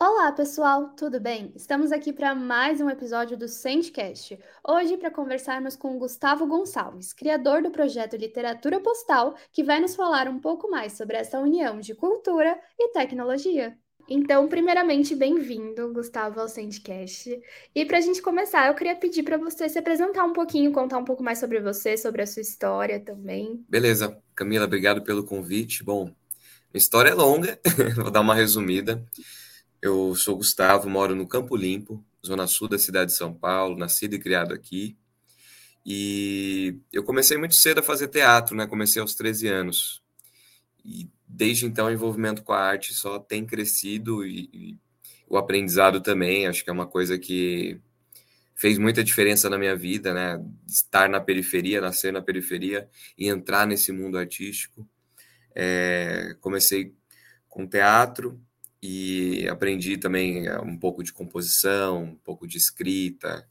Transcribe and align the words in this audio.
Olá, 0.00 0.30
pessoal, 0.30 0.90
tudo 0.90 1.18
bem? 1.18 1.52
Estamos 1.56 1.90
aqui 1.90 2.12
para 2.12 2.32
mais 2.32 2.80
um 2.80 2.88
episódio 2.88 3.36
do 3.36 3.48
Sendcast. 3.48 4.38
Hoje 4.62 4.96
para 4.96 5.10
conversarmos 5.10 5.74
com 5.74 5.98
Gustavo 5.98 6.46
Gonçalves, 6.46 7.12
criador 7.12 7.62
do 7.62 7.72
projeto 7.72 8.16
Literatura 8.16 8.78
Postal, 8.78 9.34
que 9.50 9.64
vai 9.64 9.80
nos 9.80 9.96
falar 9.96 10.28
um 10.28 10.38
pouco 10.38 10.70
mais 10.70 10.92
sobre 10.92 11.16
essa 11.16 11.40
união 11.40 11.80
de 11.80 11.96
cultura 11.96 12.56
e 12.78 12.92
tecnologia. 12.92 13.76
Então, 14.08 14.46
primeiramente, 14.46 15.16
bem-vindo, 15.16 15.92
Gustavo, 15.92 16.38
ao 16.38 16.48
Sendcast. 16.48 17.36
E 17.74 17.84
para 17.84 17.98
a 17.98 18.00
gente 18.00 18.22
começar, 18.22 18.68
eu 18.68 18.76
queria 18.76 18.94
pedir 18.94 19.24
para 19.24 19.36
você 19.36 19.68
se 19.68 19.80
apresentar 19.80 20.24
um 20.24 20.32
pouquinho, 20.32 20.70
contar 20.70 20.98
um 20.98 21.04
pouco 21.04 21.24
mais 21.24 21.40
sobre 21.40 21.60
você, 21.60 21.96
sobre 21.96 22.22
a 22.22 22.26
sua 22.26 22.42
história 22.42 23.00
também. 23.00 23.64
Beleza, 23.68 24.16
Camila, 24.32 24.64
obrigado 24.64 25.02
pelo 25.02 25.24
convite. 25.24 25.82
Bom, 25.82 26.04
minha 26.04 26.14
história 26.74 27.10
é 27.10 27.14
longa, 27.14 27.58
vou 27.96 28.12
dar 28.12 28.20
uma 28.20 28.36
resumida. 28.36 29.04
Eu 29.80 30.14
sou 30.16 30.36
Gustavo, 30.36 30.90
moro 30.90 31.14
no 31.14 31.26
Campo 31.26 31.56
Limpo, 31.56 32.04
zona 32.26 32.48
sul 32.48 32.68
da 32.68 32.78
cidade 32.78 33.12
de 33.12 33.16
São 33.16 33.32
Paulo, 33.32 33.78
nascido 33.78 34.14
e 34.14 34.18
criado 34.18 34.52
aqui. 34.52 34.96
E 35.86 36.76
eu 36.92 37.04
comecei 37.04 37.38
muito 37.38 37.54
cedo 37.54 37.78
a 37.78 37.82
fazer 37.82 38.08
teatro, 38.08 38.56
né? 38.56 38.66
Comecei 38.66 39.00
aos 39.00 39.14
13 39.14 39.46
anos. 39.46 40.02
E 40.84 41.08
desde 41.26 41.64
então 41.64 41.86
o 41.86 41.92
envolvimento 41.92 42.42
com 42.42 42.52
a 42.52 42.60
arte 42.60 42.92
só 42.92 43.20
tem 43.20 43.46
crescido 43.46 44.26
e, 44.26 44.50
e 44.52 44.78
o 45.28 45.36
aprendizado 45.36 46.00
também. 46.00 46.46
Acho 46.48 46.64
que 46.64 46.70
é 46.70 46.72
uma 46.72 46.86
coisa 46.86 47.16
que 47.16 47.80
fez 48.56 48.78
muita 48.78 49.04
diferença 49.04 49.48
na 49.48 49.56
minha 49.56 49.76
vida, 49.76 50.12
né? 50.12 50.44
Estar 50.66 51.08
na 51.08 51.20
periferia, 51.20 51.80
nascer 51.80 52.12
na 52.12 52.20
periferia 52.20 52.88
e 53.16 53.28
entrar 53.28 53.64
nesse 53.64 53.92
mundo 53.92 54.18
artístico. 54.18 54.86
É, 55.54 56.36
comecei 56.40 56.92
com 57.48 57.66
teatro, 57.66 58.40
e 58.82 59.48
aprendi 59.48 59.96
também 59.96 60.46
eh, 60.46 60.60
um 60.60 60.76
pouco 60.76 61.02
de 61.02 61.12
composição, 61.12 62.04
um 62.04 62.16
pouco 62.16 62.46
de 62.46 62.58
escrita. 62.58 63.48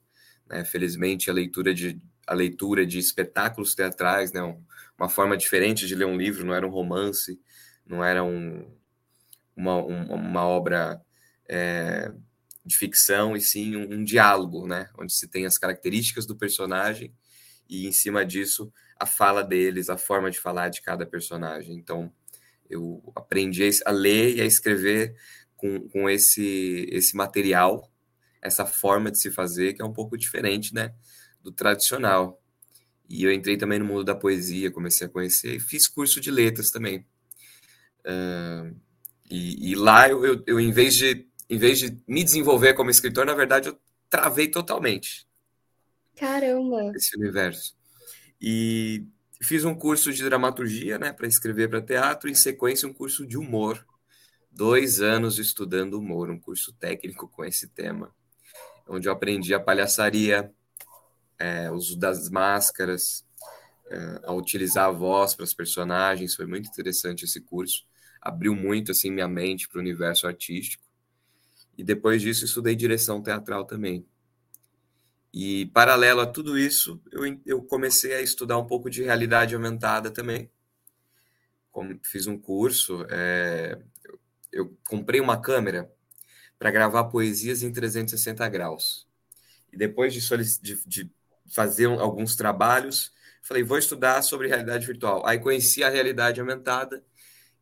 Né? 0.48 0.64
Felizmente, 0.66 1.30
a 1.30 1.34
leitura 1.34 1.74
de 1.74 2.02
a 2.28 2.34
leitura 2.34 2.86
de 2.86 3.00
espetáculos 3.00 3.74
teatrais, 3.74 4.34
né? 4.34 4.42
uma 4.98 5.08
forma 5.08 5.38
diferente 5.38 5.88
de 5.88 5.96
ler 5.96 6.06
um 6.06 6.18
livro, 6.18 6.46
não 6.46 6.54
era 6.54 6.68
um 6.68 6.70
romance, 6.70 7.40
não 7.86 8.04
era 8.04 8.22
um, 8.22 8.70
uma, 9.56 9.78
um, 9.78 10.14
uma 10.14 10.46
obra 10.46 11.02
é, 11.48 12.12
de 12.66 12.78
ficção, 12.78 13.34
e 13.34 13.40
sim 13.40 13.78
um, 13.78 13.94
um, 13.94 14.04
diálogo, 14.04 14.68
né? 14.68 14.90
onde 14.98 15.14
se 15.14 15.26
tem 15.30 15.46
as 15.46 15.58
características 15.58 16.26
do 16.26 16.36
personagem 16.36 17.14
e, 17.70 17.88
em 17.88 17.94
cima 17.94 18.26
disso, 18.26 18.72
a 19.00 19.06
fala 19.06 19.42
deles, 19.42 19.90
a 19.90 19.98
forma 19.98 20.30
de 20.30 20.38
falar 20.38 20.68
de 20.68 20.82
cada 20.82 21.06
personagem. 21.06 21.78
Então, 21.78 22.12
eu 22.70 23.02
aprendi 23.16 23.70
a 23.86 23.92
ler 23.92 24.36
e 24.36 24.42
a 24.42 24.46
escrever 24.46 25.16
com, 25.56 25.88
com 25.90 26.10
esse, 26.10 26.88
esse 26.92 27.16
material, 27.16 27.92
essa 28.42 28.66
forma 28.66 29.12
de 29.12 29.20
se 29.20 29.32
fazer, 29.32 29.74
que 29.74 29.82
é 29.82 29.86
um 29.86 29.94
pouco 29.94 30.18
diferente 30.18 30.74
né, 30.74 30.94
do 31.42 31.52
tradicional. 31.52 32.42
E 33.10 33.24
eu 33.24 33.32
entrei 33.32 33.58
também 33.58 33.80
no 33.80 33.86
mundo 33.86 34.04
da 34.04 34.16
poesia, 34.16 34.72
comecei 34.72 35.08
a 35.08 35.10
conhecer, 35.10 35.56
e 35.56 35.60
fiz 35.60 35.88
curso 35.88 36.20
de 36.20 36.30
letras 36.30 36.70
também. 36.70 37.06
Uh, 38.06 38.76
e, 39.30 39.72
e, 39.72 39.76
lá, 39.76 40.08
eu, 40.10 40.26
eu, 40.26 40.44
eu, 40.46 40.60
em, 40.60 40.72
vez 40.72 40.96
de, 40.96 41.28
em 41.50 41.58
vez 41.58 41.80
de 41.80 41.98
me 42.08 42.24
desenvolver 42.24 42.74
como 42.74 42.90
escritor, 42.90 43.26
na 43.26 43.34
verdade, 43.34 43.70
eu 43.70 43.80
travei 44.10 44.48
totalmente. 44.48 45.28
Caramba! 46.16 46.92
Esse 46.96 47.18
universo. 47.18 47.76
E 48.42 49.06
Fiz 49.42 49.64
um 49.66 49.76
curso 49.76 50.12
de 50.12 50.24
dramaturgia, 50.24 50.98
né, 50.98 51.14
para 51.14 51.28
escrever 51.28 51.70
para 51.70 51.82
teatro, 51.82 52.30
em 52.30 52.34
sequência 52.34 52.88
um 52.88 52.94
curso 52.94 53.26
de 53.26 53.38
humor. 53.38 53.86
Dois 54.52 55.02
anos 55.02 55.38
estudando 55.38 56.00
humor, 56.00 56.30
um 56.32 56.40
curso 56.40 56.74
técnico 56.74 57.28
com 57.28 57.46
esse 57.46 57.68
tema, 57.68 58.12
onde 58.88 59.08
eu 59.08 59.12
aprendi 59.12 59.54
a 59.54 59.60
palhaçaria, 59.60 60.52
é, 61.38 61.70
uso 61.70 61.98
das 61.98 62.30
máscaras, 62.30 63.24
é, 63.90 64.22
a 64.24 64.34
utilizar 64.34 64.88
a 64.88 64.92
voz 64.92 65.36
para 65.36 65.44
os 65.44 65.54
personagens. 65.54 66.36
Foi 66.36 66.46
muito 66.46 66.68
interessante 66.70 67.26
esse 67.26 67.42
curso. 67.42 67.86
Abriu 68.22 68.56
muito 68.56 68.92
assim 68.92 69.12
minha 69.12 69.28
mente 69.28 69.68
para 69.68 69.78
o 69.78 69.82
universo 69.82 70.28
artístico. 70.28 70.84
E 71.78 71.84
depois 71.84 72.22
disso 72.22 72.44
estudei 72.44 72.76
direção 72.76 73.22
teatral 73.22 73.66
também. 73.66 74.06
E, 75.34 75.68
paralelo 75.68 76.22
a 76.22 76.26
tudo 76.26 76.58
isso, 76.58 77.02
eu, 77.12 77.22
eu 77.46 77.62
comecei 77.62 78.14
a 78.16 78.22
estudar 78.22 78.58
um 78.58 78.66
pouco 78.66 78.90
de 78.90 79.04
realidade 79.04 79.54
aumentada 79.54 80.10
também. 80.10 80.50
Como 81.72 82.00
fiz 82.04 82.28
um 82.28 82.38
curso, 82.38 83.06
é, 83.10 83.78
eu, 84.04 84.20
eu 84.52 84.78
comprei 84.88 85.20
uma 85.20 85.40
câmera 85.40 85.92
para 86.58 86.72
gravar 86.72 87.06
poesias 87.06 87.62
em 87.62 87.72
360 87.72 88.48
graus. 88.50 89.08
E 89.72 89.78
depois 89.78 90.14
de, 90.14 90.22
de, 90.62 90.84
de 90.88 91.12
fazer 91.46 91.86
alguns 91.86 92.36
trabalhos, 92.36 93.12
falei, 93.44 93.64
vou 93.64 93.78
estudar 93.78 94.22
sobre 94.22 94.48
realidade 94.48 94.86
virtual. 94.86 95.26
Aí 95.26 95.40
conheci 95.40 95.84
a 95.84 95.90
realidade 95.90 96.40
aumentada, 96.40 97.04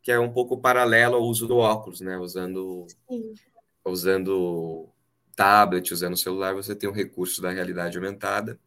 que 0.01 0.11
é 0.11 0.19
um 0.19 0.31
pouco 0.31 0.61
paralelo 0.61 1.15
ao 1.15 1.23
uso 1.23 1.47
do 1.47 1.57
óculos, 1.57 2.01
né? 2.01 2.17
Usando, 2.17 2.87
usando 3.83 4.89
tablet, 5.35 5.93
usando 5.93 6.17
celular, 6.17 6.53
você 6.53 6.75
tem 6.75 6.89
o 6.89 6.93
recurso 6.93 7.41
da 7.41 7.51
realidade 7.51 7.97
aumentada. 7.97 8.59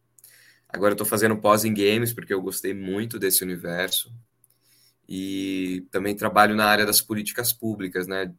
Agora 0.67 0.91
eu 0.91 0.93
estou 0.93 1.07
fazendo 1.07 1.35
pós 1.37 1.65
em 1.65 1.73
games, 1.73 2.13
porque 2.13 2.33
eu 2.33 2.41
gostei 2.41 2.73
muito 2.73 3.17
desse 3.17 3.43
universo. 3.43 4.13
E 5.07 5.87
também 5.89 6.15
trabalho 6.15 6.55
na 6.55 6.65
área 6.65 6.85
das 6.85 7.01
políticas 7.01 7.51
públicas, 7.51 8.05
né? 8.05 8.31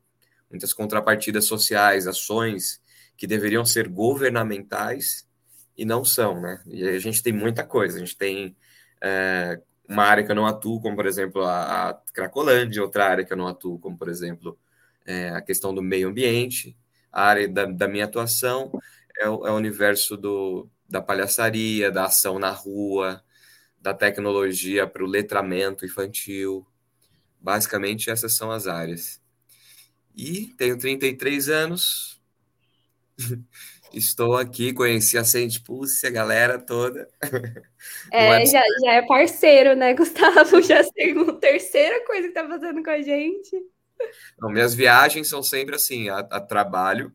Muitas 0.49 0.73
contrapartidas 0.73 1.47
sociais, 1.47 2.07
ações 2.07 2.81
que 3.17 3.27
deveriam 3.27 3.65
ser 3.65 3.89
governamentais 3.89 5.29
e 5.77 5.85
não 5.85 6.05
são, 6.05 6.41
né? 6.41 6.63
E 6.67 6.87
a 6.89 6.99
gente 7.01 7.23
tem 7.23 7.33
muita 7.33 7.65
coisa. 7.65 7.97
A 7.97 8.01
gente 8.01 8.17
tem 8.17 8.57
é, 9.01 9.61
uma 9.89 10.05
área 10.05 10.25
que 10.25 10.31
eu 10.31 10.37
não 10.37 10.47
atuo, 10.47 10.81
como 10.81 10.95
por 10.95 11.07
exemplo 11.07 11.43
a, 11.43 11.91
a 11.91 11.95
Cracolândia, 12.13 12.83
outra 12.83 13.07
área 13.07 13.25
que 13.25 13.33
eu 13.33 13.37
não 13.37 13.49
atuo, 13.49 13.79
como 13.79 13.99
por 13.99 14.09
exemplo 14.09 14.57
é, 15.05 15.31
a 15.31 15.41
questão 15.41 15.75
do 15.75 15.83
meio 15.83 16.09
ambiente 16.09 16.77
a 17.13 17.23
área 17.25 17.49
da, 17.49 17.65
da 17.65 17.89
minha 17.89 18.05
atuação 18.05 18.71
é 19.19 19.29
o, 19.29 19.47
é 19.47 19.51
o 19.51 19.57
universo 19.57 20.17
do, 20.17 20.69
da 20.89 21.01
palhaçaria, 21.01 21.91
da 21.91 22.05
ação 22.05 22.39
na 22.39 22.51
rua, 22.51 23.23
da 23.81 23.95
tecnologia 23.95 24.87
para 24.87 25.05
o 25.05 25.07
letramento 25.07 25.85
infantil. 25.85 26.67
Basicamente, 27.41 28.11
essas 28.11 28.37
são 28.37 28.51
as 28.51 28.67
áreas. 28.67 29.21
E 30.17 30.49
tenho 30.59 30.79
33 30.79 31.49
anos. 31.49 32.21
Estou 33.93 34.37
aqui, 34.37 34.73
conheci 34.73 35.19
a 35.19 35.25
Saint 35.25 35.59
Pulse, 35.65 36.07
a 36.07 36.11
galera 36.11 36.59
toda. 36.59 37.09
É, 38.13 38.45
já, 38.45 38.63
já 38.85 38.93
é 38.93 39.07
parceiro, 39.07 39.75
né, 39.75 39.95
Gustavo? 39.95 40.61
Já 40.63 40.77
é 40.77 40.81
a 40.83 41.33
terceira 41.37 42.05
coisa 42.05 42.29
que 42.29 42.35
tá 42.35 42.47
fazendo 42.47 42.83
com 42.83 42.91
a 42.91 43.01
gente. 43.01 43.57
Não, 44.39 44.51
minhas 44.51 44.75
viagens 44.75 45.29
são 45.29 45.43
sempre 45.43 45.75
assim, 45.75 46.09
a, 46.09 46.19
a 46.19 46.41
trabalho 46.41 47.15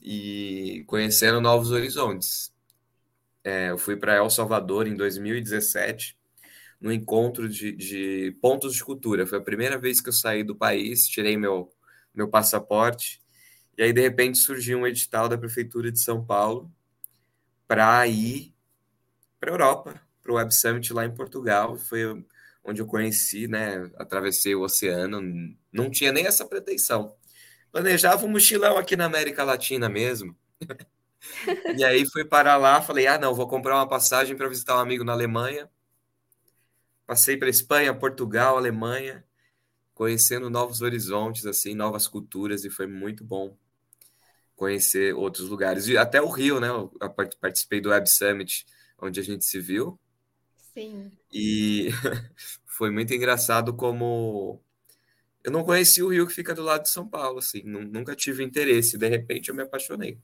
e 0.00 0.84
conhecendo 0.86 1.40
novos 1.40 1.70
horizontes. 1.70 2.52
É, 3.44 3.70
eu 3.70 3.78
fui 3.78 3.96
para 3.96 4.16
El 4.16 4.30
Salvador 4.30 4.86
em 4.86 4.96
2017, 4.96 6.16
no 6.80 6.92
encontro 6.92 7.48
de, 7.48 7.72
de, 7.72 8.36
pontos 8.40 8.74
de 8.74 8.84
cultura. 8.84 9.26
Foi 9.26 9.38
a 9.38 9.42
primeira 9.42 9.78
vez 9.78 10.00
que 10.00 10.08
eu 10.08 10.12
saí 10.12 10.42
do 10.42 10.56
país, 10.56 11.06
tirei 11.06 11.36
meu, 11.36 11.72
meu 12.14 12.28
passaporte, 12.28 13.20
e 13.76 13.82
aí 13.82 13.92
de 13.92 14.00
repente 14.00 14.38
surgiu 14.38 14.78
um 14.78 14.86
edital 14.86 15.28
da 15.28 15.38
Prefeitura 15.38 15.90
de 15.90 16.00
São 16.00 16.24
Paulo 16.24 16.70
para 17.66 18.06
ir 18.06 18.54
para 19.40 19.50
Europa, 19.50 20.00
para 20.22 20.32
o 20.32 20.36
Web 20.36 20.54
Summit 20.54 20.92
lá 20.92 21.04
em 21.04 21.14
Portugal. 21.14 21.76
Foi 21.76 22.24
onde 22.64 22.80
eu 22.80 22.86
conheci, 22.86 23.48
né? 23.48 23.90
Atravessei 23.96 24.54
o 24.54 24.62
oceano, 24.62 25.20
não 25.72 25.90
tinha 25.90 26.12
nem 26.12 26.26
essa 26.26 26.46
pretensão. 26.46 27.16
Planejava 27.70 28.26
um 28.26 28.28
mochilão 28.28 28.76
aqui 28.76 28.96
na 28.96 29.06
América 29.06 29.44
Latina 29.44 29.88
mesmo. 29.88 30.36
e 31.76 31.84
aí 31.84 32.06
fui 32.10 32.24
parar 32.24 32.56
lá, 32.56 32.82
falei: 32.82 33.06
ah, 33.06 33.18
não, 33.18 33.34
vou 33.34 33.48
comprar 33.48 33.76
uma 33.76 33.88
passagem 33.88 34.36
para 34.36 34.48
visitar 34.48 34.76
um 34.76 34.80
amigo 34.80 35.04
na 35.04 35.12
Alemanha. 35.12 35.70
Passei 37.06 37.36
para 37.36 37.48
Espanha, 37.48 37.92
Portugal, 37.92 38.56
Alemanha, 38.56 39.24
conhecendo 39.94 40.48
novos 40.48 40.80
horizontes, 40.82 41.46
assim, 41.46 41.74
novas 41.74 42.06
culturas, 42.06 42.64
e 42.64 42.70
foi 42.70 42.86
muito 42.86 43.24
bom 43.24 43.56
conhecer 44.54 45.14
outros 45.14 45.48
lugares. 45.48 45.88
E 45.88 45.96
até 45.96 46.22
o 46.22 46.28
Rio, 46.28 46.60
né? 46.60 46.68
Eu 46.68 46.90
participei 47.40 47.80
do 47.80 47.90
Web 47.90 48.08
Summit, 48.08 48.64
onde 48.98 49.18
a 49.18 49.22
gente 49.22 49.44
se 49.44 49.58
viu. 49.60 49.98
Sim. 50.74 51.12
E 51.32 51.88
foi 52.66 52.90
muito 52.90 53.12
engraçado 53.14 53.74
como 53.74 54.60
eu 55.44 55.50
não 55.52 55.64
conheci 55.64 56.02
o 56.02 56.08
Rio 56.08 56.26
que 56.26 56.34
fica 56.34 56.54
do 56.54 56.62
lado 56.62 56.82
de 56.84 56.90
São 56.90 57.08
Paulo, 57.08 57.38
assim, 57.38 57.62
nunca 57.64 58.14
tive 58.14 58.44
interesse, 58.44 58.98
de 58.98 59.08
repente 59.08 59.48
eu 59.48 59.54
me 59.54 59.62
apaixonei. 59.62 60.18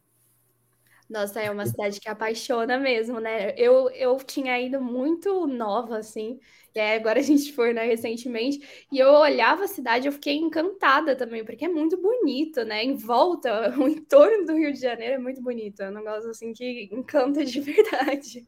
Nossa, 1.08 1.40
é 1.40 1.50
uma 1.50 1.64
cidade 1.66 2.00
que 2.00 2.08
apaixona 2.08 2.78
mesmo, 2.78 3.18
né? 3.18 3.54
Eu, 3.56 3.90
eu 3.90 4.16
tinha 4.18 4.60
ido 4.60 4.80
muito 4.80 5.46
nova, 5.46 5.98
assim, 5.98 6.38
e 6.74 6.80
agora 6.80 7.18
a 7.18 7.22
gente 7.22 7.52
foi, 7.52 7.72
né, 7.72 7.84
recentemente, 7.84 8.86
e 8.92 8.98
eu 8.98 9.08
olhava 9.10 9.64
a 9.64 9.68
cidade, 9.68 10.06
eu 10.06 10.12
fiquei 10.12 10.36
encantada 10.36 11.16
também, 11.16 11.44
porque 11.44 11.64
é 11.64 11.68
muito 11.68 11.96
bonito, 12.00 12.64
né? 12.64 12.84
Em 12.84 12.94
volta, 12.94 13.74
o 13.78 13.88
entorno 13.88 14.44
do 14.46 14.54
Rio 14.54 14.72
de 14.72 14.80
Janeiro 14.80 15.14
é 15.14 15.18
muito 15.18 15.42
bonito, 15.42 15.82
é 15.82 15.90
um 15.90 15.94
negócio 15.94 16.30
assim 16.30 16.52
que 16.52 16.88
encanta 16.92 17.44
de 17.44 17.60
verdade. 17.60 18.44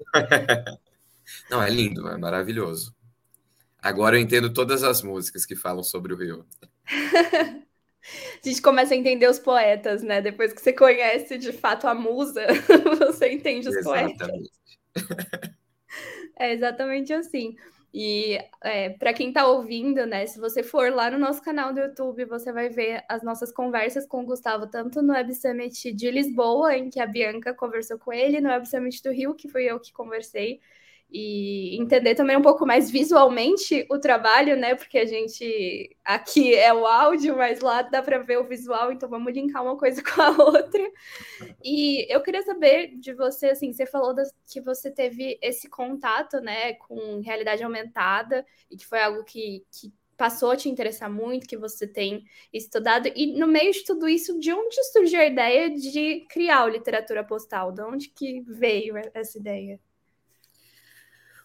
Não, 1.51 1.63
é 1.63 1.71
lindo, 1.71 2.09
é 2.09 2.17
maravilhoso. 2.17 2.95
Agora 3.79 4.17
eu 4.17 4.21
entendo 4.21 4.53
todas 4.53 4.83
as 4.83 5.03
músicas 5.03 5.47
que 5.47 5.57
falam 5.57 5.83
sobre 5.83 6.13
o 6.13 6.17
Rio. 6.17 6.47
a 8.43 8.49
gente 8.49 8.61
começa 8.61 8.95
a 8.95 8.97
entender 8.97 9.29
os 9.29 9.39
poetas, 9.39 10.03
né? 10.03 10.21
Depois 10.21 10.53
que 10.53 10.61
você 10.61 10.73
conhece 10.73 11.39
de 11.39 11.53
fato 11.53 11.87
a 11.87 11.95
musa, 11.95 12.47
você 12.99 13.33
entende 13.33 13.69
os 13.69 13.77
exatamente. 13.77 14.19
poetas. 14.19 14.51
É 16.39 16.53
exatamente 16.53 17.13
assim. 17.13 17.57
E 17.93 18.39
é, 18.63 18.91
para 18.91 19.13
quem 19.13 19.29
está 19.29 19.47
ouvindo, 19.49 20.07
né, 20.07 20.25
se 20.25 20.39
você 20.39 20.63
for 20.63 20.93
lá 20.93 21.11
no 21.11 21.19
nosso 21.19 21.43
canal 21.43 21.73
do 21.73 21.81
YouTube, 21.81 22.25
você 22.25 22.53
vai 22.53 22.69
ver 22.69 23.05
as 23.09 23.23
nossas 23.23 23.51
conversas 23.53 24.07
com 24.07 24.23
o 24.23 24.27
Gustavo, 24.27 24.69
tanto 24.69 25.03
no 25.03 25.13
Web 25.13 25.35
Summit 25.35 25.93
de 25.93 26.11
Lisboa, 26.11 26.77
em 26.77 26.89
que 26.89 27.01
a 27.01 27.07
Bianca 27.07 27.53
conversou 27.53 27.99
com 27.99 28.13
ele, 28.13 28.41
no 28.41 28.49
Web 28.49 28.69
Summit 28.69 29.03
do 29.03 29.11
Rio, 29.11 29.35
que 29.35 29.49
fui 29.49 29.65
eu 29.65 29.81
que 29.81 29.93
conversei, 29.93 30.61
e 31.13 31.77
entender 31.81 32.15
também 32.15 32.37
um 32.37 32.43
pouco 32.43 32.65
mais 32.67 32.91
visualmente 32.91 33.87
o 33.91 33.99
trabalho, 33.99 34.57
né? 34.57 34.75
Porque 34.75 34.99
a 34.99 35.05
gente 35.05 35.97
aqui 36.05 36.55
é 36.55 36.73
o 36.73 36.87
áudio, 36.87 37.37
mas 37.37 37.61
lá 37.61 37.83
dá 37.83 38.03
para 38.03 38.19
ver 38.19 38.39
o 38.39 38.47
visual, 38.47 38.93
então 38.93 39.09
vamos 39.09 39.33
linkar 39.33 39.63
uma 39.63 39.77
coisa 39.77 40.03
com 40.05 40.23
a 40.23 40.31
outra. 40.31 40.91
E 41.65 42.07
eu 42.13 42.23
queria 42.23 42.43
saber 42.43 42.97
de 42.99 43.13
você, 43.13 43.47
assim, 43.47 43.73
você 43.73 43.87
falou 43.87 44.15
que 44.51 44.61
você 44.61 44.91
teve 44.91 45.39
esse 45.43 45.69
contato, 45.69 46.41
né, 46.41 46.75
com 46.75 47.21
realidade 47.21 47.63
aumentada 47.63 48.47
e 48.71 48.77
que 48.77 48.87
foi 48.87 49.01
algo 49.01 49.25
que, 49.25 49.65
que 49.73 49.93
passou 50.17 50.51
a 50.51 50.57
te 50.57 50.69
interessar 50.69 51.11
muito, 51.11 51.49
que 51.49 51.57
você 51.57 51.87
tem 51.87 52.25
estudado. 52.53 53.11
E 53.17 53.39
no 53.39 53.47
meio 53.47 53.73
de 53.73 53.85
tudo 53.85 54.07
isso, 54.07 54.39
de 54.39 54.53
onde 54.53 54.85
surgiu 54.93 55.19
a 55.19 55.25
ideia 55.25 55.71
de 55.71 56.27
criar 56.29 56.67
literatura 56.67 57.25
postal? 57.25 57.73
De 57.73 57.83
onde 57.83 58.09
que 58.11 58.43
veio 58.43 58.95
essa 59.15 59.39
ideia? 59.39 59.81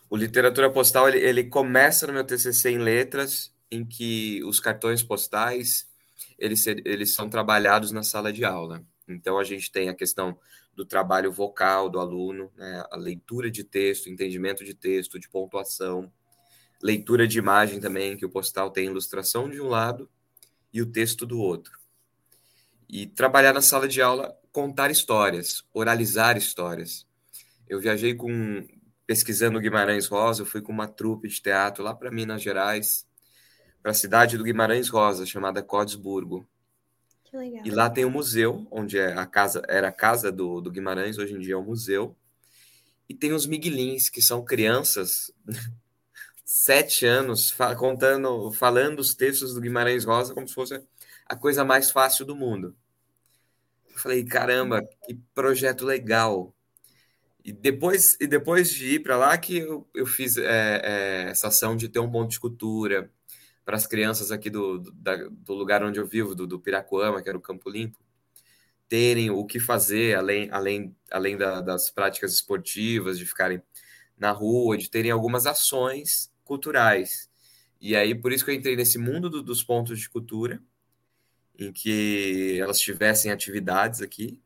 O 0.09 0.15
Literatura 0.15 0.71
Postal 0.71 1.09
ele, 1.09 1.19
ele, 1.19 1.43
começa 1.45 2.05
no 2.05 2.13
meu 2.13 2.23
TCC 2.23 2.71
em 2.71 2.77
letras, 2.77 3.53
em 3.71 3.83
que 3.83 4.43
os 4.43 4.59
cartões 4.59 5.01
postais 5.01 5.87
eles, 6.37 6.65
eles 6.67 7.13
são 7.13 7.29
trabalhados 7.29 7.91
na 7.91 8.03
sala 8.03 8.31
de 8.31 8.43
aula. 8.45 8.83
Então 9.07 9.37
a 9.37 9.43
gente 9.43 9.71
tem 9.71 9.89
a 9.89 9.95
questão 9.95 10.37
do 10.75 10.85
trabalho 10.85 11.31
vocal 11.31 11.89
do 11.89 11.99
aluno, 11.99 12.51
né, 12.55 12.83
a 12.91 12.97
leitura 12.97 13.49
de 13.49 13.63
texto, 13.63 14.09
entendimento 14.09 14.63
de 14.63 14.73
texto, 14.73 15.19
de 15.19 15.29
pontuação, 15.29 16.11
leitura 16.81 17.27
de 17.27 17.39
imagem 17.39 17.79
também, 17.79 18.17
que 18.17 18.25
o 18.25 18.29
postal 18.29 18.69
tem 18.69 18.87
ilustração 18.87 19.49
de 19.49 19.61
um 19.61 19.67
lado 19.67 20.09
e 20.73 20.81
o 20.81 20.85
texto 20.85 21.25
do 21.25 21.39
outro. 21.39 21.79
E 22.89 23.07
trabalhar 23.07 23.53
na 23.53 23.61
sala 23.61 23.87
de 23.87 24.01
aula, 24.01 24.37
contar 24.51 24.91
histórias, 24.91 25.63
oralizar 25.73 26.37
histórias. 26.37 27.07
Eu 27.67 27.79
viajei 27.79 28.13
com 28.13 28.67
pesquisando 29.05 29.59
Guimarães 29.59 30.07
Rosa, 30.07 30.41
eu 30.41 30.45
fui 30.45 30.61
com 30.61 30.71
uma 30.71 30.87
trupe 30.87 31.27
de 31.27 31.41
teatro 31.41 31.83
lá 31.83 31.93
para 31.93 32.11
Minas 32.11 32.41
Gerais, 32.41 33.05
para 33.81 33.91
a 33.91 33.95
cidade 33.95 34.37
do 34.37 34.43
Guimarães 34.43 34.89
Rosa, 34.89 35.25
chamada 35.25 35.61
Codesburgo. 35.61 36.47
Que 37.23 37.37
legal. 37.37 37.65
E 37.65 37.69
lá 37.69 37.89
tem 37.89 38.05
um 38.05 38.09
museu, 38.09 38.67
onde 38.71 38.97
é 38.97 39.13
a 39.13 39.25
casa, 39.25 39.61
era 39.67 39.89
a 39.89 39.91
casa 39.91 40.31
do, 40.31 40.59
do 40.59 40.71
Guimarães, 40.71 41.17
hoje 41.17 41.33
em 41.33 41.39
dia 41.39 41.53
é 41.53 41.57
um 41.57 41.65
museu. 41.65 42.15
E 43.07 43.13
tem 43.13 43.33
os 43.33 43.45
miguelins, 43.45 44.09
que 44.09 44.21
são 44.21 44.43
crianças, 44.43 45.31
sete 46.43 47.05
anos, 47.05 47.51
fa 47.51 47.75
contando, 47.75 48.51
falando 48.51 48.99
os 48.99 49.13
textos 49.13 49.53
do 49.53 49.61
Guimarães 49.61 50.03
Rosa 50.03 50.33
como 50.33 50.47
se 50.47 50.53
fosse 50.53 50.81
a 51.27 51.35
coisa 51.35 51.63
mais 51.63 51.91
fácil 51.91 52.25
do 52.25 52.35
mundo. 52.35 52.75
Eu 53.91 53.99
falei, 53.99 54.23
caramba, 54.25 54.81
que 55.05 55.15
projeto 55.33 55.85
legal. 55.85 56.53
E 57.45 57.53
depois, 57.53 58.17
e 58.19 58.25
depois 58.25 58.71
de 58.71 58.95
ir 58.95 59.03
para 59.03 59.15
lá 59.15 59.37
que 59.37 59.57
eu, 59.57 59.87
eu 59.93 60.07
fiz 60.07 60.35
é, 60.35 60.81
é, 60.83 61.29
essa 61.29 61.49
ação 61.49 61.75
de 61.75 61.87
ter 61.87 61.99
um 61.99 62.09
ponto 62.09 62.31
de 62.31 62.39
cultura 62.39 63.11
para 63.63 63.77
as 63.77 63.85
crianças 63.85 64.31
aqui 64.31 64.49
do, 64.49 64.79
do, 64.79 64.91
da, 64.91 65.15
do, 65.15 65.53
lugar 65.53 65.83
onde 65.83 65.99
eu 65.99 66.07
vivo, 66.07 66.33
do, 66.33 66.47
do 66.47 66.59
Piracuama, 66.59 67.21
que 67.21 67.29
era 67.29 67.37
o 67.37 67.41
Campo 67.41 67.69
Limpo, 67.69 67.99
terem 68.89 69.29
o 69.29 69.45
que 69.45 69.59
fazer 69.59 70.17
além, 70.17 70.49
além, 70.49 70.95
além 71.11 71.37
da, 71.37 71.61
das 71.61 71.91
práticas 71.91 72.33
esportivas, 72.33 73.19
de 73.19 73.27
ficarem 73.27 73.61
na 74.17 74.31
rua, 74.31 74.75
de 74.75 74.89
terem 74.89 75.11
algumas 75.11 75.45
ações 75.45 76.31
culturais. 76.43 77.29
E 77.79 77.95
aí, 77.95 78.15
por 78.15 78.33
isso 78.33 78.43
que 78.43 78.49
eu 78.49 78.55
entrei 78.55 78.75
nesse 78.75 78.97
mundo 78.97 79.29
do, 79.29 79.43
dos 79.43 79.63
pontos 79.63 79.99
de 79.99 80.09
cultura, 80.09 80.59
em 81.59 81.71
que 81.71 82.57
elas 82.59 82.79
tivessem 82.79 83.31
atividades 83.31 84.01
aqui, 84.01 84.41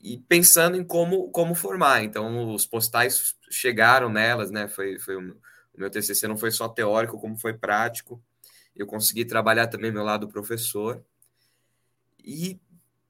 e 0.00 0.18
pensando 0.18 0.76
em 0.76 0.84
como, 0.84 1.30
como 1.30 1.54
formar. 1.54 2.02
Então, 2.02 2.52
os 2.54 2.66
postais 2.66 3.34
chegaram 3.50 4.08
nelas, 4.08 4.50
né? 4.50 4.66
Foi, 4.66 4.98
foi 4.98 5.16
o, 5.16 5.36
meu 5.76 5.90
TCC 5.90 6.26
não 6.26 6.36
foi 6.36 6.50
só 6.50 6.68
teórico, 6.68 7.20
como 7.20 7.38
foi 7.38 7.52
prático. 7.52 8.22
Eu 8.74 8.86
consegui 8.86 9.24
trabalhar 9.24 9.66
também 9.66 9.92
meu 9.92 10.04
lado 10.04 10.28
professor. 10.28 11.04
E 12.24 12.58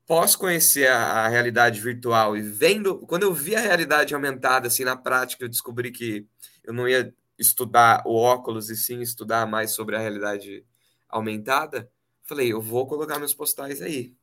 posso 0.07 0.39
conhecer 0.39 0.89
a, 0.89 1.25
a, 1.25 1.29
realidade 1.29 1.81
virtual 1.81 2.37
e 2.37 2.43
vendo, 2.43 2.99
quando 3.07 3.23
eu 3.23 3.33
vi 3.33 3.55
a 3.55 3.61
realidade 3.61 4.15
aumentada 4.15 4.67
assim 4.67 4.85
na 4.85 4.97
prática, 4.97 5.45
eu 5.45 5.49
descobri 5.49 5.93
que 5.93 6.27
eu 6.65 6.73
não 6.73 6.89
ia 6.89 7.15
estudar 7.39 8.03
o 8.05 8.15
óculos 8.15 8.71
e 8.71 8.77
sim 8.77 9.01
estudar 9.01 9.47
mais 9.47 9.73
sobre 9.73 9.97
a 9.97 10.01
realidade 10.01 10.65
aumentada. 11.09 11.91
Falei, 12.25 12.53
eu 12.53 12.61
vou 12.61 12.87
colocar 12.87 13.19
meus 13.19 13.35
postais 13.35 13.81
aí. 13.81 14.15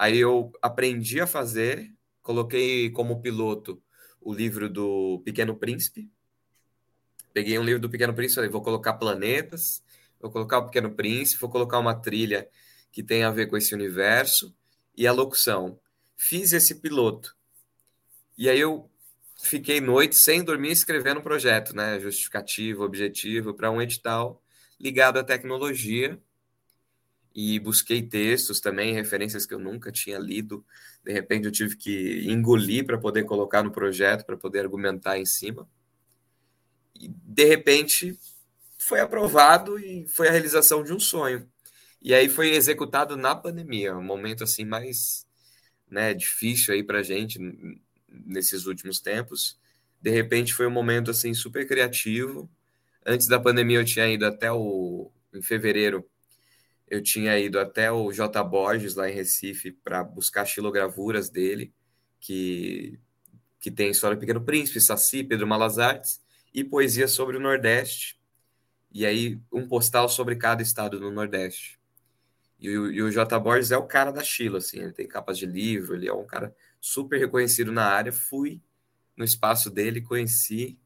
Aí 0.00 0.16
eu 0.16 0.50
aprendi 0.62 1.20
a 1.20 1.26
fazer, 1.26 1.92
coloquei 2.22 2.88
como 2.88 3.20
piloto 3.20 3.82
o 4.18 4.32
livro 4.32 4.66
do 4.66 5.20
Pequeno 5.26 5.54
Príncipe. 5.54 6.10
Peguei 7.34 7.58
um 7.58 7.62
livro 7.62 7.82
do 7.82 7.90
Pequeno 7.90 8.14
Príncipe, 8.14 8.36
falei, 8.36 8.48
vou 8.48 8.62
colocar 8.62 8.94
planetas, 8.94 9.84
vou 10.18 10.30
colocar 10.30 10.56
o 10.56 10.64
Pequeno 10.64 10.90
Príncipe, 10.90 11.38
vou 11.38 11.50
colocar 11.50 11.78
uma 11.78 11.94
trilha 11.94 12.48
que 12.90 13.02
tem 13.02 13.24
a 13.24 13.30
ver 13.30 13.48
com 13.48 13.58
esse 13.58 13.74
universo 13.74 14.56
e 14.96 15.06
a 15.06 15.12
locução. 15.12 15.78
Fiz 16.16 16.54
esse 16.54 16.76
piloto. 16.76 17.36
E 18.38 18.48
aí 18.48 18.58
eu 18.58 18.90
fiquei 19.36 19.82
noite 19.82 20.16
sem 20.16 20.42
dormir 20.42 20.70
escrevendo 20.70 21.20
um 21.20 21.22
projeto, 21.22 21.76
né? 21.76 22.00
Justificativo, 22.00 22.84
objetivo, 22.84 23.52
para 23.52 23.70
um 23.70 23.82
edital 23.82 24.42
ligado 24.80 25.18
à 25.18 25.22
tecnologia 25.22 26.18
e 27.34 27.58
busquei 27.58 28.02
textos 28.02 28.60
também, 28.60 28.94
referências 28.94 29.46
que 29.46 29.54
eu 29.54 29.58
nunca 29.58 29.92
tinha 29.92 30.18
lido. 30.18 30.64
De 31.04 31.12
repente 31.12 31.46
eu 31.46 31.52
tive 31.52 31.76
que 31.76 32.24
engolir 32.28 32.84
para 32.84 32.98
poder 32.98 33.24
colocar 33.24 33.62
no 33.62 33.70
projeto, 33.70 34.24
para 34.24 34.36
poder 34.36 34.60
argumentar 34.60 35.18
em 35.18 35.24
cima. 35.24 35.68
E 36.94 37.08
de 37.08 37.44
repente 37.44 38.18
foi 38.78 39.00
aprovado 39.00 39.78
e 39.78 40.06
foi 40.08 40.28
a 40.28 40.32
realização 40.32 40.82
de 40.82 40.92
um 40.92 40.98
sonho. 40.98 41.48
E 42.02 42.14
aí 42.14 42.28
foi 42.28 42.50
executado 42.50 43.16
na 43.16 43.34
pandemia, 43.34 43.96
um 43.96 44.02
momento 44.02 44.42
assim 44.42 44.64
mais 44.64 45.26
né, 45.88 46.14
difícil 46.14 46.74
aí 46.74 46.82
para 46.82 47.02
gente 47.02 47.38
nesses 48.08 48.66
últimos 48.66 49.00
tempos. 49.00 49.58
De 50.00 50.10
repente 50.10 50.54
foi 50.54 50.66
um 50.66 50.70
momento 50.70 51.10
assim 51.10 51.34
super 51.34 51.66
criativo. 51.66 52.50
Antes 53.04 53.26
da 53.28 53.38
pandemia 53.38 53.78
eu 53.78 53.84
tinha 53.84 54.08
ido 54.08 54.26
até 54.26 54.50
o 54.50 55.10
em 55.32 55.40
fevereiro 55.40 56.04
eu 56.90 57.00
tinha 57.00 57.38
ido 57.38 57.60
até 57.60 57.90
o 57.92 58.12
J. 58.12 58.42
Borges, 58.42 58.96
lá 58.96 59.08
em 59.08 59.14
Recife, 59.14 59.70
para 59.70 60.02
buscar 60.02 60.44
xilogravuras 60.44 61.30
dele, 61.30 61.72
que, 62.18 62.98
que 63.60 63.70
tem 63.70 63.90
História 63.90 64.16
do 64.16 64.20
Pequeno 64.20 64.44
Príncipe, 64.44 64.80
Saci, 64.80 65.22
Pedro 65.22 65.46
Malas 65.46 65.78
Artes, 65.78 66.20
e 66.52 66.64
poesia 66.64 67.06
sobre 67.06 67.36
o 67.36 67.40
Nordeste. 67.40 68.20
E 68.90 69.06
aí, 69.06 69.40
um 69.52 69.68
postal 69.68 70.08
sobre 70.08 70.34
cada 70.34 70.62
estado 70.62 70.98
do 70.98 71.12
Nordeste. 71.12 71.78
E 72.58 72.76
o, 72.76 72.90
e 72.90 73.00
o 73.02 73.10
J. 73.10 73.38
Borges 73.38 73.70
é 73.70 73.76
o 73.76 73.86
cara 73.86 74.10
da 74.10 74.24
Chila, 74.24 74.58
assim, 74.58 74.80
ele 74.80 74.92
tem 74.92 75.06
capas 75.06 75.38
de 75.38 75.46
livro, 75.46 75.94
ele 75.94 76.08
é 76.08 76.12
um 76.12 76.26
cara 76.26 76.52
super 76.80 77.20
reconhecido 77.20 77.70
na 77.70 77.84
área. 77.84 78.12
Fui 78.12 78.60
no 79.16 79.24
espaço 79.24 79.70
dele, 79.70 80.00
conheci, 80.00 80.76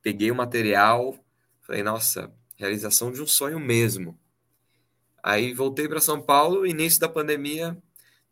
peguei 0.00 0.30
o 0.30 0.34
material, 0.34 1.22
falei, 1.60 1.82
nossa, 1.82 2.34
realização 2.56 3.12
de 3.12 3.20
um 3.20 3.26
sonho 3.26 3.60
mesmo. 3.60 4.18
Aí 5.26 5.52
voltei 5.52 5.88
para 5.88 5.98
São 5.98 6.22
Paulo, 6.22 6.64
início 6.64 7.00
da 7.00 7.08
pandemia, 7.08 7.76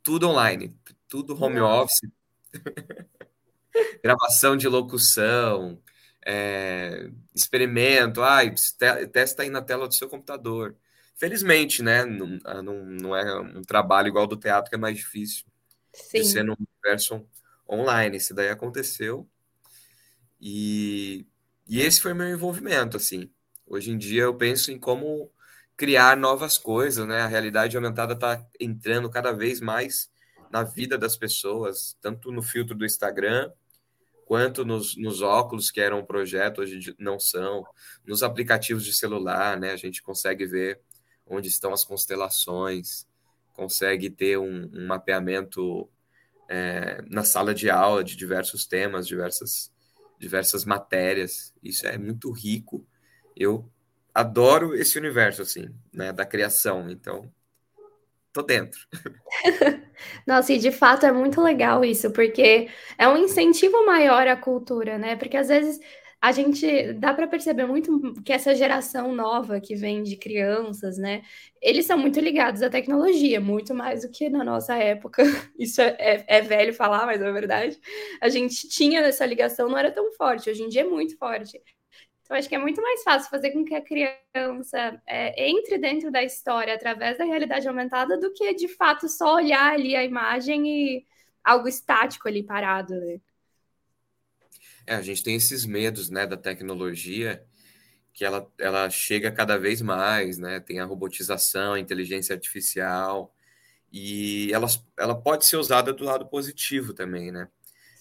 tudo 0.00 0.28
online, 0.28 0.72
tudo 1.08 1.34
home 1.34 1.58
office, 1.58 2.08
gravação 4.00 4.56
de 4.56 4.68
locução, 4.68 5.82
é, 6.24 7.10
experimento, 7.34 8.22
ai, 8.22 8.54
testa 9.12 9.42
aí 9.42 9.50
na 9.50 9.60
tela 9.60 9.88
do 9.88 9.94
seu 9.94 10.08
computador. 10.08 10.76
Felizmente, 11.16 11.82
né? 11.82 12.04
Não, 12.04 12.38
ah, 12.44 12.62
não, 12.62 12.84
não 12.84 13.16
é 13.16 13.40
um 13.40 13.62
trabalho 13.62 14.06
igual 14.06 14.28
do 14.28 14.36
teatro, 14.36 14.70
que 14.70 14.76
é 14.76 14.78
mais 14.78 14.96
difícil. 14.96 15.44
Sim. 15.92 16.20
De 16.20 16.26
ser 16.28 16.44
num 16.44 16.54
universo 16.56 17.26
online. 17.68 18.18
Isso 18.18 18.32
daí 18.32 18.50
aconteceu. 18.50 19.28
E, 20.40 21.26
e 21.66 21.80
esse 21.80 22.00
foi 22.00 22.14
meu 22.14 22.28
envolvimento, 22.28 22.96
assim. 22.96 23.28
Hoje 23.66 23.90
em 23.90 23.98
dia 23.98 24.22
eu 24.22 24.34
penso 24.36 24.70
em 24.70 24.78
como 24.78 25.28
criar 25.76 26.16
novas 26.16 26.58
coisas, 26.58 27.06
né? 27.06 27.20
A 27.20 27.26
realidade 27.26 27.76
aumentada 27.76 28.14
está 28.14 28.44
entrando 28.60 29.10
cada 29.10 29.32
vez 29.32 29.60
mais 29.60 30.10
na 30.50 30.62
vida 30.62 30.96
das 30.96 31.16
pessoas, 31.16 31.96
tanto 32.00 32.30
no 32.30 32.42
filtro 32.42 32.76
do 32.76 32.84
Instagram, 32.84 33.50
quanto 34.24 34.64
nos, 34.64 34.96
nos 34.96 35.20
óculos, 35.20 35.70
que 35.70 35.80
eram 35.80 36.00
um 36.00 36.06
projeto, 36.06 36.60
hoje 36.60 36.94
não 36.98 37.18
são, 37.18 37.64
nos 38.06 38.22
aplicativos 38.22 38.84
de 38.84 38.92
celular, 38.92 39.58
né? 39.58 39.72
A 39.72 39.76
gente 39.76 40.02
consegue 40.02 40.46
ver 40.46 40.80
onde 41.26 41.48
estão 41.48 41.72
as 41.72 41.84
constelações, 41.84 43.06
consegue 43.52 44.10
ter 44.10 44.38
um, 44.38 44.70
um 44.72 44.86
mapeamento 44.86 45.88
é, 46.48 47.02
na 47.08 47.24
sala 47.24 47.54
de 47.54 47.70
aula 47.70 48.04
de 48.04 48.16
diversos 48.16 48.66
temas, 48.66 49.06
diversas, 49.06 49.72
diversas 50.18 50.64
matérias. 50.64 51.54
Isso 51.62 51.86
é 51.86 51.96
muito 51.98 52.30
rico. 52.30 52.86
Eu 53.36 53.70
adoro 54.14 54.74
esse 54.74 54.96
universo, 54.98 55.42
assim, 55.42 55.68
né, 55.92 56.12
da 56.12 56.24
criação. 56.24 56.88
Então, 56.88 57.28
tô 58.32 58.42
dentro. 58.42 58.80
Nossa, 60.26 60.52
e 60.52 60.58
de 60.58 60.70
fato 60.70 61.04
é 61.04 61.12
muito 61.12 61.40
legal 61.40 61.84
isso, 61.84 62.10
porque 62.12 62.68
é 62.96 63.08
um 63.08 63.16
incentivo 63.16 63.84
maior 63.84 64.26
à 64.28 64.36
cultura, 64.36 64.96
né? 64.98 65.16
Porque 65.16 65.36
às 65.36 65.48
vezes 65.48 65.80
a 66.24 66.32
gente 66.32 66.94
dá 66.94 67.12
para 67.12 67.28
perceber 67.28 67.66
muito 67.66 68.14
que 68.24 68.32
essa 68.32 68.54
geração 68.54 69.14
nova 69.14 69.60
que 69.60 69.74
vem 69.74 70.02
de 70.02 70.16
crianças, 70.16 70.96
né? 70.96 71.22
Eles 71.60 71.84
são 71.84 71.98
muito 71.98 72.18
ligados 72.18 72.62
à 72.62 72.70
tecnologia, 72.70 73.40
muito 73.42 73.74
mais 73.74 74.02
do 74.02 74.10
que 74.10 74.30
na 74.30 74.42
nossa 74.42 74.74
época. 74.74 75.22
Isso 75.58 75.82
é, 75.82 75.94
é, 75.98 76.24
é 76.26 76.40
velho 76.40 76.72
falar, 76.72 77.04
mas 77.04 77.20
é 77.20 77.30
verdade. 77.30 77.78
A 78.22 78.30
gente 78.30 78.68
tinha 78.68 79.00
essa 79.00 79.26
ligação, 79.26 79.68
não 79.68 79.76
era 79.76 79.90
tão 79.92 80.14
forte, 80.14 80.48
hoje 80.48 80.62
em 80.62 80.68
dia 80.68 80.80
é 80.80 80.84
muito 80.84 81.14
forte. 81.18 81.60
Então, 82.24 82.38
acho 82.38 82.48
que 82.48 82.54
é 82.54 82.58
muito 82.58 82.80
mais 82.80 83.02
fácil 83.02 83.28
fazer 83.28 83.50
com 83.50 83.64
que 83.64 83.74
a 83.74 83.82
criança 83.82 85.00
é, 85.06 85.48
entre 85.50 85.76
dentro 85.76 86.10
da 86.10 86.22
história 86.22 86.74
através 86.74 87.18
da 87.18 87.24
realidade 87.24 87.68
aumentada 87.68 88.18
do 88.18 88.32
que, 88.32 88.54
de 88.54 88.66
fato, 88.66 89.08
só 89.10 89.34
olhar 89.34 89.74
ali 89.74 89.94
a 89.94 90.02
imagem 90.02 90.66
e 90.66 91.06
algo 91.44 91.68
estático 91.68 92.26
ali 92.26 92.42
parado, 92.42 92.94
né? 92.94 93.20
É, 94.86 94.94
a 94.94 95.02
gente 95.02 95.22
tem 95.22 95.36
esses 95.36 95.66
medos, 95.66 96.08
né, 96.08 96.26
da 96.26 96.36
tecnologia, 96.36 97.44
que 98.12 98.24
ela, 98.24 98.50
ela 98.58 98.88
chega 98.88 99.30
cada 99.30 99.58
vez 99.58 99.82
mais, 99.82 100.38
né? 100.38 100.60
Tem 100.60 100.80
a 100.80 100.86
robotização, 100.86 101.74
a 101.74 101.80
inteligência 101.80 102.34
artificial, 102.34 103.34
e 103.92 104.50
ela, 104.52 104.66
ela 104.98 105.14
pode 105.14 105.44
ser 105.44 105.56
usada 105.56 105.92
do 105.92 106.04
lado 106.04 106.26
positivo 106.26 106.94
também, 106.94 107.30
né? 107.30 107.48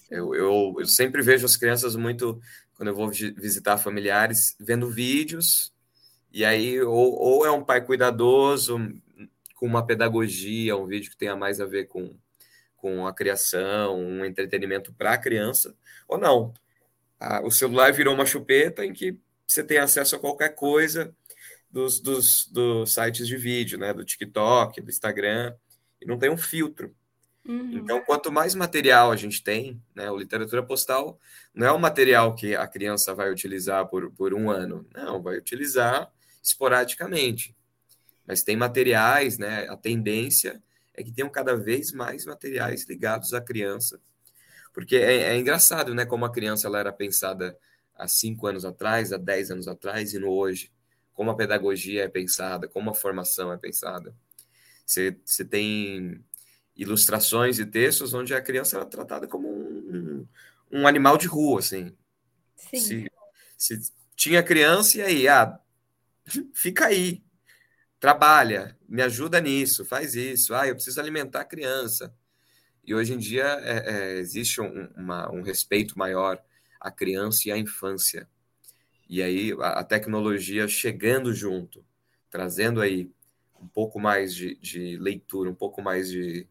Eu, 0.09 0.35
eu, 0.35 0.75
eu 0.77 0.85
sempre 0.85 1.21
vejo 1.21 1.45
as 1.45 1.57
crianças 1.57 1.95
muito, 1.95 2.39
quando 2.75 2.89
eu 2.89 2.95
vou 2.95 3.09
visitar 3.09 3.77
familiares, 3.77 4.55
vendo 4.59 4.89
vídeos, 4.89 5.71
e 6.31 6.43
aí 6.43 6.81
ou, 6.81 7.13
ou 7.13 7.45
é 7.45 7.51
um 7.51 7.63
pai 7.63 7.85
cuidadoso, 7.85 8.77
com 9.55 9.65
uma 9.65 9.85
pedagogia, 9.85 10.75
um 10.75 10.87
vídeo 10.87 11.11
que 11.11 11.17
tenha 11.17 11.35
mais 11.35 11.61
a 11.61 11.65
ver 11.65 11.87
com, 11.87 12.15
com 12.75 13.07
a 13.07 13.13
criação, 13.13 13.97
um 13.97 14.25
entretenimento 14.25 14.93
para 14.93 15.13
a 15.13 15.17
criança, 15.17 15.75
ou 16.07 16.17
não 16.17 16.53
o 17.43 17.51
celular 17.51 17.91
virou 17.93 18.13
uma 18.13 18.25
chupeta 18.25 18.85
em 18.85 18.93
que 18.93 19.17
você 19.47 19.63
tem 19.63 19.77
acesso 19.77 20.15
a 20.15 20.19
qualquer 20.19 20.55
coisa 20.55 21.15
dos, 21.69 21.99
dos, 21.99 22.47
dos 22.47 22.93
sites 22.93 23.27
de 23.27 23.37
vídeo, 23.37 23.77
né? 23.77 23.93
Do 23.93 24.03
TikTok, 24.03 24.81
do 24.81 24.89
Instagram, 24.89 25.55
e 26.01 26.05
não 26.05 26.17
tem 26.17 26.29
um 26.29 26.37
filtro. 26.37 26.95
Uhum. 27.45 27.77
Então, 27.77 28.01
quanto 28.05 28.31
mais 28.31 28.55
material 28.55 29.11
a 29.11 29.15
gente 29.15 29.43
tem, 29.43 29.81
né? 29.93 30.09
O 30.09 30.17
literatura 30.17 30.63
postal 30.63 31.19
não 31.53 31.67
é 31.67 31.71
um 31.73 31.79
material 31.79 32.33
que 32.35 32.55
a 32.55 32.67
criança 32.67 33.13
vai 33.13 33.31
utilizar 33.31 33.87
por, 33.87 34.11
por 34.11 34.33
um 34.33 34.49
ano. 34.49 34.85
Não, 34.93 35.21
vai 35.21 35.37
utilizar 35.37 36.11
esporadicamente. 36.41 37.55
Mas 38.25 38.43
tem 38.43 38.55
materiais, 38.55 39.37
né? 39.37 39.67
A 39.67 39.75
tendência 39.75 40.63
é 40.93 41.03
que 41.03 41.11
tenham 41.11 41.29
cada 41.29 41.55
vez 41.55 41.91
mais 41.91 42.25
materiais 42.25 42.87
ligados 42.87 43.33
à 43.33 43.41
criança 43.41 43.99
porque 44.73 44.95
é, 44.95 45.33
é, 45.33 45.37
engraçado, 45.37 45.93
né? 45.93 46.05
Como 46.05 46.25
a 46.25 46.31
criança 46.31 46.67
ela 46.67 46.79
era 46.79 46.91
pensada 46.91 47.57
há 47.95 48.07
cinco 48.07 48.47
anos 48.47 48.65
atrás, 48.65 49.13
há 49.13 49.17
dez 49.17 49.51
anos 49.51 49.67
atrás 49.67 50.13
e 50.13 50.19
no 50.19 50.31
hoje. 50.31 50.71
Como 51.13 51.29
a 51.29 51.35
pedagogia 51.35 52.03
é 52.05 52.07
pensada, 52.07 52.67
como 52.67 52.89
a 52.89 52.95
formação 52.95 53.53
é 53.53 53.57
pensada. 53.57 54.15
Você, 54.83 55.15
tem 55.49 56.25
ilustrações 56.75 57.59
e 57.59 57.65
textos 57.65 58.13
onde 58.13 58.33
a 58.33 58.41
criança 58.41 58.77
era 58.77 58.85
tratada 58.85 59.27
como 59.27 59.47
um, 59.47 60.27
um 60.71 60.87
animal 60.87 61.17
de 61.17 61.27
rua, 61.27 61.59
assim. 61.59 61.95
Sim. 62.55 62.79
Se, 62.79 63.11
se 63.57 63.91
tinha 64.15 64.41
criança, 64.41 64.97
e 64.97 65.01
aí? 65.01 65.27
Ah, 65.27 65.59
fica 66.53 66.87
aí, 66.87 67.23
trabalha, 67.99 68.77
me 68.87 69.01
ajuda 69.01 69.39
nisso, 69.39 69.85
faz 69.85 70.15
isso. 70.15 70.53
Ah, 70.53 70.67
eu 70.67 70.75
preciso 70.75 70.99
alimentar 70.99 71.41
a 71.41 71.45
criança. 71.45 72.13
E 72.83 72.93
hoje 72.93 73.13
em 73.13 73.17
dia 73.17 73.45
é, 73.61 74.15
é, 74.15 74.19
existe 74.19 74.59
um, 74.59 74.87
uma, 74.97 75.31
um 75.31 75.41
respeito 75.41 75.97
maior 75.97 76.43
à 76.79 76.91
criança 76.91 77.47
e 77.47 77.51
à 77.51 77.57
infância. 77.57 78.27
E 79.07 79.21
aí 79.21 79.53
a, 79.59 79.79
a 79.79 79.83
tecnologia 79.83 80.67
chegando 80.67 81.33
junto, 81.33 81.85
trazendo 82.29 82.81
aí 82.81 83.09
um 83.59 83.67
pouco 83.67 83.99
mais 83.99 84.35
de, 84.35 84.55
de 84.55 84.97
leitura, 84.97 85.49
um 85.49 85.55
pouco 85.55 85.81
mais 85.81 86.09
de, 86.09 86.45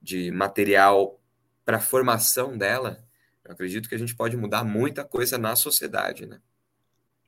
de 0.00 0.30
material 0.30 1.20
para 1.64 1.78
a 1.78 1.80
formação 1.80 2.56
dela, 2.56 3.04
eu 3.44 3.52
acredito 3.52 3.88
que 3.88 3.94
a 3.94 3.98
gente 3.98 4.16
pode 4.16 4.36
mudar 4.36 4.64
muita 4.64 5.04
coisa 5.04 5.38
na 5.38 5.56
sociedade, 5.56 6.26
né? 6.26 6.40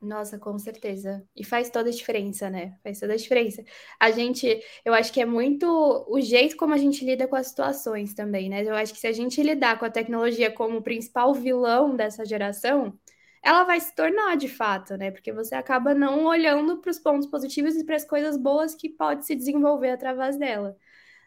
Nossa, 0.00 0.38
com 0.38 0.58
certeza. 0.58 1.22
E 1.36 1.44
faz 1.44 1.68
toda 1.68 1.90
a 1.90 1.92
diferença, 1.92 2.48
né? 2.48 2.78
Faz 2.82 2.98
toda 3.00 3.12
a 3.12 3.16
diferença. 3.16 3.62
A 3.98 4.10
gente, 4.10 4.46
eu 4.82 4.94
acho 4.94 5.12
que 5.12 5.20
é 5.20 5.26
muito 5.26 5.66
o 6.08 6.18
jeito 6.22 6.56
como 6.56 6.72
a 6.72 6.78
gente 6.78 7.04
lida 7.04 7.28
com 7.28 7.36
as 7.36 7.48
situações 7.48 8.14
também, 8.14 8.48
né? 8.48 8.62
Eu 8.64 8.74
acho 8.74 8.94
que 8.94 8.98
se 9.00 9.06
a 9.06 9.12
gente 9.12 9.42
lidar 9.42 9.78
com 9.78 9.84
a 9.84 9.90
tecnologia 9.90 10.50
como 10.50 10.78
o 10.78 10.82
principal 10.82 11.34
vilão 11.34 11.94
dessa 11.96 12.24
geração, 12.24 12.98
ela 13.42 13.64
vai 13.64 13.78
se 13.80 13.94
tornar 13.94 14.36
de 14.36 14.48
fato, 14.48 14.96
né? 14.96 15.10
Porque 15.10 15.32
você 15.32 15.54
acaba 15.54 15.94
não 15.94 16.24
olhando 16.24 16.78
para 16.80 16.90
os 16.90 16.98
pontos 16.98 17.26
positivos 17.28 17.76
e 17.76 17.84
para 17.84 17.96
as 17.96 18.04
coisas 18.04 18.38
boas 18.38 18.74
que 18.74 18.88
pode 18.88 19.26
se 19.26 19.34
desenvolver 19.34 19.90
através 19.90 20.38
dela. 20.38 20.76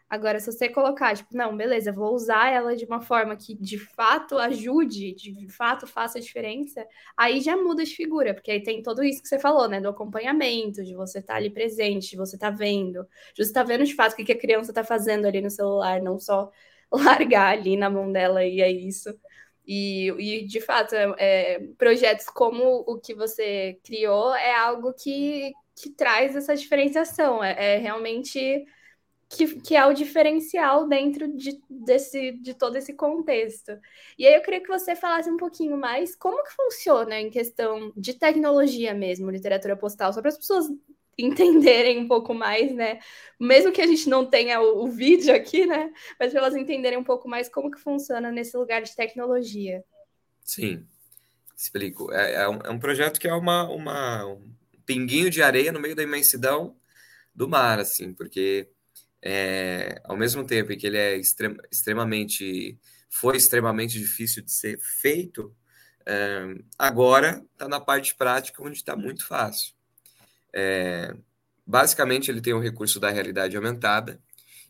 Agora, 0.08 0.38
se 0.38 0.52
você 0.52 0.68
colocar, 0.68 1.16
tipo, 1.16 1.36
não, 1.36 1.56
beleza, 1.56 1.90
vou 1.90 2.14
usar 2.14 2.52
ela 2.52 2.76
de 2.76 2.84
uma 2.84 3.00
forma 3.00 3.36
que 3.36 3.54
de 3.54 3.78
fato 3.78 4.38
ajude, 4.38 5.14
de 5.14 5.48
fato 5.48 5.86
faça 5.86 6.18
a 6.18 6.20
diferença, 6.20 6.86
aí 7.16 7.40
já 7.40 7.56
muda 7.56 7.82
de 7.84 7.94
figura, 7.96 8.34
porque 8.34 8.50
aí 8.50 8.62
tem 8.62 8.82
tudo 8.82 9.02
isso 9.02 9.22
que 9.22 9.28
você 9.28 9.38
falou, 9.38 9.68
né? 9.68 9.80
Do 9.80 9.88
acompanhamento, 9.88 10.84
de 10.84 10.94
você 10.94 11.18
estar 11.18 11.34
tá 11.34 11.38
ali 11.38 11.50
presente, 11.50 12.10
de 12.10 12.16
você 12.16 12.36
estar 12.36 12.50
tá 12.50 12.56
vendo, 12.56 13.02
de 13.34 13.44
você 13.44 13.50
estar 13.50 13.62
tá 13.62 13.66
vendo 13.66 13.84
de 13.84 13.94
fato 13.94 14.12
o 14.12 14.16
que, 14.16 14.32
a 14.32 14.38
criança 14.38 14.70
está 14.70 14.84
fazendo 14.84 15.26
ali 15.26 15.40
no 15.40 15.50
celular, 15.50 16.00
não 16.02 16.18
só 16.18 16.50
largar 16.92 17.52
ali 17.52 17.76
na 17.76 17.90
mão 17.90 18.12
dela 18.12 18.44
e 18.44 18.60
é 18.60 18.70
isso. 18.70 19.10
E, 19.66 20.10
e 20.18 20.46
de 20.46 20.60
fato, 20.60 20.94
é, 20.94 21.14
é, 21.18 21.60
projetos 21.78 22.26
como 22.26 22.84
o 22.86 23.00
que 23.00 23.14
você 23.14 23.78
criou 23.82 24.34
é 24.34 24.54
algo 24.54 24.92
que, 24.92 25.52
que 25.74 25.90
traz 25.90 26.36
essa 26.36 26.54
diferenciação, 26.54 27.42
é, 27.42 27.76
é 27.76 27.78
realmente 27.78 28.64
que, 29.34 29.60
que 29.60 29.76
é 29.76 29.84
o 29.84 29.92
diferencial 29.92 30.86
dentro 30.86 31.28
de, 31.36 31.60
desse, 31.68 32.32
de 32.32 32.54
todo 32.54 32.76
esse 32.76 32.94
contexto. 32.94 33.72
E 34.18 34.26
aí 34.26 34.34
eu 34.34 34.42
queria 34.42 34.60
que 34.60 34.68
você 34.68 34.94
falasse 34.94 35.30
um 35.30 35.36
pouquinho 35.36 35.76
mais 35.76 36.14
como 36.14 36.42
que 36.42 36.52
funciona 36.52 37.20
em 37.20 37.30
questão 37.30 37.92
de 37.96 38.14
tecnologia 38.14 38.94
mesmo, 38.94 39.30
literatura 39.30 39.76
postal, 39.76 40.12
só 40.12 40.20
para 40.20 40.30
as 40.30 40.38
pessoas 40.38 40.66
entenderem 41.18 41.98
um 41.98 42.08
pouco 42.08 42.34
mais, 42.34 42.74
né? 42.74 42.98
Mesmo 43.38 43.72
que 43.72 43.80
a 43.80 43.86
gente 43.86 44.08
não 44.08 44.26
tenha 44.26 44.60
o, 44.60 44.84
o 44.84 44.88
vídeo 44.88 45.34
aqui, 45.34 45.66
né? 45.66 45.92
Mas 46.18 46.32
para 46.32 46.40
elas 46.40 46.56
entenderem 46.56 46.98
um 46.98 47.04
pouco 47.04 47.28
mais 47.28 47.48
como 47.48 47.70
que 47.70 47.78
funciona 47.78 48.32
nesse 48.32 48.56
lugar 48.56 48.82
de 48.82 48.94
tecnologia. 48.94 49.84
Sim, 50.42 50.86
explico. 51.56 52.12
É, 52.12 52.42
é, 52.42 52.48
um, 52.48 52.58
é 52.64 52.70
um, 52.70 52.78
projeto 52.78 53.20
que 53.20 53.28
é 53.28 53.34
uma, 53.34 53.68
uma, 53.70 54.26
um 54.26 54.52
pinguinho 54.84 55.30
de 55.30 55.42
areia 55.42 55.72
no 55.72 55.80
meio 55.80 55.94
da 55.94 56.02
imensidão 56.02 56.76
do 57.34 57.48
mar, 57.48 57.78
assim, 57.78 58.12
porque 58.12 58.68
é, 59.26 60.02
ao 60.04 60.18
mesmo 60.18 60.44
tempo 60.44 60.70
em 60.70 60.76
que 60.76 60.86
ele 60.86 60.98
é 60.98 61.16
extrem, 61.16 61.56
extremamente 61.72 62.78
foi 63.08 63.38
extremamente 63.38 63.98
difícil 63.98 64.42
de 64.42 64.52
ser 64.52 64.78
feito, 64.78 65.54
é, 66.04 66.54
agora 66.78 67.42
está 67.52 67.66
na 67.66 67.80
parte 67.80 68.14
prática 68.14 68.62
onde 68.62 68.76
está 68.76 68.94
muito 68.94 69.26
fácil. 69.26 69.72
É, 70.52 71.16
basicamente, 71.66 72.30
ele 72.30 72.42
tem 72.42 72.52
um 72.52 72.60
recurso 72.60 73.00
da 73.00 73.08
realidade 73.10 73.56
aumentada, 73.56 74.20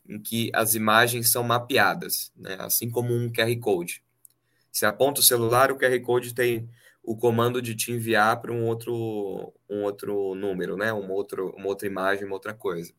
em 0.08 0.20
que 0.20 0.52
as 0.54 0.74
imagens 0.74 1.30
são 1.30 1.42
mapeadas, 1.42 2.30
né? 2.36 2.56
assim 2.60 2.88
como 2.88 3.12
um 3.12 3.32
QR 3.32 3.58
Code. 3.58 4.04
Se 4.70 4.86
aponta 4.86 5.20
o 5.20 5.24
celular, 5.24 5.72
o 5.72 5.78
QR 5.78 5.98
Code 6.00 6.34
tem 6.34 6.68
o 7.02 7.16
comando 7.16 7.60
de 7.60 7.74
te 7.74 7.90
enviar 7.90 8.40
para 8.40 8.52
um 8.52 8.64
outro, 8.66 9.52
um 9.68 9.82
outro 9.82 10.34
número, 10.34 10.76
né? 10.76 10.92
uma, 10.92 11.12
outro, 11.12 11.50
uma 11.56 11.66
outra 11.66 11.88
imagem, 11.88 12.24
uma 12.24 12.34
outra 12.34 12.54
coisa. 12.54 12.92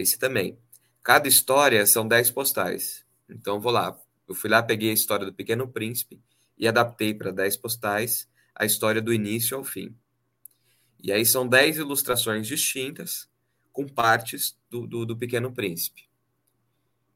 Esse 0.00 0.18
também. 0.18 0.58
Cada 1.02 1.28
história 1.28 1.84
são 1.86 2.06
10 2.06 2.30
postais. 2.30 3.04
Então, 3.28 3.60
vou 3.60 3.72
lá. 3.72 3.98
eu 4.28 4.34
fui 4.34 4.48
lá, 4.48 4.62
peguei 4.62 4.90
a 4.90 4.94
história 4.94 5.26
do 5.26 5.32
Pequeno 5.32 5.68
Príncipe 5.68 6.20
e 6.56 6.66
adaptei 6.66 7.12
para 7.14 7.30
10 7.30 7.56
postais 7.58 8.28
a 8.54 8.64
história 8.64 9.00
do 9.00 9.12
início 9.12 9.56
ao 9.56 9.64
fim. 9.64 9.94
E 11.02 11.12
aí 11.12 11.24
são 11.24 11.46
10 11.46 11.78
ilustrações 11.78 12.46
distintas 12.46 13.28
com 13.72 13.86
partes 13.86 14.58
do, 14.68 14.86
do, 14.86 15.06
do 15.06 15.16
Pequeno 15.16 15.52
Príncipe. 15.52 16.08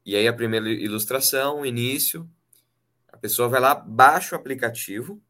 E 0.05 0.15
aí 0.15 0.27
a 0.27 0.33
primeira 0.33 0.69
ilustração, 0.69 1.61
o 1.61 1.65
início, 1.65 2.29
a 3.07 3.17
pessoa 3.17 3.49
vai 3.49 3.59
lá, 3.59 3.73
baixa 3.73 4.35
o 4.35 4.39
aplicativo, 4.39 5.21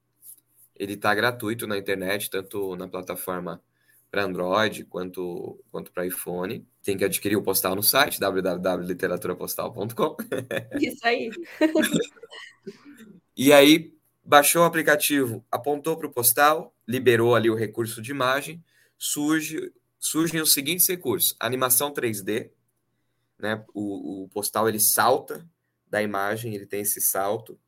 ele 0.75 0.93
está 0.93 1.15
gratuito 1.15 1.65
na 1.65 1.77
internet, 1.77 2.29
tanto 2.29 2.75
na 2.75 2.88
plataforma 2.88 3.62
para 4.12 4.24
Android 4.24 4.83
quanto, 4.85 5.63
quanto 5.71 5.91
para 5.91 6.05
iPhone. 6.05 6.67
Tem 6.86 6.98
que 6.98 7.04
adquirir 7.04 7.36
o 7.36 7.42
postal 7.42 7.75
no 7.75 7.84
site 7.84 8.18
www.literaturapostal.com. 8.20 10.15
Isso 10.80 11.06
aí. 11.06 11.30
e 13.36 13.51
aí 13.51 13.94
baixou 14.24 14.62
o 14.62 14.65
aplicativo, 14.65 15.44
apontou 15.51 15.98
para 15.98 16.08
o 16.08 16.12
postal, 16.12 16.74
liberou 16.88 17.36
ali 17.36 17.50
o 17.50 17.56
recurso 17.56 18.01
de 18.01 18.12
imagem, 18.12 18.63
surge, 18.98 19.74
surgem 20.00 20.39
os 20.39 20.54
seguintes 20.54 20.88
recursos: 20.88 21.36
animação 21.39 21.92
3D, 21.92 22.51
né? 23.39 23.65
O, 23.74 24.24
o 24.24 24.30
postal 24.30 24.70
ele 24.70 24.80
salta 24.80 25.46
da 25.88 26.01
imagem, 26.01 26.56
ele 26.56 26.65
tem 26.65 26.82
esse 26.82 27.01
salto 27.01 27.60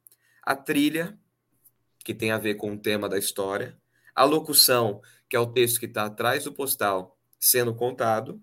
a 0.48 0.56
trilha, 0.56 1.20
que 2.06 2.14
tem 2.14 2.32
a 2.32 2.38
ver 2.38 2.56
com 2.56 2.72
o 2.72 2.78
tema 2.78 3.10
da 3.10 3.18
história, 3.18 3.78
a 4.16 4.24
locução, 4.24 5.02
que 5.28 5.36
é 5.36 5.40
o 5.40 5.46
texto 5.46 5.78
que 5.78 5.86
está 5.86 6.06
atrás 6.06 6.46
do 6.46 6.54
postal 6.54 7.18
sendo 7.38 7.76
contado, 7.76 8.42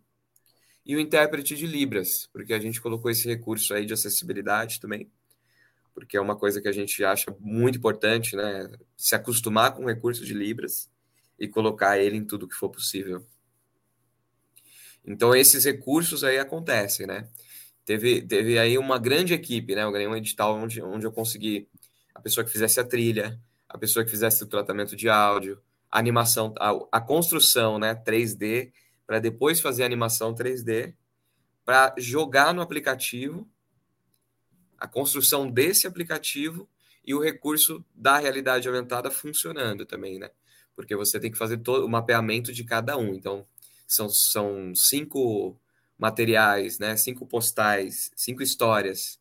e 0.84 0.94
o 0.94 1.00
intérprete 1.00 1.56
de 1.56 1.66
Libras, 1.66 2.28
porque 2.32 2.52
a 2.52 2.58
gente 2.58 2.80
colocou 2.80 3.10
esse 3.10 3.26
recurso 3.26 3.72
aí 3.72 3.86
de 3.86 3.94
acessibilidade 3.94 4.80
também, 4.80 5.10
porque 5.94 6.16
é 6.16 6.20
uma 6.20 6.36
coisa 6.36 6.60
que 6.60 6.68
a 6.68 6.72
gente 6.72 7.02
acha 7.04 7.34
muito 7.40 7.78
importante, 7.78 8.36
né? 8.36 8.70
Se 8.96 9.14
acostumar 9.14 9.74
com 9.74 9.84
o 9.84 9.88
recurso 9.88 10.24
de 10.24 10.34
Libras 10.34 10.90
e 11.38 11.48
colocar 11.48 11.98
ele 11.98 12.16
em 12.16 12.24
tudo 12.24 12.48
que 12.48 12.54
for 12.54 12.68
possível. 12.68 13.24
Então, 15.06 15.34
esses 15.34 15.64
recursos 15.64 16.24
aí 16.24 16.38
acontecem, 16.38 17.06
né? 17.06 17.28
Teve, 17.84 18.22
teve 18.22 18.58
aí 18.58 18.76
uma 18.76 18.98
grande 18.98 19.34
equipe, 19.34 19.74
né? 19.74 19.84
Eu 19.84 19.92
ganhei 19.92 20.08
um 20.08 20.16
edital 20.16 20.56
onde, 20.56 20.82
onde 20.82 21.06
eu 21.06 21.12
consegui 21.12 21.68
a 22.14 22.20
pessoa 22.20 22.44
que 22.44 22.50
fizesse 22.50 22.80
a 22.80 22.84
trilha, 22.84 23.38
a 23.68 23.78
pessoa 23.78 24.04
que 24.04 24.10
fizesse 24.10 24.42
o 24.42 24.46
tratamento 24.46 24.96
de 24.96 25.08
áudio, 25.08 25.60
a 25.90 25.98
animação, 25.98 26.54
a, 26.58 26.72
a 26.92 27.00
construção, 27.00 27.78
né, 27.78 27.94
3D, 27.94 28.72
para 29.06 29.18
depois 29.18 29.60
fazer 29.60 29.82
a 29.82 29.86
animação 29.86 30.34
3D, 30.34 30.94
para 31.64 31.94
jogar 31.98 32.52
no 32.52 32.62
aplicativo, 32.62 33.48
a 34.78 34.86
construção 34.86 35.50
desse 35.50 35.86
aplicativo 35.86 36.68
e 37.04 37.14
o 37.14 37.22
recurso 37.22 37.84
da 37.94 38.18
realidade 38.18 38.68
aumentada 38.68 39.10
funcionando 39.10 39.86
também, 39.86 40.18
né? 40.18 40.30
Porque 40.74 40.96
você 40.96 41.20
tem 41.20 41.30
que 41.30 41.38
fazer 41.38 41.58
todo 41.58 41.84
o 41.84 41.88
mapeamento 41.88 42.52
de 42.52 42.64
cada 42.64 42.96
um. 42.96 43.14
Então, 43.14 43.46
são, 43.86 44.08
são 44.08 44.74
cinco 44.74 45.58
materiais, 45.98 46.78
né? 46.78 46.96
Cinco 46.96 47.26
postais, 47.26 48.10
cinco 48.16 48.42
histórias 48.42 49.18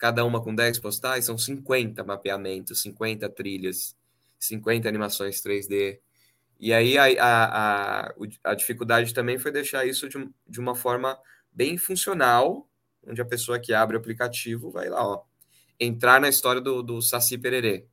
cada 0.00 0.24
uma 0.24 0.42
com 0.42 0.54
10 0.54 0.78
postais, 0.78 1.26
são 1.26 1.36
50 1.36 2.02
mapeamentos, 2.02 2.80
50 2.80 3.28
trilhas, 3.28 3.94
50 4.38 4.88
animações 4.88 5.42
3D. 5.42 6.00
E 6.60 6.72
aí 6.72 6.98
a, 6.98 7.04
a, 7.04 8.00
a, 8.08 8.14
a 8.44 8.54
dificuldade 8.54 9.14
também 9.14 9.38
foi 9.38 9.50
deixar 9.50 9.86
isso 9.86 10.08
de, 10.08 10.28
de 10.46 10.60
uma 10.60 10.74
forma 10.74 11.18
bem 11.50 11.78
funcional, 11.78 12.68
onde 13.02 13.20
a 13.20 13.24
pessoa 13.24 13.58
que 13.58 13.72
abre 13.72 13.96
o 13.96 13.98
aplicativo 13.98 14.70
vai 14.70 14.90
lá, 14.90 15.04
ó, 15.04 15.24
entrar 15.78 16.20
na 16.20 16.28
história 16.28 16.60
do, 16.60 16.82
do 16.82 17.00
Saci 17.00 17.38
Pererê. 17.38 17.86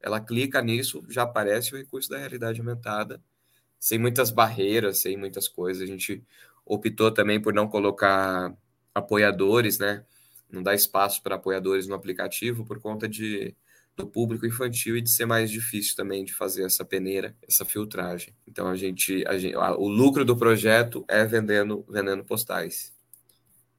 Ela 0.00 0.20
clica 0.20 0.62
nisso, 0.62 1.04
já 1.08 1.22
aparece 1.22 1.74
o 1.74 1.76
recurso 1.76 2.08
da 2.08 2.18
realidade 2.18 2.60
aumentada, 2.60 3.20
sem 3.80 3.98
muitas 3.98 4.30
barreiras, 4.30 5.00
sem 5.00 5.16
muitas 5.16 5.48
coisas. 5.48 5.82
A 5.82 5.86
gente 5.86 6.24
optou 6.64 7.10
também 7.10 7.42
por 7.42 7.52
não 7.52 7.66
colocar 7.66 8.56
apoiadores, 8.94 9.80
né? 9.80 10.04
não 10.50 10.62
dá 10.62 10.74
espaço 10.74 11.22
para 11.22 11.36
apoiadores 11.36 11.86
no 11.86 11.94
aplicativo 11.94 12.64
por 12.64 12.80
conta 12.80 13.08
de, 13.08 13.54
do 13.98 14.06
público 14.06 14.46
infantil 14.46 14.96
e 14.96 15.02
de 15.02 15.10
ser 15.10 15.26
mais 15.26 15.50
difícil 15.50 15.96
também 15.96 16.24
de 16.24 16.32
fazer 16.32 16.64
essa 16.64 16.84
peneira, 16.84 17.36
essa 17.46 17.64
filtragem. 17.64 18.32
Então 18.46 18.68
a 18.68 18.76
gente, 18.76 19.24
a 19.26 19.36
gente 19.36 19.56
a, 19.56 19.76
o 19.76 19.88
lucro 19.88 20.24
do 20.24 20.36
projeto 20.36 21.04
é 21.08 21.26
vendendo, 21.26 21.84
vendendo 21.88 22.24
postais. 22.24 22.96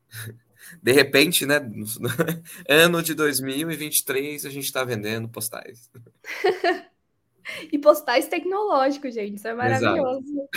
De 0.83 0.91
repente, 0.91 1.47
né, 1.47 1.57
no, 1.57 1.85
no 1.85 2.09
ano 2.69 3.01
de 3.01 3.15
2023, 3.15 4.45
a 4.45 4.49
gente 4.49 4.65
está 4.65 4.83
vendendo 4.83 5.27
postais. 5.27 5.89
e 7.71 7.79
postais 7.79 8.27
tecnológicos, 8.27 9.15
gente, 9.15 9.37
isso 9.37 9.47
é 9.47 9.53
maravilhoso. 9.55 10.47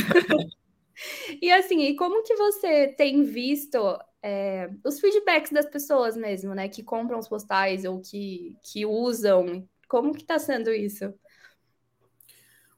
e 1.41 1.51
assim, 1.51 1.83
e 1.83 1.97
como 1.97 2.23
que 2.25 2.35
você 2.35 2.89
tem 2.89 3.23
visto 3.23 3.79
é, 4.23 4.71
os 4.85 5.01
feedbacks 5.01 5.51
das 5.51 5.67
pessoas 5.67 6.17
mesmo, 6.17 6.55
né? 6.55 6.69
Que 6.69 6.83
compram 6.83 7.19
os 7.19 7.29
postais 7.29 7.85
ou 7.85 8.01
que, 8.01 8.57
que 8.63 8.87
usam. 8.87 9.69
Como 9.89 10.15
que 10.15 10.23
está 10.23 10.39
sendo 10.39 10.71
isso? 10.71 11.13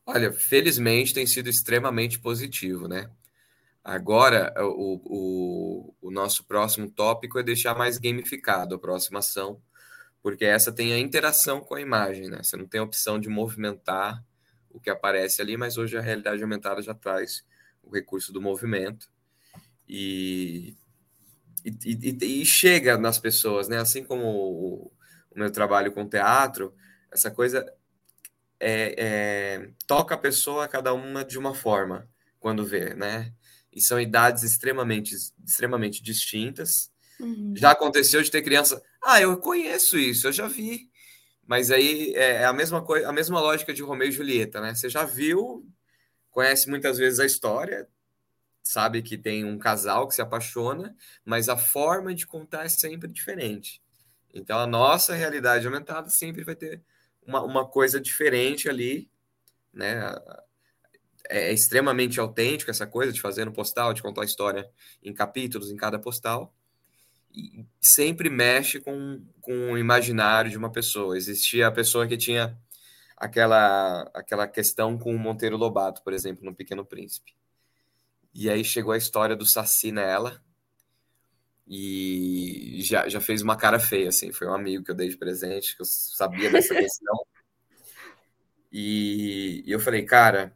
Olha, 0.07 0.33
felizmente 0.33 1.15
tem 1.15 1.27
sido 1.27 1.49
extremamente 1.49 2.19
positivo, 2.19 2.89
né? 2.89 3.11
Agora, 3.83 4.55
o, 4.59 5.01
o, 5.05 5.95
o 6.01 6.11
nosso 6.11 6.45
próximo 6.45 6.91
tópico 6.91 7.39
é 7.39 7.43
deixar 7.43 7.77
mais 7.77 7.99
gamificado 7.99 8.75
a 8.75 8.79
próxima 8.79 9.19
ação, 9.19 9.61
porque 10.23 10.45
essa 10.45 10.73
tem 10.73 10.95
a 10.95 10.99
interação 10.99 11.61
com 11.61 11.75
a 11.75 11.81
imagem, 11.81 12.31
né? 12.31 12.43
Você 12.43 12.57
não 12.57 12.67
tem 12.67 12.81
a 12.81 12.85
opção 12.85 13.21
de 13.21 13.29
movimentar 13.29 14.25
o 14.71 14.81
que 14.81 14.89
aparece 14.89 15.43
ali, 15.43 15.57
mas 15.57 15.77
hoje 15.77 15.99
a 15.99 16.01
realidade 16.01 16.43
aumentada 16.43 16.81
já 16.81 16.95
traz 16.95 17.45
o 17.83 17.95
recurso 17.95 18.33
do 18.33 18.41
movimento. 18.41 19.11
E 19.87 20.75
e, 21.65 21.71
e, 21.85 22.43
e, 22.43 22.45
chega 22.45 22.99
nas 22.99 23.19
pessoas, 23.19 23.69
né? 23.69 23.79
Assim 23.79 24.05
como 24.05 24.25
o, 24.25 24.93
o 25.31 25.39
meu 25.39 25.51
trabalho 25.51 25.93
com 25.93 26.09
teatro, 26.09 26.75
essa 27.11 27.31
coisa 27.31 27.65
é, 28.61 28.95
é, 28.99 29.71
toca 29.87 30.15
a 30.15 30.19
pessoa 30.19 30.69
cada 30.69 30.93
uma 30.93 31.25
de 31.25 31.39
uma 31.39 31.55
forma 31.55 32.09
quando 32.39 32.65
vê, 32.65 32.95
né? 32.95 33.33
E 33.73 33.81
são 33.81 34.01
idades 34.01 34.43
extremamente, 34.43 35.15
extremamente 35.45 36.03
distintas. 36.03 36.93
Uhum. 37.19 37.55
Já 37.57 37.71
aconteceu 37.71 38.23
de 38.23 38.31
ter 38.31 38.43
criança, 38.43 38.83
ah, 39.03 39.21
eu 39.21 39.37
conheço 39.39 39.99
isso, 39.99 40.29
eu 40.29 40.33
já 40.33 40.47
vi. 40.47 40.91
Mas 41.47 41.71
aí 41.71 42.15
é, 42.15 42.43
é 42.43 42.45
a 42.45 42.53
mesma 42.53 42.83
coisa, 42.83 43.09
a 43.09 43.13
mesma 43.13 43.41
lógica 43.41 43.73
de 43.73 43.83
Romeu 43.83 44.09
e 44.09 44.13
Julieta, 44.13 44.61
né? 44.61 44.75
Você 44.75 44.89
já 44.89 45.05
viu, 45.05 45.67
conhece 46.31 46.69
muitas 46.69 46.99
vezes 46.99 47.21
a 47.21 47.27
história, 47.27 47.89
sabe 48.65 49.03
que 49.03 49.19
tem 49.19 49.45
um 49.45 49.59
casal 49.59 50.09
que 50.09 50.15
se 50.15 50.23
apaixona, 50.23 50.97
mas 51.25 51.49
a 51.49 51.57
forma 51.57 52.15
de 52.15 52.27
contar 52.27 52.65
é 52.65 52.69
sempre 52.69 53.13
diferente. 53.13 53.83
Então 54.33 54.59
a 54.59 54.67
nossa 54.67 55.15
realidade 55.15 55.67
aumentada 55.67 56.09
sempre 56.09 56.43
vai 56.43 56.57
ter 56.57 56.83
uma, 57.27 57.43
uma 57.43 57.69
coisa 57.69 58.01
diferente 58.01 58.69
ali, 58.69 59.11
né? 59.73 60.15
É, 61.29 61.51
é 61.51 61.53
extremamente 61.53 62.21
autêntico 62.21 62.71
essa 62.71 62.87
coisa 62.87 63.13
de 63.13 63.21
fazer 63.21 63.45
no 63.45 63.53
postal, 63.53 63.95
de 63.95 64.03
contar 64.03 64.23
a 64.23 64.27
história 64.27 64.69
em 65.03 65.13
capítulos 65.13 65.71
em 65.71 65.77
cada 65.77 65.99
postal. 65.99 66.55
E 67.33 67.67
sempre 67.81 68.31
mexe 68.31 68.81
com, 68.81 69.25
com 69.41 69.73
o 69.73 69.79
imaginário 69.79 70.51
de 70.51 70.59
uma 70.59 70.71
pessoa. 70.73 71.17
Existia 71.17 71.67
a 71.69 71.73
pessoa 71.73 72.07
que 72.07 72.17
tinha 72.17 72.59
aquela, 73.17 74.03
aquela 74.15 74.47
questão 74.49 74.99
com 74.99 75.15
o 75.15 75.19
Monteiro 75.19 75.57
Lobato, 75.57 76.03
por 76.03 76.13
exemplo, 76.13 76.45
no 76.45 76.55
Pequeno 76.55 76.85
Príncipe 76.85 77.35
e 78.35 78.51
aí 78.51 78.65
chegou 78.65 78.93
a 78.93 78.99
história 78.99 79.37
do 79.37 79.47
Saci 79.47 79.93
nela. 79.93 80.43
E 81.67 82.81
já, 82.83 83.09
já 83.09 83.21
fez 83.21 83.41
uma 83.41 83.57
cara 83.57 83.79
feia, 83.79 84.09
assim. 84.09 84.33
Foi 84.33 84.47
um 84.47 84.55
amigo 84.55 84.85
que 84.85 84.91
eu 84.91 84.95
dei 84.95 85.09
de 85.09 85.17
presente, 85.17 85.77
que 85.77 85.83
eu 85.83 85.87
sabia 85.87 86.51
dessa 86.51 86.75
questão. 86.75 87.25
e, 88.73 89.63
e 89.65 89.71
eu 89.71 89.79
falei, 89.79 90.05
cara, 90.05 90.55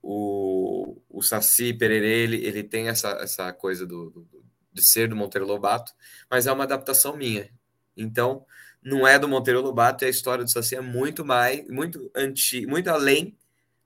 o, 0.00 0.96
o 1.10 1.20
Saci 1.20 1.74
Pererê, 1.74 2.22
ele, 2.22 2.36
ele 2.46 2.62
tem 2.62 2.88
essa, 2.88 3.10
essa 3.20 3.52
coisa 3.52 3.84
do, 3.84 4.10
do, 4.10 4.28
de 4.72 4.88
ser 4.88 5.08
do 5.08 5.16
Monteiro 5.16 5.46
Lobato, 5.46 5.92
mas 6.30 6.46
é 6.46 6.52
uma 6.52 6.64
adaptação 6.64 7.16
minha. 7.16 7.50
Então, 7.96 8.46
não 8.80 9.06
é 9.06 9.18
do 9.18 9.28
Monteiro 9.28 9.60
Lobato, 9.60 10.04
e 10.04 10.06
a 10.06 10.10
história 10.10 10.44
do 10.44 10.50
Saci 10.50 10.76
é 10.76 10.80
muito 10.80 11.24
mais, 11.24 11.68
muito 11.68 12.08
anti, 12.14 12.66
muito 12.66 12.88
além 12.88 13.36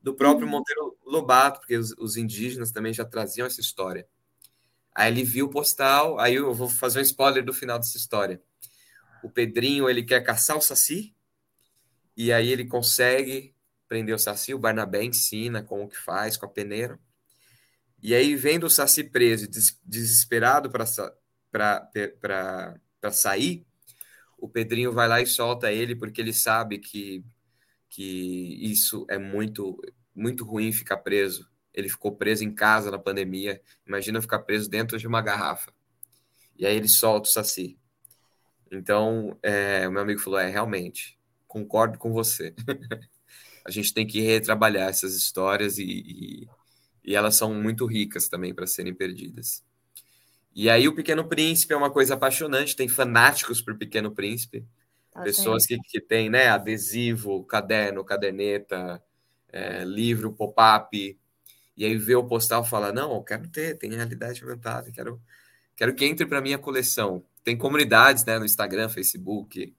do 0.02 0.14
próprio 0.14 0.46
uhum. 0.46 0.52
Monteiro 0.52 0.98
Lobato, 1.04 1.60
porque 1.60 1.76
os, 1.76 1.92
os, 1.98 2.16
indígenas 2.16 2.70
também 2.70 2.92
já 2.92 3.04
traziam 3.04 3.46
essa 3.46 3.60
história. 3.60 4.06
Aí 4.94 5.12
ele 5.12 5.24
viu 5.24 5.46
o 5.46 5.50
postal, 5.50 6.18
aí 6.18 6.34
eu 6.34 6.52
vou 6.54 6.68
fazer 6.68 7.00
um 7.00 7.02
spoiler 7.02 7.44
do 7.44 7.52
final 7.52 7.78
dessa 7.78 7.96
história. 7.96 8.42
O 9.22 9.30
Pedrinho, 9.30 9.88
ele 9.88 10.02
quer 10.02 10.22
caçar 10.22 10.56
o 10.56 10.60
Saci, 10.60 11.14
e 12.16 12.32
aí 12.32 12.50
ele 12.50 12.64
consegue 12.64 13.54
prender 13.88 14.14
o 14.14 14.18
Saci, 14.18 14.54
o 14.54 14.58
Barnabé 14.58 15.02
ensina 15.04 15.62
como 15.62 15.88
que 15.88 15.96
faz 15.96 16.36
com 16.36 16.46
a 16.46 16.48
peneira. 16.48 16.98
E 18.02 18.14
aí, 18.14 18.34
vendo 18.34 18.64
o 18.64 18.70
Saci 18.70 19.04
preso, 19.04 19.48
des 19.48 19.78
desesperado 19.84 20.70
para 20.70 20.86
sair, 23.12 23.66
o 24.38 24.48
Pedrinho 24.48 24.92
vai 24.92 25.06
lá 25.06 25.20
e 25.20 25.26
solta 25.26 25.70
ele 25.70 25.94
porque 25.94 26.20
ele 26.20 26.32
sabe 26.32 26.78
que, 26.78 27.22
que 27.90 28.56
isso 28.62 29.04
é 29.10 29.18
muito, 29.18 29.78
muito 30.14 30.44
ruim 30.44 30.72
ficar 30.72 30.98
preso. 30.98 31.50
Ele 31.74 31.88
ficou 31.88 32.16
preso 32.16 32.44
em 32.44 32.54
casa 32.54 32.90
na 32.90 32.98
pandemia. 32.98 33.60
Imagina 33.86 34.22
ficar 34.22 34.38
preso 34.40 34.70
dentro 34.70 34.96
de 34.96 35.06
uma 35.06 35.20
garrafa. 35.20 35.72
E 36.56 36.64
aí 36.64 36.76
ele 36.76 36.88
solta 36.88 37.28
o 37.28 37.32
Saci. 37.32 37.76
Então, 38.70 39.36
é, 39.42 39.86
o 39.88 39.92
meu 39.92 40.02
amigo 40.02 40.20
falou: 40.20 40.38
é, 40.38 40.48
realmente, 40.48 41.18
concordo 41.46 41.98
com 41.98 42.12
você. 42.12 42.54
a 43.64 43.70
gente 43.70 43.92
tem 43.92 44.06
que 44.06 44.20
retrabalhar 44.20 44.88
essas 44.88 45.14
histórias 45.14 45.78
e, 45.78 45.84
e, 45.84 46.48
e 47.04 47.14
elas 47.14 47.34
são 47.34 47.52
muito 47.52 47.86
ricas 47.86 48.28
também 48.28 48.54
para 48.54 48.66
serem 48.66 48.94
perdidas. 48.94 49.64
E 50.54 50.68
aí 50.68 50.88
o 50.88 50.94
Pequeno 50.94 51.28
Príncipe 51.28 51.72
é 51.72 51.76
uma 51.76 51.90
coisa 51.90 52.14
apaixonante, 52.14 52.76
tem 52.76 52.88
fanáticos 52.88 53.60
por 53.60 53.76
Pequeno 53.76 54.12
Príncipe, 54.12 54.66
tá 55.12 55.22
pessoas 55.22 55.66
que, 55.66 55.78
que 55.78 56.00
têm 56.00 56.30
né, 56.30 56.48
adesivo, 56.48 57.44
caderno, 57.44 58.04
caderneta, 58.04 59.02
é, 59.52 59.84
livro, 59.84 60.32
pop-up, 60.32 61.18
e 61.76 61.84
aí 61.84 61.96
vê 61.96 62.14
o 62.14 62.24
postal 62.24 62.62
e 62.62 62.68
fala, 62.68 62.92
não, 62.92 63.14
eu 63.14 63.22
quero 63.22 63.48
ter, 63.48 63.76
tem 63.78 63.90
realidade 63.90 64.42
aumentada, 64.42 64.90
quero, 64.92 65.20
quero 65.74 65.94
que 65.94 66.04
entre 66.04 66.26
para 66.26 66.40
minha 66.40 66.58
coleção. 66.58 67.24
Tem 67.42 67.56
comunidades 67.56 68.24
né, 68.24 68.38
no 68.38 68.44
Instagram, 68.44 68.88
Facebook, 68.88 69.74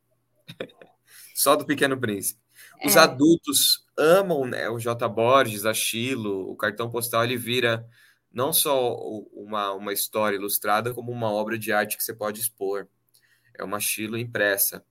só 1.35 1.55
do 1.55 1.65
Pequeno 1.65 1.99
Príncipe. 1.99 2.41
Os 2.83 2.95
é. 2.95 2.99
adultos 2.99 3.85
amam 3.95 4.45
né, 4.45 4.67
o 4.69 4.79
J. 4.79 5.07
Borges, 5.07 5.65
a 5.65 5.73
Chilo, 5.73 6.49
o 6.49 6.55
cartão 6.55 6.89
postal, 6.89 7.23
ele 7.23 7.37
vira 7.37 7.87
não 8.33 8.51
só 8.51 8.95
uma, 9.33 9.73
uma 9.73 9.93
história 9.93 10.37
ilustrada, 10.37 10.93
como 10.93 11.11
uma 11.11 11.31
obra 11.31 11.57
de 11.57 11.71
arte 11.71 11.97
que 11.97 12.03
você 12.03 12.13
pode 12.13 12.41
expor. 12.41 12.87
É 13.53 13.63
uma 13.63 13.77
estilo 13.77 14.17
impressa. 14.17 14.83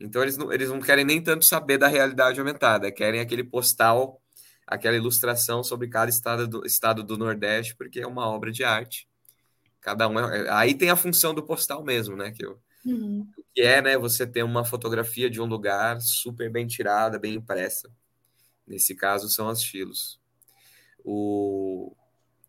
Então, 0.00 0.22
eles 0.22 0.36
não, 0.36 0.52
eles 0.52 0.68
não 0.68 0.80
querem 0.80 1.04
nem 1.04 1.22
tanto 1.22 1.44
saber 1.44 1.78
da 1.78 1.88
realidade 1.88 2.38
aumentada, 2.38 2.90
querem 2.92 3.20
aquele 3.20 3.42
postal, 3.42 4.22
aquela 4.66 4.96
ilustração 4.96 5.62
sobre 5.64 5.88
cada 5.88 6.08
estado 6.08 6.46
do, 6.46 6.64
estado 6.64 7.02
do 7.02 7.18
Nordeste, 7.18 7.74
porque 7.74 8.00
é 8.00 8.06
uma 8.06 8.28
obra 8.28 8.52
de 8.52 8.62
arte. 8.62 9.08
Cada 9.80 10.08
um 10.08 10.18
é, 10.18 10.48
aí 10.50 10.74
tem 10.74 10.90
a 10.90 10.96
função 10.96 11.34
do 11.34 11.42
postal 11.42 11.82
mesmo, 11.82 12.16
né? 12.16 12.30
Que, 12.30 12.44
eu, 12.44 12.60
uhum. 12.84 13.26
que 13.54 13.62
é, 13.62 13.82
né? 13.82 13.96
Você 13.96 14.26
ter 14.26 14.42
uma 14.42 14.64
fotografia 14.64 15.28
de 15.28 15.40
um 15.40 15.46
lugar 15.46 16.00
super 16.00 16.50
bem 16.50 16.66
tirada, 16.66 17.18
bem 17.18 17.34
impressa. 17.34 17.90
Nesse 18.66 18.94
caso, 18.94 19.28
são 19.28 19.48
as 19.48 19.60
estilos. 19.60 20.20
O, 21.04 21.94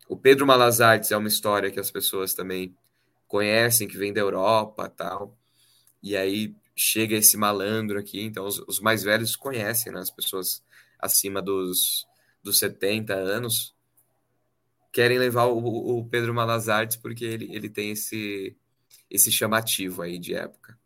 o 0.08 0.16
Pedro 0.16 0.46
Malazartes 0.46 1.10
é 1.10 1.16
uma 1.16 1.28
história 1.28 1.70
que 1.70 1.80
as 1.80 1.90
pessoas 1.90 2.34
também 2.34 2.76
conhecem, 3.26 3.88
que 3.88 3.96
vem 3.96 4.12
da 4.12 4.20
Europa 4.20 4.88
tal. 4.88 5.38
E 6.02 6.16
aí 6.16 6.54
chega 6.74 7.16
esse 7.16 7.36
malandro 7.36 7.98
aqui, 7.98 8.22
então 8.22 8.46
os, 8.46 8.58
os 8.60 8.80
mais 8.80 9.02
velhos 9.02 9.36
conhecem, 9.36 9.92
né? 9.92 10.00
As 10.00 10.10
pessoas 10.10 10.64
acima 10.98 11.40
dos, 11.42 12.06
dos 12.42 12.58
70 12.58 13.14
anos 13.14 13.74
querem 14.92 15.18
levar 15.18 15.44
o, 15.46 15.98
o 15.98 16.04
Pedro 16.04 16.34
Malazartes 16.34 16.96
porque 16.96 17.24
ele, 17.24 17.54
ele 17.54 17.68
tem 17.68 17.90
esse, 17.90 18.56
esse 19.10 19.30
chamativo 19.30 20.02
aí 20.02 20.18
de 20.18 20.34
época. 20.34 20.78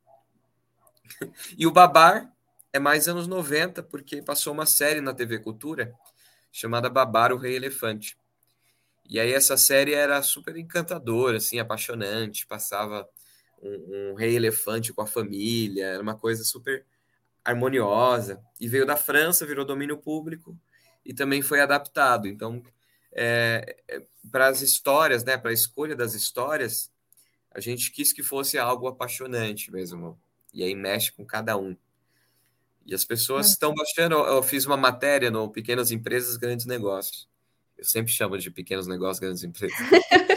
e 1.57 1.67
o 1.67 1.73
Babar 1.73 2.33
é 2.73 2.79
mais 2.79 3.07
anos 3.09 3.27
90, 3.27 3.83
porque 3.85 4.21
passou 4.21 4.53
uma 4.53 4.67
série 4.67 5.01
na 5.01 5.15
TV 5.15 5.39
Cultura 5.39 5.95
chamada 6.51 6.91
Babar, 6.91 7.33
o 7.33 7.37
Rei 7.37 7.57
Elefante. 7.57 8.17
E 9.09 9.21
aí 9.21 9.33
essa 9.33 9.57
série 9.57 9.93
era 9.93 10.23
super 10.23 10.57
encantadora, 10.57 11.37
assim, 11.37 11.59
apaixonante, 11.59 12.47
passava 12.47 13.09
um, 13.65 14.11
um, 14.11 14.15
rei 14.15 14.37
elefante 14.37 14.93
com 14.93 15.01
a 15.01 15.07
família, 15.07 15.87
era 15.87 16.03
uma 16.03 16.15
coisa 16.15 16.45
super 16.45 16.85
harmoniosa. 17.45 18.41
E 18.61 18.69
veio 18.69 18.87
da 18.87 18.97
França, 18.97 19.47
virou 19.47 19.65
domínio 19.65 19.97
público 19.97 20.57
e 21.05 21.13
também 21.13 21.43
foi 21.43 21.61
adaptado. 21.61 22.29
Então, 22.29 22.63
é, 23.13 23.77
é, 23.89 24.03
para 24.31 24.49
as 24.49 24.61
histórias, 24.63 25.25
né, 25.25 25.37
para 25.37 25.51
a 25.51 25.55
escolha 25.55 25.97
das 25.97 26.15
histórias, 26.15 26.91
a 27.51 27.61
gente 27.61 27.91
quis 27.91 28.13
que 28.13 28.23
fosse 28.23 28.59
algo 28.59 28.87
apaixonante 28.87 29.71
mesmo. 29.71 30.19
E 30.53 30.63
aí 30.63 30.75
mexe 30.75 31.13
com 31.13 31.25
cada 31.25 31.57
um. 31.57 31.77
E 32.87 32.95
as 32.95 33.05
pessoas 33.05 33.49
estão 33.49 33.73
é. 33.73 33.75
baixando. 33.75 34.15
Eu 34.15 34.43
fiz 34.43 34.67
uma 34.67 34.77
matéria 34.77 35.31
no 35.31 35.49
Pequenas 35.49 35.91
Empresas, 35.91 36.37
Grandes 36.37 36.67
Negócios. 36.67 37.29
Eu 37.77 37.85
sempre 37.85 38.13
chamo 38.13 38.39
de 38.39 38.51
pequenos 38.51 38.87
negócios, 38.87 39.19
grandes 39.19 39.43
empresas. 39.43 39.77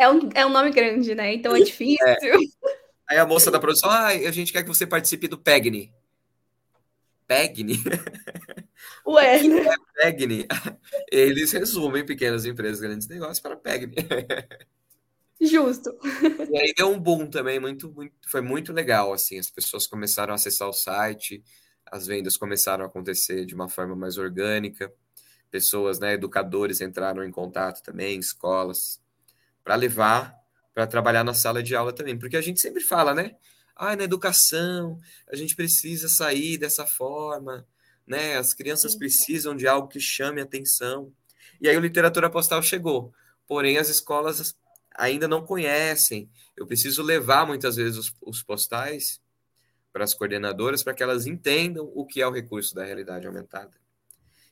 é, 0.00 0.08
um, 0.08 0.28
é 0.34 0.46
um 0.46 0.50
nome 0.50 0.70
grande, 0.70 1.14
né? 1.14 1.34
Então 1.34 1.54
é 1.54 1.60
difícil. 1.60 2.06
É. 2.06 2.16
Aí 3.08 3.18
a 3.18 3.26
moça 3.26 3.50
da 3.50 3.58
produção, 3.58 3.90
ah, 3.90 4.08
a 4.08 4.30
gente 4.30 4.52
quer 4.52 4.62
que 4.62 4.68
você 4.68 4.86
participe 4.86 5.28
do 5.28 5.38
PEGNI. 5.38 5.92
PEGNI? 7.26 7.74
Ué. 9.06 9.36
É 9.36 9.74
PEGNI. 10.02 10.46
Eles 11.10 11.52
resumem 11.52 12.04
pequenas 12.04 12.44
empresas, 12.44 12.80
grandes 12.80 13.08
negócios 13.08 13.40
para 13.40 13.56
PEGNI. 13.56 13.94
Justo. 15.40 15.96
E 16.50 16.58
aí 16.58 16.74
deu 16.76 16.90
um 16.90 16.98
boom 16.98 17.26
também, 17.26 17.58
muito, 17.58 17.90
muito, 17.92 18.14
foi 18.26 18.42
muito 18.42 18.72
legal, 18.72 19.12
assim, 19.12 19.38
as 19.38 19.50
pessoas 19.50 19.86
começaram 19.86 20.32
a 20.32 20.34
acessar 20.34 20.68
o 20.68 20.72
site, 20.72 21.42
as 21.86 22.06
vendas 22.06 22.36
começaram 22.36 22.84
a 22.84 22.88
acontecer 22.88 23.46
de 23.46 23.54
uma 23.54 23.68
forma 23.68 23.96
mais 23.96 24.18
orgânica 24.18 24.92
pessoas, 25.50 25.98
né, 25.98 26.14
educadores 26.14 26.80
entraram 26.80 27.24
em 27.24 27.30
contato 27.30 27.82
também, 27.82 28.18
escolas, 28.18 29.00
para 29.62 29.74
levar 29.74 30.40
para 30.72 30.86
trabalhar 30.86 31.24
na 31.24 31.34
sala 31.34 31.62
de 31.62 31.74
aula 31.74 31.92
também, 31.92 32.18
porque 32.18 32.36
a 32.36 32.40
gente 32.40 32.60
sempre 32.60 32.80
fala, 32.80 33.14
né? 33.14 33.36
Ah, 33.74 33.96
na 33.96 34.04
educação 34.04 34.98
a 35.28 35.36
gente 35.36 35.56
precisa 35.56 36.08
sair 36.08 36.58
dessa 36.58 36.86
forma, 36.86 37.66
né? 38.06 38.36
As 38.36 38.54
crianças 38.54 38.94
precisam 38.94 39.56
de 39.56 39.66
algo 39.66 39.88
que 39.88 40.00
chame 40.00 40.40
atenção. 40.40 41.12
E 41.60 41.68
aí 41.68 41.76
o 41.76 41.80
literatura 41.80 42.30
postal 42.30 42.62
chegou, 42.62 43.12
porém 43.46 43.78
as 43.78 43.88
escolas 43.88 44.56
ainda 44.94 45.26
não 45.26 45.44
conhecem. 45.44 46.30
Eu 46.56 46.66
preciso 46.66 47.02
levar 47.02 47.46
muitas 47.46 47.76
vezes 47.76 47.98
os, 47.98 48.14
os 48.20 48.42
postais 48.42 49.20
para 49.92 50.04
as 50.04 50.14
coordenadoras 50.14 50.82
para 50.82 50.94
que 50.94 51.02
elas 51.02 51.26
entendam 51.26 51.90
o 51.94 52.06
que 52.06 52.20
é 52.20 52.26
o 52.26 52.32
recurso 52.32 52.74
da 52.74 52.84
realidade 52.84 53.26
aumentada. 53.26 53.79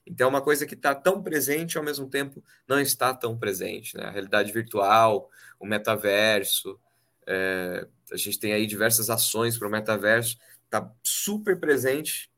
Então, 0.09 0.27
é 0.27 0.31
uma 0.31 0.40
coisa 0.40 0.66
que 0.66 0.75
está 0.75 0.94
tão 0.94 1.23
presente, 1.23 1.77
ao 1.77 1.85
mesmo 1.85 2.09
tempo 2.09 2.42
não 2.66 2.81
está 2.81 3.12
tão 3.12 3.38
presente. 3.38 3.97
Né? 3.97 4.05
A 4.05 4.11
realidade 4.11 4.51
virtual, 4.51 5.29
o 5.61 5.66
metaverso, 5.66 6.81
é, 7.27 7.87
a 8.11 8.16
gente 8.16 8.38
tem 8.38 8.55
aí 8.55 8.66
diversas 8.66 9.11
ações 9.11 9.59
para 9.59 9.68
o 9.68 9.71
metaverso, 9.71 10.38
está 10.64 10.90
super 11.03 11.61
presente 11.61 12.31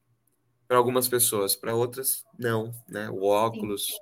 para 0.67 0.77
algumas 0.77 1.09
pessoas, 1.09 1.55
para 1.55 1.75
outras, 1.75 2.25
não. 2.37 2.75
Né? 2.89 3.09
O 3.11 3.23
óculos, 3.23 3.87
Sim. 3.87 3.99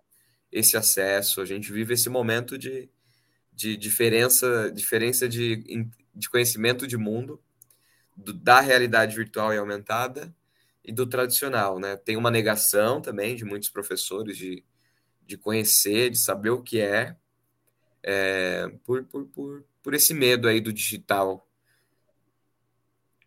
esse 0.50 0.76
acesso, 0.76 1.42
a 1.42 1.44
gente 1.44 1.70
vive 1.70 1.92
esse 1.92 2.08
momento 2.08 2.56
de, 2.56 2.88
de 3.52 3.76
diferença, 3.76 4.72
diferença 4.72 5.28
de, 5.28 5.86
de 6.14 6.30
conhecimento 6.30 6.86
de 6.86 6.96
mundo, 6.96 7.38
do, 8.16 8.32
da 8.32 8.60
realidade 8.60 9.14
virtual 9.14 9.52
e 9.52 9.58
aumentada 9.58 10.34
e 10.84 10.92
do 10.92 11.06
tradicional, 11.06 11.78
né? 11.78 11.96
Tem 11.96 12.16
uma 12.16 12.30
negação 12.30 13.00
também 13.00 13.36
de 13.36 13.44
muitos 13.44 13.68
professores 13.68 14.36
de, 14.36 14.64
de 15.26 15.36
conhecer, 15.38 16.10
de 16.10 16.18
saber 16.18 16.50
o 16.50 16.62
que 16.62 16.80
é, 16.80 17.16
é 18.02 18.68
por, 18.84 19.04
por, 19.04 19.26
por, 19.26 19.64
por 19.82 19.94
esse 19.94 20.14
medo 20.14 20.48
aí 20.48 20.60
do 20.60 20.72
digital. 20.72 21.46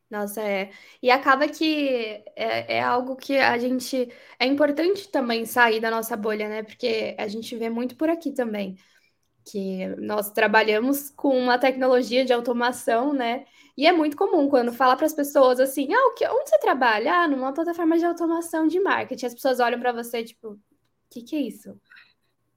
Nossa, 0.09 0.41
é. 0.41 0.71
E 1.01 1.09
acaba 1.09 1.47
que 1.47 1.87
é, 2.35 2.77
é 2.77 2.81
algo 2.81 3.15
que 3.15 3.37
a 3.37 3.57
gente. 3.57 4.09
É 4.37 4.45
importante 4.45 5.07
também 5.09 5.45
sair 5.45 5.79
da 5.79 5.89
nossa 5.89 6.17
bolha, 6.17 6.49
né? 6.49 6.63
Porque 6.63 7.15
a 7.17 7.27
gente 7.29 7.55
vê 7.55 7.69
muito 7.69 7.95
por 7.95 8.09
aqui 8.09 8.33
também. 8.33 8.77
Que 9.45 9.87
nós 9.97 10.31
trabalhamos 10.31 11.09
com 11.09 11.37
uma 11.37 11.57
tecnologia 11.57 12.23
de 12.23 12.33
automação, 12.33 13.13
né? 13.13 13.45
E 13.77 13.87
é 13.87 13.91
muito 13.91 14.17
comum 14.17 14.49
quando 14.49 14.71
fala 14.73 14.95
para 14.95 15.05
as 15.05 15.13
pessoas 15.13 15.59
assim: 15.59 15.91
ah, 15.93 16.07
o 16.07 16.13
que, 16.13 16.27
onde 16.27 16.49
você 16.49 16.59
trabalha? 16.59 17.21
Ah, 17.21 17.27
numa 17.27 17.53
plataforma 17.53 17.97
de 17.97 18.05
automação 18.05 18.67
de 18.67 18.79
marketing. 18.79 19.25
As 19.25 19.33
pessoas 19.33 19.59
olham 19.59 19.79
para 19.79 19.91
você, 19.91 20.23
tipo, 20.23 20.49
o 20.49 20.59
que, 21.09 21.21
que 21.23 21.35
é 21.35 21.39
isso? 21.39 21.71
O 21.71 21.79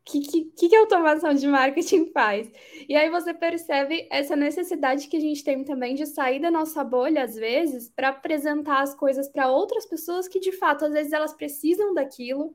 que, 0.05 0.21
que, 0.21 0.69
que 0.69 0.77
automação 0.77 1.33
de 1.33 1.47
marketing 1.49 2.11
faz? 2.13 2.51
E 2.87 2.95
aí 2.95 3.09
você 3.09 3.33
percebe 3.33 4.07
essa 4.11 4.37
necessidade 4.37 5.09
que 5.09 5.17
a 5.17 5.21
gente 5.21 5.43
tem 5.43 5.65
também 5.65 5.95
de 5.95 6.05
sair 6.05 6.41
da 6.41 6.51
nossa 6.51 6.85
bolha, 6.85 7.25
às 7.25 7.35
vezes, 7.35 7.89
para 7.89 8.11
apresentar 8.11 8.83
as 8.83 8.95
coisas 8.95 9.29
para 9.31 9.49
outras 9.49 9.87
pessoas 9.87 10.29
que, 10.29 10.41
de 10.41 10.53
fato, 10.53 10.85
às 10.85 10.93
vezes 10.93 11.13
elas 11.13 11.33
precisam 11.33 11.95
daquilo, 11.95 12.55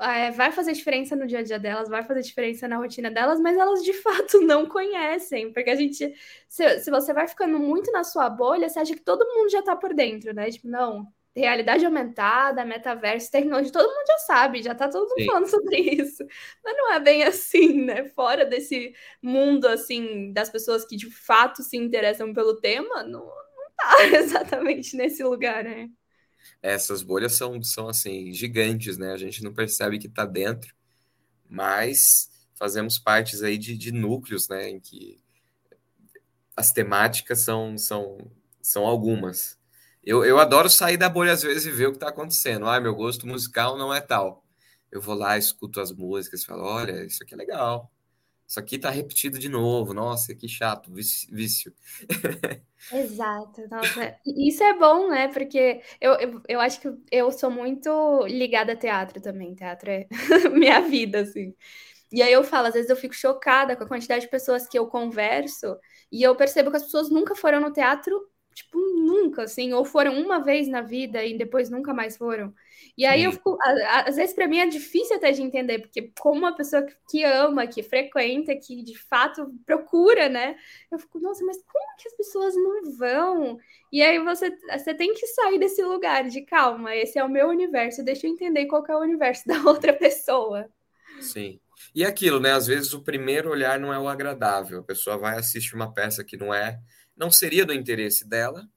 é, 0.00 0.30
vai 0.30 0.52
fazer 0.52 0.72
diferença 0.72 1.16
no 1.16 1.26
dia 1.26 1.38
a 1.40 1.42
dia 1.42 1.58
delas, 1.58 1.88
vai 1.88 2.02
fazer 2.02 2.20
diferença 2.22 2.68
na 2.68 2.76
rotina 2.76 3.10
delas, 3.10 3.40
mas 3.40 3.56
elas 3.56 3.82
de 3.82 3.92
fato 4.02 4.40
não 4.42 4.66
conhecem, 4.66 5.52
porque 5.52 5.70
a 5.70 5.74
gente, 5.76 6.14
se, 6.48 6.80
se 6.80 6.90
você 6.90 7.12
vai 7.12 7.26
ficando 7.26 7.58
muito 7.58 7.90
na 7.92 8.04
sua 8.04 8.28
bolha, 8.28 8.68
você 8.68 8.78
acha 8.78 8.94
que 8.94 9.02
todo 9.02 9.26
mundo 9.26 9.50
já 9.50 9.62
tá 9.62 9.74
por 9.76 9.94
dentro, 9.94 10.34
né? 10.34 10.50
Tipo, 10.50 10.68
não, 10.68 11.06
realidade 11.34 11.84
aumentada, 11.84 12.64
metaverso, 12.64 13.30
tecnologia, 13.30 13.72
todo 13.72 13.88
mundo 13.88 14.06
já 14.06 14.18
sabe, 14.18 14.62
já 14.62 14.74
tá 14.74 14.88
todo 14.88 15.08
mundo 15.08 15.20
Sim. 15.20 15.26
falando 15.26 15.46
sobre 15.46 15.78
isso. 15.78 16.24
Mas 16.64 16.76
não 16.76 16.92
é 16.92 17.00
bem 17.00 17.24
assim, 17.24 17.84
né? 17.84 18.04
Fora 18.10 18.44
desse 18.44 18.94
mundo, 19.22 19.66
assim, 19.66 20.32
das 20.32 20.48
pessoas 20.50 20.84
que 20.86 20.96
de 20.96 21.10
fato 21.10 21.62
se 21.62 21.76
interessam 21.76 22.32
pelo 22.32 22.60
tema, 22.60 23.02
não, 23.02 23.20
não 23.24 23.70
tá 23.76 23.96
exatamente 24.16 24.96
nesse 24.96 25.22
lugar, 25.22 25.62
né? 25.64 25.88
Essas 26.66 27.00
bolhas 27.00 27.34
são, 27.34 27.62
são 27.62 27.88
assim, 27.88 28.32
gigantes, 28.32 28.98
né? 28.98 29.12
A 29.12 29.16
gente 29.16 29.42
não 29.44 29.54
percebe 29.54 30.00
que 30.00 30.08
está 30.08 30.24
dentro, 30.24 30.74
mas 31.48 32.28
fazemos 32.56 32.98
partes 32.98 33.42
aí 33.42 33.56
de, 33.56 33.76
de 33.78 33.92
núcleos, 33.92 34.48
né? 34.48 34.70
Em 34.70 34.80
que 34.80 35.22
as 36.56 36.72
temáticas 36.72 37.40
são, 37.40 37.78
são, 37.78 38.18
são 38.60 38.84
algumas. 38.84 39.56
Eu, 40.02 40.24
eu 40.24 40.40
adoro 40.40 40.68
sair 40.68 40.96
da 40.96 41.08
bolha 41.08 41.32
às 41.32 41.42
vezes 41.42 41.66
e 41.66 41.70
ver 41.70 41.86
o 41.86 41.90
que 41.92 41.98
está 41.98 42.08
acontecendo. 42.08 42.66
Ah, 42.66 42.80
meu 42.80 42.96
gosto 42.96 43.28
musical 43.28 43.78
não 43.78 43.94
é 43.94 44.00
tal. 44.00 44.44
Eu 44.90 45.00
vou 45.00 45.14
lá, 45.14 45.38
escuto 45.38 45.80
as 45.80 45.92
músicas 45.92 46.44
falo: 46.44 46.64
olha, 46.64 47.04
isso 47.04 47.22
aqui 47.22 47.34
é 47.34 47.36
legal. 47.36 47.92
Isso 48.48 48.60
aqui 48.60 48.78
tá 48.78 48.90
repetido 48.90 49.38
de 49.38 49.48
novo. 49.48 49.92
Nossa, 49.92 50.34
que 50.34 50.48
chato, 50.48 50.92
vício. 50.92 51.72
Exato. 52.90 53.66
Nossa, 53.68 54.16
isso 54.24 54.62
é 54.62 54.72
bom, 54.78 55.08
né? 55.10 55.28
Porque 55.28 55.82
eu, 56.00 56.12
eu, 56.14 56.42
eu 56.48 56.60
acho 56.60 56.80
que 56.80 56.88
eu 57.10 57.32
sou 57.32 57.50
muito 57.50 57.90
ligada 58.28 58.72
a 58.72 58.76
teatro 58.76 59.20
também. 59.20 59.54
Teatro 59.54 59.90
é 59.90 60.06
minha 60.52 60.80
vida, 60.80 61.20
assim. 61.22 61.52
E 62.12 62.22
aí 62.22 62.32
eu 62.32 62.44
falo, 62.44 62.68
às 62.68 62.74
vezes 62.74 62.90
eu 62.90 62.96
fico 62.96 63.14
chocada 63.14 63.76
com 63.76 63.84
a 63.84 63.88
quantidade 63.88 64.22
de 64.26 64.30
pessoas 64.30 64.68
que 64.68 64.78
eu 64.78 64.86
converso 64.88 65.78
e 66.12 66.22
eu 66.22 66.36
percebo 66.36 66.70
que 66.70 66.76
as 66.76 66.84
pessoas 66.84 67.10
nunca 67.10 67.34
foram 67.36 67.60
no 67.60 67.72
teatro 67.72 68.14
tipo, 68.56 68.78
nunca, 68.78 69.42
assim, 69.42 69.74
ou 69.74 69.84
foram 69.84 70.18
uma 70.18 70.42
vez 70.42 70.66
na 70.66 70.80
vida 70.80 71.22
e 71.22 71.36
depois 71.36 71.68
nunca 71.68 71.92
mais 71.92 72.16
foram. 72.16 72.54
E 72.96 73.04
aí 73.04 73.24
eu 73.24 73.32
fico, 73.32 73.58
às 73.62 74.16
vezes 74.16 74.34
para 74.34 74.48
mim 74.48 74.58
é 74.58 74.66
difícil 74.66 75.14
até 75.16 75.30
de 75.30 75.42
entender, 75.42 75.80
porque 75.80 76.10
como 76.18 76.38
uma 76.38 76.56
pessoa 76.56 76.86
que 77.10 77.22
ama, 77.22 77.66
que 77.66 77.82
frequenta, 77.82 78.56
que 78.56 78.82
de 78.82 78.96
fato 78.96 79.52
procura, 79.66 80.30
né? 80.30 80.56
Eu 80.90 80.98
fico, 80.98 81.20
nossa, 81.20 81.44
mas 81.44 81.58
como 81.58 81.96
que 81.98 82.08
as 82.08 82.16
pessoas 82.16 82.54
não 82.56 82.96
vão? 82.96 83.58
E 83.92 84.02
aí 84.02 84.18
você, 84.24 84.50
você 84.72 84.94
tem 84.94 85.12
que 85.12 85.26
sair 85.26 85.58
desse 85.58 85.82
lugar 85.82 86.26
de 86.26 86.40
calma, 86.40 86.96
esse 86.96 87.18
é 87.18 87.24
o 87.24 87.28
meu 87.28 87.48
universo, 87.48 88.02
deixa 88.02 88.26
eu 88.26 88.30
entender 88.30 88.64
qual 88.64 88.86
é 88.88 88.96
o 88.96 89.00
universo 89.00 89.42
da 89.46 89.60
outra 89.64 89.92
pessoa. 89.92 90.66
Sim. 91.20 91.60
E 91.94 92.04
aquilo, 92.06 92.40
né? 92.40 92.52
Às 92.52 92.66
vezes 92.66 92.94
o 92.94 93.02
primeiro 93.02 93.50
olhar 93.50 93.78
não 93.78 93.92
é 93.92 93.98
o 93.98 94.08
agradável. 94.08 94.80
A 94.80 94.84
pessoa 94.84 95.18
vai 95.18 95.36
assistir 95.38 95.74
uma 95.74 95.92
peça 95.92 96.24
que 96.24 96.36
não 96.36 96.52
é 96.52 96.78
não 97.16 97.30
seria 97.30 97.64
do 97.64 97.72
interesse 97.72 98.28
dela, 98.28 98.68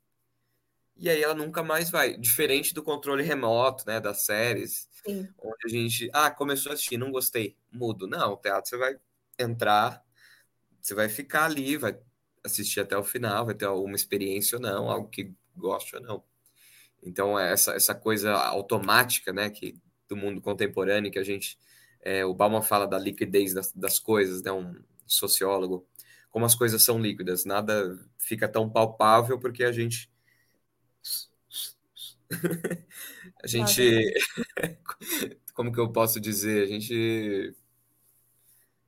e 0.96 1.10
aí 1.10 1.24
ela 1.24 1.34
nunca 1.34 1.64
mais 1.64 1.90
vai. 1.90 2.18
Diferente 2.18 2.74
do 2.74 2.84
controle 2.84 3.24
remoto, 3.24 3.86
né, 3.88 4.00
das 4.00 4.26
séries, 4.26 4.88
Sim. 5.06 5.28
onde 5.38 5.66
a 5.66 5.70
gente, 5.70 6.10
ah, 6.14 6.30
começou 6.30 6.72
a 6.72 6.74
assistir, 6.74 6.98
não 6.98 7.12
gostei, 7.12 7.58
mudo. 7.72 8.06
Não, 8.06 8.34
o 8.34 8.38
teatro 8.38 8.70
você 8.70 8.78
vai 8.78 9.00
entrar, 9.38 10.04
você 10.82 10.94
vai 10.94 11.08
ficar 11.08 11.46
ali, 11.46 11.78
vai 11.78 11.98
assistir 12.44 12.82
até 12.82 12.98
o 12.98 13.04
final, 13.04 13.46
vai 13.46 13.56
ter 13.56 13.66
alguma 13.66 13.96
experiência 13.96 14.58
ou 14.58 14.62
não, 14.62 14.90
algo 14.90 15.10
que 15.10 15.34
goste 15.56 15.96
ou 15.96 16.02
não. 16.02 16.24
Então, 17.02 17.40
é 17.40 17.54
essa, 17.54 17.74
essa 17.74 17.96
coisa 17.96 18.34
automática, 18.34 19.32
né, 19.32 19.50
que 19.50 19.80
do 20.08 20.18
mundo 20.18 20.42
contemporâneo, 20.42 21.12
que 21.12 21.20
a 21.20 21.24
gente, 21.24 21.58
é, 22.02 22.26
o 22.26 22.34
Bauman 22.34 22.62
fala 22.62 22.86
da 22.86 23.00
liquidez 23.00 23.54
das, 23.54 23.72
das 23.72 24.00
coisas, 24.00 24.42
né, 24.42 24.52
um 24.52 24.76
sociólogo, 25.06 25.88
como 26.30 26.46
as 26.46 26.56
coisas 26.56 26.82
são 26.84 27.00
líquidas, 27.00 27.46
nada 27.46 27.98
fica 28.18 28.48
tão 28.48 28.70
palpável 28.70 29.40
porque 29.40 29.64
a 29.64 29.72
gente. 29.72 30.10
a 33.44 33.48
gente. 33.48 34.14
como 35.54 35.74
que 35.74 35.80
eu 35.80 35.92
posso 35.92 36.20
dizer? 36.20 36.64
A 36.64 36.68
gente. 36.68 37.56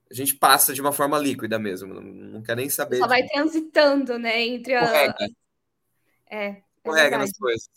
A 0.10 0.14
gente 0.14 0.36
passa 0.36 0.74
de 0.74 0.82
uma 0.82 0.92
forma 0.92 1.18
líquida 1.18 1.58
mesmo, 1.58 1.94
não, 1.94 2.02
não 2.02 2.42
quer 2.42 2.56
nem 2.56 2.70
saber. 2.70 2.98
Só 2.98 3.08
vai 3.08 3.26
transitando, 3.26 4.20
né? 4.20 4.42
Entre 4.42 4.76
a. 4.76 4.86
Correga. 4.86 5.16
É. 6.30 6.46
é 6.48 6.64
Correga 6.84 7.18
nas 7.18 7.32
coisas. 7.32 7.70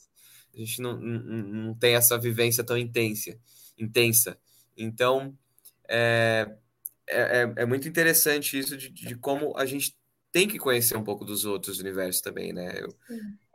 A 0.53 0.59
gente 0.59 0.81
não, 0.81 0.97
não, 0.97 1.21
não 1.21 1.75
tem 1.75 1.95
essa 1.95 2.19
vivência 2.19 2.63
tão 2.63 2.77
intensa. 2.77 3.39
intensa. 3.79 4.39
Então, 4.77 5.37
é, 5.89 6.57
é, 7.09 7.43
é, 7.43 7.55
é 7.57 7.67
muito 7.67 7.89
interessante 7.89 8.59
isso 8.59 8.77
de, 8.77 8.89
de, 8.89 9.15
como 9.17 9.57
a 9.57 9.67
gente 9.67 9.97
tem 10.33 10.49
que 10.49 10.59
conhecer 10.59 10.97
um 10.97 11.05
pouco 11.05 11.25
dos 11.25 11.45
outros 11.45 11.79
universos 11.79 12.21
também, 12.21 12.53
né? 12.53 12.81
Eu, 12.81 12.97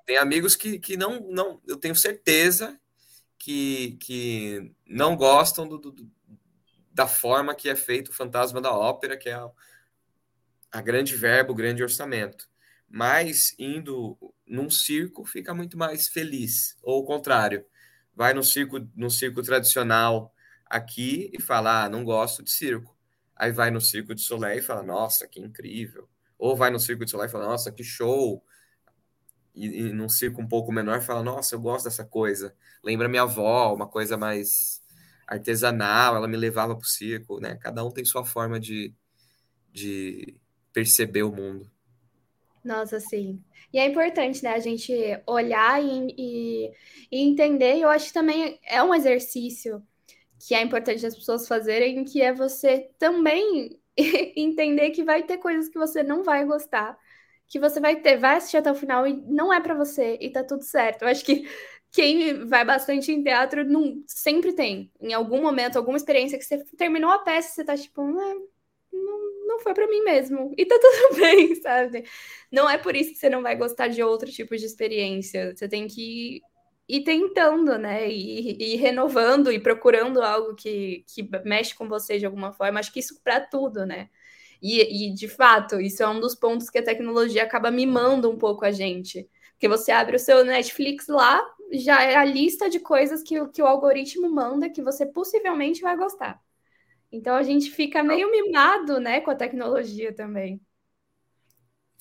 tem 0.05 0.17
amigos 0.17 0.55
que, 0.55 0.79
que 0.79 0.95
não, 0.95 1.19
não, 1.29 1.61
eu 1.67 1.77
tenho 1.77 1.95
certeza 1.95 2.79
que, 3.37 3.97
que 3.99 4.71
não 4.87 5.15
gostam 5.15 5.67
do, 5.67 5.77
do, 5.77 6.09
da 6.91 7.07
forma 7.07 7.55
que 7.55 7.69
é 7.69 7.75
feito 7.75 8.09
o 8.09 8.13
Fantasma 8.13 8.61
da 8.61 8.71
Ópera, 8.71 9.17
que 9.17 9.29
é 9.29 9.33
a, 9.33 9.49
a 10.71 10.81
grande 10.81 11.15
verbo, 11.15 11.51
o 11.51 11.55
grande 11.55 11.83
orçamento. 11.83 12.47
Mas 12.87 13.53
indo 13.59 14.17
num 14.47 14.69
circo 14.69 15.25
fica 15.25 15.53
muito 15.53 15.77
mais 15.77 16.07
feliz, 16.07 16.75
ou 16.81 17.01
o 17.03 17.05
contrário, 17.05 17.65
vai 18.15 18.33
no 18.33 18.43
circo, 18.43 18.79
no 18.95 19.11
circo 19.11 19.43
tradicional 19.43 20.33
aqui 20.65 21.29
e 21.33 21.41
fala, 21.41 21.83
ah, 21.83 21.89
não 21.89 22.03
gosto 22.03 22.43
de 22.43 22.51
circo 22.51 22.98
aí 23.39 23.53
vai 23.53 23.71
no 23.71 23.79
Circo 23.79 24.13
de 24.13 24.21
Soleil 24.21 24.59
e 24.59 24.61
fala, 24.61 24.83
nossa, 24.83 25.25
que 25.25 25.39
incrível. 25.39 26.09
Ou 26.37 26.57
vai 26.57 26.69
no 26.69 26.79
Circo 26.79 27.05
de 27.05 27.11
Soleil 27.11 27.29
e 27.29 27.31
fala, 27.31 27.45
nossa, 27.45 27.71
que 27.71 27.83
show. 27.83 28.43
E, 29.55 29.65
e 29.65 29.93
num 29.93 30.09
circo 30.09 30.41
um 30.41 30.47
pouco 30.47 30.71
menor 30.71 31.01
fala, 31.01 31.23
nossa, 31.23 31.55
eu 31.55 31.61
gosto 31.61 31.85
dessa 31.85 32.05
coisa. 32.05 32.53
Lembra 32.83 33.07
minha 33.07 33.23
avó, 33.23 33.73
uma 33.73 33.87
coisa 33.87 34.17
mais 34.17 34.83
artesanal, 35.25 36.15
ela 36.15 36.27
me 36.27 36.37
levava 36.37 36.75
para 36.75 36.83
o 36.83 36.87
circo, 36.87 37.39
né? 37.39 37.55
Cada 37.55 37.83
um 37.83 37.91
tem 37.91 38.03
sua 38.03 38.25
forma 38.25 38.59
de, 38.59 38.93
de 39.71 40.35
perceber 40.73 41.23
o 41.23 41.31
mundo. 41.31 41.69
Nossa, 42.63 42.99
sim. 42.99 43.41
E 43.71 43.79
é 43.79 43.85
importante, 43.87 44.43
né, 44.43 44.53
a 44.53 44.59
gente 44.59 44.91
olhar 45.25 45.81
e, 45.81 46.13
e, 46.17 46.71
e 47.11 47.21
entender. 47.21 47.77
Eu 47.77 47.89
acho 47.89 48.07
que 48.07 48.13
também 48.13 48.59
é 48.65 48.83
um 48.83 48.93
exercício 48.93 49.81
que 50.39 50.55
é 50.55 50.61
importante 50.61 51.05
as 51.05 51.15
pessoas 51.15 51.47
fazerem, 51.47 52.03
que 52.05 52.21
é 52.21 52.33
você 52.33 52.89
também 52.97 53.79
entender 54.35 54.91
que 54.91 55.03
vai 55.03 55.23
ter 55.23 55.37
coisas 55.37 55.67
que 55.69 55.77
você 55.77 56.01
não 56.01 56.23
vai 56.23 56.45
gostar, 56.45 56.97
que 57.47 57.59
você 57.59 57.79
vai 57.79 57.97
ter, 57.97 58.17
vai 58.17 58.37
assistir 58.37 58.57
até 58.57 58.71
o 58.71 58.75
final 58.75 59.05
e 59.05 59.13
não 59.27 59.51
é 59.51 59.59
para 59.59 59.73
você 59.73 60.17
e 60.21 60.29
tá 60.31 60.43
tudo 60.43 60.63
certo. 60.63 61.03
Eu 61.03 61.09
acho 61.09 61.25
que 61.25 61.47
quem 61.91 62.45
vai 62.45 62.63
bastante 62.63 63.11
em 63.11 63.23
teatro 63.23 63.65
não, 63.65 64.01
sempre 64.07 64.53
tem, 64.53 64.91
em 65.01 65.13
algum 65.13 65.41
momento, 65.41 65.77
alguma 65.77 65.97
experiência 65.97 66.37
que 66.37 66.45
você 66.45 66.63
terminou 66.77 67.09
a 67.11 67.19
peça, 67.19 67.49
você 67.49 67.63
tá 67.63 67.75
tipo, 67.75 68.01
ah, 68.01 68.35
não, 68.93 69.47
não 69.47 69.59
foi 69.59 69.73
para 69.73 69.87
mim 69.87 70.01
mesmo. 70.03 70.53
E 70.57 70.65
tá 70.65 70.77
tudo 70.79 71.19
bem, 71.19 71.55
sabe? 71.55 72.05
Não 72.51 72.69
é 72.69 72.77
por 72.77 72.95
isso 72.95 73.11
que 73.11 73.17
você 73.17 73.29
não 73.29 73.41
vai 73.41 73.55
gostar 73.55 73.87
de 73.87 74.03
outro 74.03 74.31
tipo 74.31 74.55
de 74.55 74.65
experiência. 74.65 75.55
Você 75.55 75.67
tem 75.67 75.87
que 75.87 76.41
e 76.89 77.01
tentando, 77.03 77.77
né? 77.77 78.09
E, 78.09 78.73
e, 78.73 78.75
renovando 78.75 79.51
e 79.51 79.59
procurando 79.59 80.23
algo 80.23 80.55
que, 80.55 81.05
que 81.07 81.29
mexe 81.45 81.75
com 81.75 81.87
você 81.87 82.17
de 82.17 82.25
alguma 82.25 82.51
forma. 82.51 82.79
Acho 82.79 82.91
que 82.91 82.99
isso 82.99 83.21
para 83.23 83.39
tudo, 83.39 83.85
né? 83.85 84.09
E, 84.59 85.05
e, 85.07 85.13
de 85.13 85.27
fato, 85.27 85.79
isso 85.79 86.01
é 86.01 86.09
um 86.09 86.19
dos 86.19 86.33
pontos 86.33 86.67
que 86.67 86.79
a 86.79 86.83
tecnologia 86.83 87.43
acaba 87.43 87.69
mimando 87.69 88.27
um 88.27 88.37
pouco 88.39 88.65
a 88.65 88.71
gente. 88.71 89.29
Porque 89.51 89.67
você 89.67 89.91
abre 89.91 90.15
o 90.15 90.19
seu 90.19 90.43
Netflix 90.43 91.07
lá, 91.07 91.39
já 91.73 92.01
é 92.01 92.15
a 92.15 92.25
lista 92.25 92.67
de 92.67 92.79
coisas 92.79 93.21
que, 93.21 93.47
que 93.49 93.61
o 93.61 93.67
algoritmo 93.67 94.27
manda 94.27 94.69
que 94.69 94.81
você 94.81 95.05
possivelmente 95.05 95.81
vai 95.81 95.95
gostar. 95.95 96.41
Então 97.11 97.35
a 97.35 97.43
gente 97.43 97.69
fica 97.69 98.01
meio 98.01 98.31
mimado, 98.31 98.99
né, 98.99 99.21
com 99.21 99.29
a 99.29 99.35
tecnologia 99.35 100.11
também. 100.11 100.59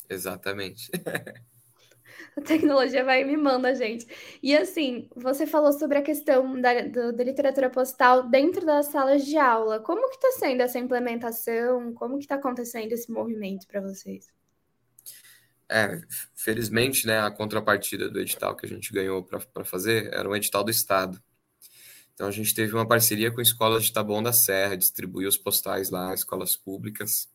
Exatamente. 0.09 0.90
A 2.37 2.40
tecnologia 2.40 3.05
vai 3.05 3.25
mimando 3.25 3.66
a 3.66 3.75
gente. 3.75 4.07
E 4.42 4.57
assim, 4.57 5.09
você 5.14 5.47
falou 5.47 5.73
sobre 5.73 5.99
a 5.99 6.03
questão 6.03 6.61
da, 6.61 6.83
do, 6.83 7.12
da 7.12 7.25
literatura 7.25 7.68
postal 7.71 8.29
dentro 8.29 8.64
das 8.64 8.87
salas 8.87 9.25
de 9.25 9.37
aula. 9.37 9.81
Como 9.81 10.09
que 10.09 10.16
está 10.16 10.33
sendo 10.38 10.61
essa 10.62 10.79
implementação? 10.79 11.92
Como 11.94 12.16
que 12.18 12.25
está 12.25 12.37
acontecendo 12.37 12.92
esse 12.92 13.11
movimento 13.11 13.66
para 13.66 13.81
vocês? 13.81 14.27
É, 15.71 16.01
felizmente, 16.35 17.07
né, 17.07 17.21
a 17.21 17.31
contrapartida 17.31 18.09
do 18.09 18.18
edital 18.18 18.57
que 18.57 18.64
a 18.64 18.68
gente 18.68 18.90
ganhou 18.92 19.23
para 19.23 19.64
fazer 19.64 20.12
era 20.14 20.29
um 20.29 20.35
edital 20.35 20.64
do 20.64 20.71
Estado. 20.71 21.23
Então 22.14 22.27
a 22.27 22.33
gente 22.33 22.55
teve 22.55 22.75
uma 22.75 22.88
parceria 22.88 23.31
com 23.31 23.40
escolas 23.40 23.85
de 23.85 23.92
Taboão 23.92 24.23
da 24.23 24.33
Serra, 24.33 24.77
distribuiu 24.77 25.29
os 25.29 25.37
postais 25.37 25.90
lá, 25.90 26.12
escolas 26.14 26.57
públicas. 26.57 27.29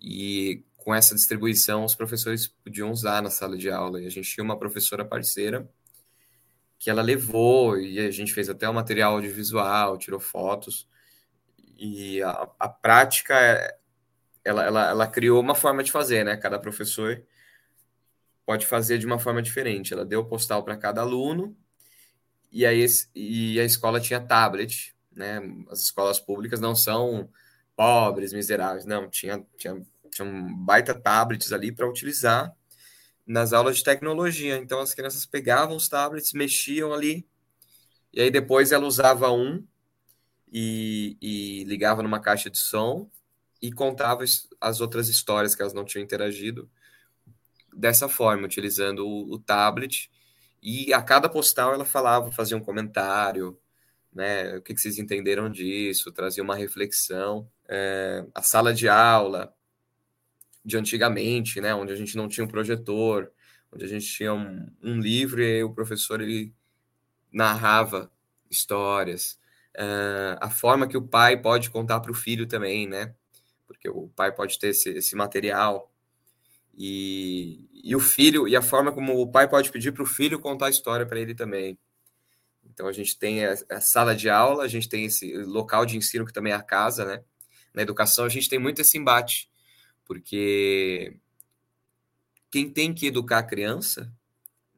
E 0.00 0.64
com 0.78 0.94
essa 0.94 1.14
distribuição, 1.14 1.84
os 1.84 1.94
professores 1.94 2.48
podiam 2.48 2.90
usar 2.90 3.20
na 3.20 3.28
sala 3.28 3.58
de 3.58 3.68
aula. 3.68 4.00
E 4.00 4.06
a 4.06 4.10
gente 4.10 4.32
tinha 4.32 4.42
uma 4.42 4.58
professora 4.58 5.04
parceira 5.04 5.68
que 6.78 6.88
ela 6.88 7.02
levou, 7.02 7.76
e 7.78 7.98
a 7.98 8.10
gente 8.10 8.32
fez 8.32 8.48
até 8.48 8.68
o 8.68 8.72
material 8.72 9.14
audiovisual, 9.14 9.98
tirou 9.98 10.20
fotos. 10.20 10.88
E 11.76 12.22
a, 12.22 12.48
a 12.58 12.68
prática, 12.68 13.34
ela, 14.44 14.64
ela, 14.64 14.88
ela 14.90 15.06
criou 15.08 15.40
uma 15.40 15.56
forma 15.56 15.82
de 15.82 15.90
fazer, 15.90 16.24
né? 16.24 16.36
Cada 16.36 16.58
professor 16.58 17.22
pode 18.46 18.64
fazer 18.64 18.96
de 18.98 19.04
uma 19.04 19.18
forma 19.18 19.42
diferente. 19.42 19.92
Ela 19.92 20.06
deu 20.06 20.24
postal 20.24 20.62
para 20.62 20.76
cada 20.76 21.00
aluno, 21.00 21.56
e, 22.50 22.64
aí, 22.64 22.86
e 23.14 23.60
a 23.60 23.64
escola 23.64 24.00
tinha 24.00 24.20
tablet, 24.20 24.96
né? 25.12 25.40
As 25.68 25.80
escolas 25.80 26.20
públicas 26.20 26.60
não 26.60 26.74
são 26.74 27.28
pobres, 27.76 28.32
miseráveis, 28.32 28.86
não, 28.86 29.10
tinha, 29.10 29.44
tinha 29.56 29.84
tinham 30.10 30.54
baita 30.56 30.94
tablets 30.94 31.52
ali 31.52 31.72
para 31.72 31.88
utilizar 31.88 32.54
nas 33.26 33.52
aulas 33.52 33.76
de 33.76 33.84
tecnologia. 33.84 34.56
Então 34.56 34.80
as 34.80 34.94
crianças 34.94 35.26
pegavam 35.26 35.76
os 35.76 35.88
tablets, 35.88 36.32
mexiam 36.32 36.92
ali, 36.92 37.26
e 38.12 38.20
aí 38.20 38.30
depois 38.30 38.72
ela 38.72 38.86
usava 38.86 39.30
um 39.30 39.64
e, 40.52 41.16
e 41.20 41.64
ligava 41.64 42.02
numa 42.02 42.20
caixa 42.20 42.48
de 42.48 42.58
som 42.58 43.10
e 43.60 43.72
contava 43.72 44.24
as 44.60 44.80
outras 44.80 45.08
histórias 45.08 45.54
que 45.54 45.62
elas 45.62 45.74
não 45.74 45.84
tinham 45.84 46.04
interagido 46.04 46.70
dessa 47.74 48.08
forma, 48.08 48.46
utilizando 48.46 49.06
o, 49.06 49.34
o 49.34 49.38
tablet. 49.38 50.10
E 50.62 50.92
a 50.92 51.02
cada 51.02 51.28
postal 51.28 51.74
ela 51.74 51.84
falava, 51.84 52.32
fazia 52.32 52.56
um 52.56 52.60
comentário, 52.60 53.58
né? 54.12 54.56
O 54.56 54.62
que, 54.62 54.74
que 54.74 54.80
vocês 54.80 54.98
entenderam 54.98 55.50
disso? 55.50 56.12
Trazia 56.12 56.42
uma 56.42 56.56
reflexão. 56.56 57.48
É, 57.68 58.24
a 58.34 58.42
sala 58.42 58.72
de 58.72 58.88
aula 58.88 59.54
de 60.68 60.76
antigamente, 60.76 61.60
né? 61.60 61.74
Onde 61.74 61.92
a 61.92 61.96
gente 61.96 62.14
não 62.16 62.28
tinha 62.28 62.44
um 62.44 62.48
projetor, 62.48 63.32
onde 63.72 63.84
a 63.84 63.88
gente 63.88 64.06
tinha 64.06 64.34
um, 64.34 64.70
um 64.82 65.00
livro 65.00 65.42
e 65.42 65.64
o 65.64 65.72
professor 65.72 66.20
ele 66.20 66.54
narrava 67.32 68.12
histórias. 68.50 69.38
Uh, 69.74 70.36
a 70.40 70.50
forma 70.50 70.86
que 70.86 70.96
o 70.96 71.02
pai 71.02 71.40
pode 71.40 71.70
contar 71.70 72.00
para 72.00 72.12
o 72.12 72.14
filho 72.14 72.46
também, 72.46 72.86
né? 72.86 73.14
Porque 73.66 73.88
o 73.88 74.08
pai 74.08 74.30
pode 74.30 74.58
ter 74.58 74.68
esse, 74.68 74.90
esse 74.90 75.16
material. 75.16 75.90
E, 76.76 77.68
e 77.72 77.96
o 77.96 78.00
filho, 78.00 78.46
e 78.46 78.54
a 78.54 78.62
forma 78.62 78.92
como 78.92 79.18
o 79.20 79.26
pai 79.26 79.48
pode 79.48 79.72
pedir 79.72 79.92
para 79.92 80.02
o 80.02 80.06
filho 80.06 80.38
contar 80.38 80.66
a 80.66 80.70
história 80.70 81.06
para 81.06 81.18
ele 81.18 81.34
também. 81.34 81.78
Então 82.62 82.86
a 82.86 82.92
gente 82.92 83.18
tem 83.18 83.44
a, 83.44 83.54
a, 83.70 83.80
sala 83.80 84.14
de 84.14 84.28
aula, 84.28 84.64
a 84.64 84.68
gente 84.68 84.88
tem 84.88 85.06
esse 85.06 85.34
local 85.38 85.86
de 85.86 85.96
ensino 85.96 86.26
que 86.26 86.32
também 86.32 86.52
é 86.52 86.56
a 86.56 86.62
casa, 86.62 87.04
né? 87.06 87.24
Na 87.74 87.82
educação 87.82 88.24
a 88.24 88.28
gente 88.28 88.48
tem 88.48 88.58
muito 88.58 88.80
esse 88.80 88.98
embate, 88.98 89.47
porque 90.08 91.14
quem 92.50 92.68
tem 92.70 92.94
que 92.94 93.06
educar 93.06 93.38
a 93.38 93.42
criança, 93.42 94.10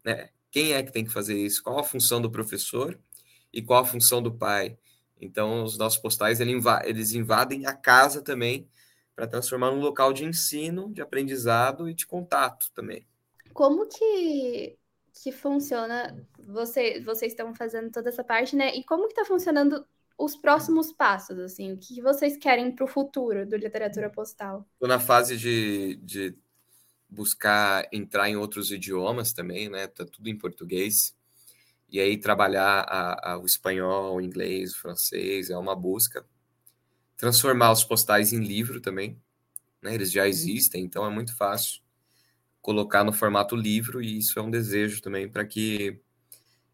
né? 0.04 0.30
Quem 0.50 0.72
é 0.72 0.82
que 0.82 0.92
tem 0.92 1.04
que 1.04 1.12
fazer 1.12 1.38
isso? 1.38 1.62
Qual 1.62 1.78
a 1.78 1.84
função 1.84 2.20
do 2.20 2.28
professor 2.28 2.98
e 3.52 3.62
qual 3.62 3.82
a 3.82 3.86
função 3.86 4.20
do 4.20 4.34
pai? 4.34 4.76
Então 5.20 5.62
os 5.62 5.78
nossos 5.78 6.00
postais 6.00 6.40
eles 6.40 7.12
invadem 7.12 7.66
a 7.66 7.72
casa 7.72 8.20
também 8.20 8.68
para 9.14 9.28
transformar 9.28 9.70
num 9.70 9.80
local 9.80 10.12
de 10.12 10.24
ensino, 10.24 10.92
de 10.92 11.00
aprendizado 11.00 11.88
e 11.88 11.94
de 11.94 12.06
contato 12.06 12.72
também. 12.74 13.06
Como 13.54 13.86
que 13.86 14.76
que 15.22 15.30
funciona? 15.30 16.26
Você, 16.38 17.00
vocês 17.02 17.32
estão 17.32 17.54
fazendo 17.54 17.90
toda 17.90 18.08
essa 18.08 18.24
parte, 18.24 18.56
né? 18.56 18.74
E 18.74 18.82
como 18.82 19.06
que 19.06 19.12
está 19.12 19.24
funcionando 19.24 19.86
os 20.20 20.36
próximos 20.36 20.92
passos, 20.92 21.38
assim? 21.38 21.72
O 21.72 21.78
que 21.78 22.02
vocês 22.02 22.36
querem 22.36 22.70
para 22.70 22.84
o 22.84 22.88
futuro 22.88 23.48
do 23.48 23.56
literatura 23.56 24.10
postal? 24.10 24.68
Estou 24.74 24.86
na 24.86 25.00
fase 25.00 25.34
de, 25.34 25.96
de 26.02 26.36
buscar 27.08 27.88
entrar 27.90 28.28
em 28.28 28.36
outros 28.36 28.70
idiomas 28.70 29.32
também, 29.32 29.70
né? 29.70 29.86
Tá 29.86 30.04
tudo 30.04 30.28
em 30.28 30.36
português. 30.36 31.16
E 31.88 31.98
aí 31.98 32.18
trabalhar 32.18 32.82
a, 32.82 33.32
a, 33.32 33.38
o 33.38 33.46
espanhol, 33.46 34.16
o 34.16 34.20
inglês, 34.20 34.72
o 34.72 34.80
francês 34.80 35.48
é 35.48 35.56
uma 35.56 35.74
busca. 35.74 36.24
Transformar 37.16 37.72
os 37.72 37.82
postais 37.82 38.30
em 38.32 38.40
livro 38.40 38.78
também, 38.78 39.18
né? 39.80 39.94
Eles 39.94 40.12
já 40.12 40.28
existem, 40.28 40.84
então 40.84 41.04
é 41.06 41.10
muito 41.10 41.34
fácil 41.34 41.80
colocar 42.60 43.02
no 43.02 43.12
formato 43.12 43.56
livro, 43.56 44.02
e 44.02 44.18
isso 44.18 44.38
é 44.38 44.42
um 44.42 44.50
desejo 44.50 45.00
também 45.00 45.26
para 45.26 45.46
que 45.46 45.98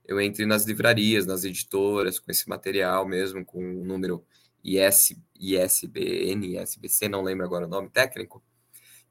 eu 0.06 0.20
entre 0.20 0.46
nas 0.46 0.64
livrarias, 0.64 1.26
nas 1.26 1.44
editoras, 1.44 2.18
com 2.18 2.30
esse 2.30 2.48
material 2.48 3.06
mesmo, 3.06 3.44
com 3.44 3.58
o 3.58 3.84
número 3.84 4.24
IS, 4.64 5.16
ISBN, 5.38 6.58
ISBC, 6.58 7.08
não 7.08 7.22
lembro 7.22 7.44
agora 7.44 7.66
o 7.66 7.68
nome 7.68 7.88
técnico, 7.90 8.42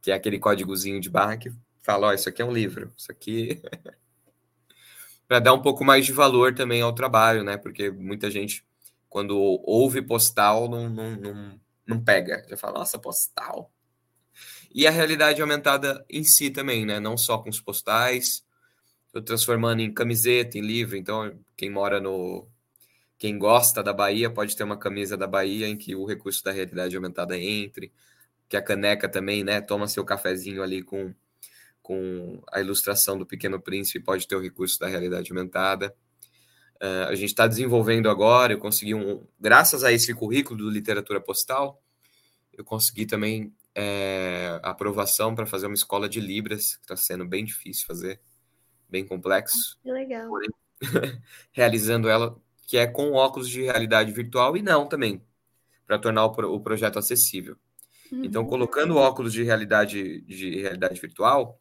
que 0.01 0.11
é 0.11 0.13
aquele 0.13 0.39
códigozinho 0.39 0.99
de 0.99 1.09
barra 1.09 1.37
que 1.37 1.51
fala, 1.81 2.07
ó, 2.07 2.09
oh, 2.09 2.13
isso 2.13 2.29
aqui 2.29 2.41
é 2.41 2.45
um 2.45 2.51
livro, 2.51 2.91
isso 2.97 3.11
aqui... 3.11 3.61
para 5.27 5.39
dar 5.39 5.53
um 5.53 5.61
pouco 5.61 5.83
mais 5.83 6.05
de 6.05 6.11
valor 6.11 6.53
também 6.53 6.81
ao 6.81 6.93
trabalho, 6.93 7.43
né? 7.43 7.57
Porque 7.57 7.89
muita 7.89 8.29
gente, 8.29 8.65
quando 9.09 9.37
ouve 9.63 10.01
postal, 10.01 10.69
não, 10.69 10.89
não, 10.89 11.15
não, 11.15 11.61
não 11.85 12.03
pega. 12.03 12.45
Já 12.47 12.57
fala, 12.57 12.79
nossa, 12.79 12.99
postal. 12.99 13.71
E 14.73 14.85
a 14.85 14.91
realidade 14.91 15.41
aumentada 15.41 16.05
em 16.09 16.23
si 16.23 16.49
também, 16.49 16.85
né? 16.85 16.99
Não 16.99 17.17
só 17.17 17.37
com 17.37 17.49
os 17.49 17.59
postais, 17.59 18.44
tô 19.15 19.21
transformando 19.21 19.81
em 19.81 19.93
camiseta, 19.93 20.57
em 20.57 20.61
livro. 20.61 20.97
Então, 20.97 21.39
quem 21.55 21.69
mora 21.69 22.01
no. 22.01 22.45
Quem 23.17 23.39
gosta 23.39 23.81
da 23.81 23.93
Bahia 23.93 24.29
pode 24.29 24.55
ter 24.57 24.65
uma 24.65 24.77
camisa 24.77 25.15
da 25.15 25.25
Bahia 25.25 25.69
em 25.69 25.77
que 25.77 25.95
o 25.95 26.05
recurso 26.05 26.43
da 26.43 26.51
realidade 26.51 26.97
aumentada 26.97 27.37
entre, 27.37 27.93
que 28.49 28.57
a 28.57 28.61
caneca 28.61 29.07
também, 29.07 29.41
né? 29.41 29.61
Toma 29.61 29.87
seu 29.87 30.03
cafezinho 30.03 30.61
ali 30.61 30.83
com, 30.83 31.15
com 31.81 32.43
a 32.51 32.59
ilustração 32.59 33.17
do 33.17 33.25
Pequeno 33.25 33.57
Príncipe, 33.57 34.03
pode 34.03 34.27
ter 34.27 34.35
o 34.35 34.41
recurso 34.41 34.77
da 34.79 34.87
realidade 34.87 35.31
aumentada. 35.31 35.95
Uh, 36.75 37.07
a 37.07 37.15
gente 37.15 37.29
está 37.29 37.47
desenvolvendo 37.47 38.09
agora, 38.09 38.51
eu 38.51 38.59
consegui 38.59 38.93
um. 38.93 39.25
Graças 39.39 39.85
a 39.85 39.93
esse 39.93 40.13
currículo 40.13 40.65
do 40.65 40.69
Literatura 40.69 41.21
Postal, 41.21 41.81
eu 42.51 42.65
consegui 42.65 43.05
também 43.05 43.53
é, 43.73 44.59
aprovação 44.61 45.33
para 45.33 45.45
fazer 45.45 45.67
uma 45.67 45.75
escola 45.75 46.09
de 46.09 46.19
Libras, 46.19 46.75
que 46.75 46.81
está 46.81 46.97
sendo 46.97 47.25
bem 47.25 47.45
difícil 47.45 47.87
fazer, 47.87 48.19
bem 48.89 49.05
complexo. 49.05 49.77
Que 49.81 49.91
legal. 49.91 50.29
Realizando 51.51 52.09
ela, 52.09 52.35
que 52.67 52.77
é 52.77 52.87
com 52.87 53.13
óculos 53.13 53.49
de 53.49 53.63
realidade 53.63 54.11
virtual 54.11 54.55
e 54.57 54.61
não 54.61 54.87
também, 54.87 55.21
para 55.85 55.99
tornar 55.99 56.25
o, 56.25 56.55
o, 56.55 56.59
projeto 56.59 56.99
acessível. 56.99 57.57
Uhum. 58.11 58.23
Então, 58.23 58.45
colocando 58.45 58.97
óculos 58.97 59.33
de 59.33 59.43
realidade, 59.43 60.21
de 60.21 60.61
realidade 60.61 60.99
virtual, 60.99 61.59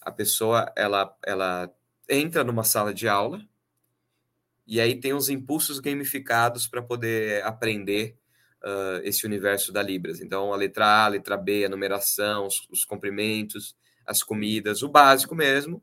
a 0.00 0.10
pessoa 0.10 0.72
ela, 0.76 1.16
ela 1.24 1.72
entra 2.08 2.44
numa 2.44 2.64
sala 2.64 2.94
de 2.94 3.08
aula 3.08 3.40
e 4.66 4.80
aí 4.80 4.98
tem 4.98 5.12
os 5.12 5.28
impulsos 5.28 5.78
gamificados 5.78 6.66
para 6.66 6.82
poder 6.82 7.44
aprender 7.44 8.18
uh, 8.62 9.00
esse 9.04 9.24
universo 9.24 9.72
da 9.72 9.82
Libras. 9.82 10.20
Então, 10.20 10.52
a 10.52 10.56
letra 10.56 10.86
A, 10.86 11.04
a 11.04 11.08
letra 11.08 11.36
B, 11.36 11.64
a 11.64 11.68
numeração, 11.68 12.46
os, 12.46 12.66
os 12.70 12.84
comprimentos, 12.84 13.76
as 14.04 14.22
comidas, 14.22 14.82
o 14.82 14.88
básico 14.88 15.34
mesmo, 15.34 15.82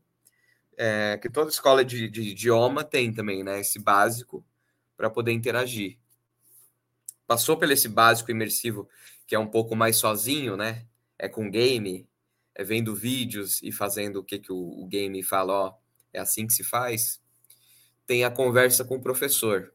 é, 0.77 1.17
que 1.21 1.29
toda 1.29 1.49
escola 1.49 1.83
de, 1.83 2.09
de, 2.09 2.21
idioma 2.21 2.83
tem 2.83 3.13
também, 3.13 3.43
né? 3.43 3.59
Esse 3.59 3.79
básico 3.79 4.45
para 4.95 5.09
poder 5.09 5.31
interagir. 5.31 5.97
Passou 7.25 7.57
pelo 7.57 7.73
esse 7.73 7.87
básico 7.87 8.31
imersivo, 8.31 8.87
que 9.25 9.35
é 9.35 9.39
um 9.39 9.47
pouco 9.47 9.75
mais 9.75 9.97
sozinho, 9.97 10.57
né? 10.57 10.85
É 11.17 11.27
com 11.29 11.49
game, 11.49 12.07
é 12.53 12.63
vendo 12.63 12.95
vídeos 12.95 13.61
e 13.61 13.71
fazendo 13.71 14.17
o 14.17 14.23
que, 14.23 14.39
que 14.39 14.51
o, 14.51 14.57
o 14.57 14.87
game 14.87 15.21
fala, 15.23 15.53
ó, 15.53 15.73
é 16.11 16.19
assim 16.19 16.45
que 16.45 16.53
se 16.53 16.63
faz. 16.63 17.21
Tem 18.05 18.23
a 18.23 18.31
conversa 18.31 18.83
com 18.83 18.97
o 18.97 19.01
professor. 19.01 19.73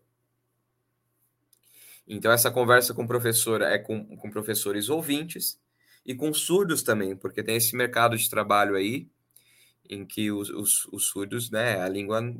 Então, 2.06 2.32
essa 2.32 2.50
conversa 2.50 2.94
com 2.94 3.04
o 3.04 3.08
professor 3.08 3.60
é 3.60 3.78
com, 3.78 4.16
com 4.16 4.30
professores 4.30 4.88
ouvintes 4.88 5.60
e 6.06 6.14
com 6.14 6.32
surdos 6.32 6.82
também, 6.82 7.14
porque 7.14 7.42
tem 7.42 7.56
esse 7.56 7.76
mercado 7.76 8.16
de 8.16 8.30
trabalho 8.30 8.76
aí 8.76 9.08
em 9.88 10.04
que 10.06 10.30
os, 10.30 10.50
os, 10.50 10.86
os 10.92 11.06
surdos, 11.08 11.50
né, 11.50 11.80
a 11.80 11.88
língua 11.88 12.34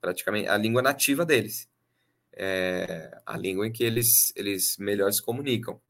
praticamente 0.00 0.48
a 0.48 0.56
língua 0.56 0.82
nativa 0.82 1.24
deles, 1.26 1.68
é 2.32 3.10
a 3.26 3.36
língua 3.36 3.66
em 3.66 3.72
que 3.72 3.84
eles 3.84 4.32
eles 4.36 4.76
melhor 4.78 5.12
se 5.12 5.22
comunicam. 5.22 5.80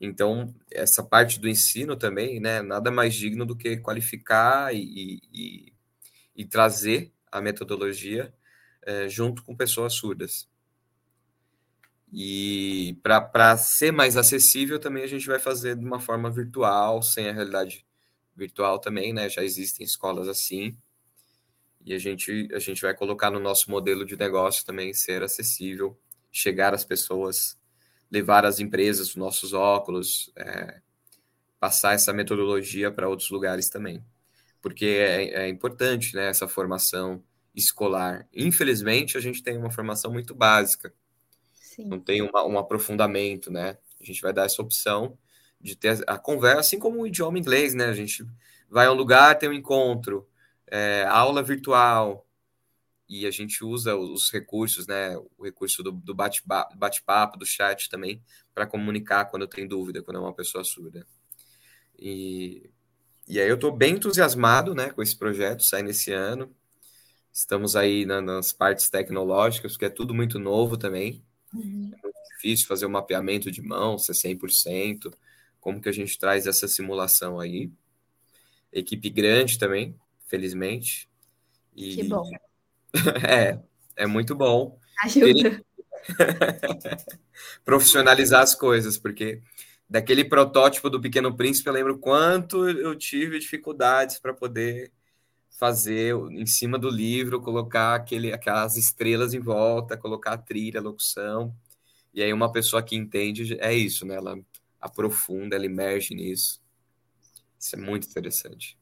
Então, 0.00 0.54
essa 0.70 1.02
parte 1.02 1.40
do 1.40 1.48
ensino 1.48 1.96
também, 1.96 2.40
né, 2.40 2.62
nada 2.62 2.90
mais 2.90 3.14
digno 3.14 3.44
do 3.44 3.56
que 3.56 3.78
qualificar 3.78 4.74
e, 4.74 5.20
e, 5.32 5.72
e 6.36 6.44
trazer 6.46 7.12
a 7.32 7.40
metodologia 7.40 8.32
é, 8.82 9.08
junto 9.08 9.42
com 9.42 9.56
pessoas 9.56 9.94
surdas. 9.94 10.48
E 12.12 12.98
para 13.02 13.56
ser 13.56 13.92
mais 13.92 14.16
acessível 14.16 14.78
também 14.78 15.02
a 15.04 15.06
gente 15.06 15.26
vai 15.26 15.38
fazer 15.38 15.76
de 15.76 15.84
uma 15.84 16.00
forma 16.00 16.30
virtual, 16.30 17.02
sem 17.02 17.28
a 17.28 17.32
realidade 17.32 17.84
virtual 18.38 18.78
também, 18.78 19.12
né? 19.12 19.28
Já 19.28 19.42
existem 19.42 19.84
escolas 19.84 20.28
assim. 20.28 20.76
E 21.84 21.92
a 21.92 21.98
gente, 21.98 22.48
a 22.52 22.58
gente 22.58 22.80
vai 22.82 22.94
colocar 22.94 23.30
no 23.30 23.40
nosso 23.40 23.70
modelo 23.70 24.04
de 24.04 24.16
negócio 24.16 24.64
também 24.64 24.94
ser 24.94 25.22
acessível, 25.22 25.98
chegar 26.30 26.72
às 26.72 26.84
pessoas, 26.84 27.58
levar 28.10 28.44
as 28.44 28.60
empresas 28.60 29.10
os 29.10 29.16
nossos 29.16 29.52
óculos, 29.52 30.32
é, 30.36 30.80
passar 31.58 31.94
essa 31.94 32.12
metodologia 32.12 32.90
para 32.90 33.08
outros 33.08 33.30
lugares 33.30 33.68
também. 33.68 34.04
Porque 34.62 34.86
é, 34.86 35.44
é 35.44 35.48
importante 35.48 36.14
né, 36.14 36.28
essa 36.28 36.48
formação 36.48 37.22
escolar. 37.54 38.28
Infelizmente, 38.32 39.18
a 39.18 39.20
gente 39.20 39.42
tem 39.42 39.56
uma 39.56 39.70
formação 39.70 40.12
muito 40.12 40.34
básica 40.34 40.92
Sim. 41.78 41.86
não 41.86 42.00
tem 42.00 42.20
uma, 42.22 42.44
um 42.44 42.58
aprofundamento, 42.58 43.52
né? 43.52 43.78
A 44.00 44.04
gente 44.04 44.20
vai 44.20 44.32
dar 44.32 44.46
essa 44.46 44.60
opção 44.60 45.16
de 45.60 45.76
ter 45.76 46.02
a 46.06 46.18
conversa, 46.18 46.60
assim 46.60 46.78
como 46.78 47.00
o 47.00 47.06
idioma 47.06 47.38
inglês, 47.38 47.74
né? 47.74 47.86
A 47.86 47.92
gente 47.92 48.26
vai 48.68 48.86
a 48.86 48.92
um 48.92 48.94
lugar, 48.94 49.38
tem 49.38 49.48
um 49.48 49.52
encontro, 49.52 50.28
é, 50.66 51.04
aula 51.08 51.42
virtual, 51.42 52.26
e 53.08 53.26
a 53.26 53.30
gente 53.30 53.64
usa 53.64 53.96
os 53.96 54.30
recursos, 54.30 54.86
né? 54.86 55.16
O 55.36 55.44
recurso 55.44 55.82
do, 55.82 55.92
do 55.92 56.14
bate-papo, 56.14 57.38
do 57.38 57.46
chat 57.46 57.88
também, 57.88 58.22
para 58.54 58.66
comunicar 58.66 59.24
quando 59.26 59.46
tem 59.46 59.66
dúvida, 59.66 60.02
quando 60.02 60.18
é 60.18 60.20
uma 60.20 60.34
pessoa 60.34 60.62
surda. 60.64 61.06
E 61.98 62.70
e 63.28 63.38
aí 63.38 63.48
eu 63.48 63.56
estou 63.56 63.70
bem 63.70 63.96
entusiasmado 63.96 64.74
né, 64.74 64.88
com 64.88 65.02
esse 65.02 65.14
projeto, 65.14 65.62
sai 65.62 65.82
nesse 65.82 66.10
ano. 66.10 66.50
Estamos 67.30 67.76
aí 67.76 68.06
na, 68.06 68.22
nas 68.22 68.54
partes 68.54 68.88
tecnológicas, 68.88 69.72
porque 69.72 69.84
é 69.84 69.90
tudo 69.90 70.14
muito 70.14 70.38
novo 70.38 70.78
também. 70.78 71.22
Uhum. 71.52 71.92
É 71.92 72.02
muito 72.02 72.16
difícil 72.34 72.66
fazer 72.66 72.86
o 72.86 72.88
um 72.88 72.92
mapeamento 72.92 73.50
de 73.50 73.60
mão, 73.60 73.98
ser 73.98 74.14
100%. 74.14 75.12
Como 75.60 75.80
que 75.80 75.88
a 75.88 75.92
gente 75.92 76.18
traz 76.18 76.46
essa 76.46 76.68
simulação 76.68 77.40
aí? 77.40 77.70
Equipe 78.72 79.10
grande 79.10 79.58
também, 79.58 79.94
felizmente. 80.26 81.08
E... 81.74 81.96
Que 81.96 82.04
bom. 82.04 82.30
é, 83.26 83.58
é 83.96 84.06
muito 84.06 84.34
bom. 84.34 84.78
Ajuda. 85.04 85.62
Profissionalizar 87.64 88.42
as 88.42 88.54
coisas, 88.54 88.98
porque 88.98 89.42
daquele 89.88 90.24
protótipo 90.24 90.90
do 90.90 91.00
Pequeno 91.00 91.36
Príncipe 91.36 91.68
eu 91.68 91.72
lembro 91.72 91.98
quanto 91.98 92.68
eu 92.68 92.94
tive 92.96 93.38
dificuldades 93.38 94.18
para 94.18 94.34
poder 94.34 94.92
fazer 95.58 96.14
em 96.30 96.46
cima 96.46 96.78
do 96.78 96.88
livro, 96.88 97.40
colocar 97.40 97.94
aquele, 97.94 98.32
aquelas 98.32 98.76
estrelas 98.76 99.34
em 99.34 99.40
volta, 99.40 99.96
colocar 99.96 100.34
a 100.34 100.38
trilha, 100.38 100.78
a 100.78 100.82
locução. 100.82 101.54
E 102.14 102.22
aí 102.22 102.32
uma 102.32 102.52
pessoa 102.52 102.82
que 102.82 102.94
entende 102.96 103.58
é 103.60 103.74
isso, 103.74 104.06
né? 104.06 104.14
Ela 104.14 104.38
aprofunda, 104.80 105.56
ela 105.56 105.66
emerge 105.66 106.14
nisso. 106.14 106.62
Isso 107.58 107.76
é 107.76 107.78
muito 107.78 108.08
interessante. 108.08 108.78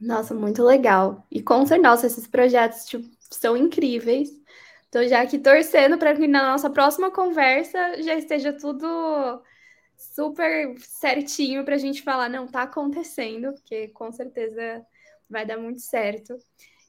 Nossa, 0.00 0.34
muito 0.34 0.62
legal. 0.62 1.26
E 1.30 1.42
com 1.42 1.64
certeza 1.66 2.06
esses 2.06 2.26
projetos 2.26 2.84
tipo, 2.84 3.08
são 3.30 3.56
incríveis. 3.56 4.30
Estou 4.84 5.06
já 5.08 5.22
aqui 5.22 5.38
torcendo 5.38 5.98
para 5.98 6.14
que 6.14 6.26
na 6.26 6.52
nossa 6.52 6.70
próxima 6.70 7.10
conversa 7.10 8.02
já 8.02 8.14
esteja 8.14 8.52
tudo 8.52 9.42
super 9.96 10.74
certinho 10.78 11.64
para 11.64 11.74
a 11.74 11.78
gente 11.78 12.02
falar, 12.02 12.28
não, 12.28 12.46
tá 12.46 12.62
acontecendo, 12.62 13.52
porque 13.54 13.88
com 13.88 14.12
certeza 14.12 14.84
vai 15.28 15.44
dar 15.46 15.56
muito 15.56 15.80
certo. 15.80 16.38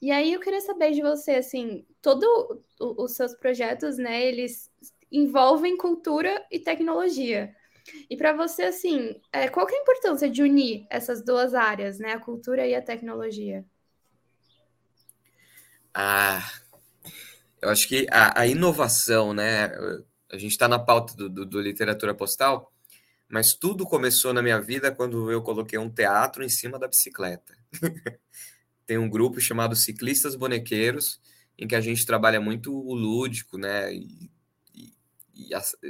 E 0.02 0.12
aí 0.12 0.34
eu 0.34 0.40
queria 0.40 0.62
saber 0.62 0.92
de 0.92 1.02
você, 1.02 1.36
assim, 1.36 1.86
todos 2.02 2.28
os 2.80 3.16
seus 3.16 3.34
projetos, 3.34 3.98
né, 3.98 4.24
eles 4.24 4.72
envolvem 5.18 5.78
cultura 5.78 6.46
e 6.52 6.60
tecnologia. 6.60 7.56
E 8.10 8.18
para 8.18 8.34
você, 8.34 8.64
assim, 8.64 9.20
é, 9.32 9.48
qual 9.48 9.68
é 9.70 9.74
a 9.74 9.82
importância 9.82 10.30
de 10.30 10.42
unir 10.42 10.88
essas 10.90 11.24
duas 11.24 11.54
áreas, 11.54 12.00
né? 12.00 12.14
A 12.14 12.20
cultura 12.20 12.66
e 12.66 12.74
a 12.74 12.82
tecnologia? 12.82 13.64
Ah, 15.94 16.44
eu 17.62 17.70
acho 17.70 17.88
que 17.88 18.08
a, 18.12 18.42
a 18.42 18.48
inovação, 18.48 19.34
né? 19.34 19.72
A 20.32 20.38
gente 20.38 20.52
está 20.52 20.68
na 20.68 20.80
pauta 20.80 21.16
do, 21.16 21.30
do, 21.30 21.46
do, 21.46 21.62
literatura 21.62 22.14
postal, 22.14 22.74
mas 23.30 23.54
tudo 23.54 23.86
começou 23.86 24.34
na 24.34 24.42
minha 24.42 24.60
vida 24.60 24.92
quando 24.92 25.32
eu 25.32 25.42
coloquei 25.42 25.78
um 25.80 25.90
teatro 25.90 26.44
em 26.44 26.50
cima 26.50 26.80
da 26.80 26.88
bicicleta. 26.88 27.56
Tem 28.86 28.98
um 28.98 29.10
grupo 29.10 29.40
chamado 29.40 29.76
Ciclistas 29.76 30.36
Bonequeiros, 30.36 31.22
em 31.58 31.68
que 31.68 31.76
a 31.76 31.82
gente 31.82 32.06
trabalha 32.06 32.42
muito 32.42 32.76
o 32.76 32.94
lúdico, 32.94 33.58
né? 33.58 33.94
E, 33.94 34.30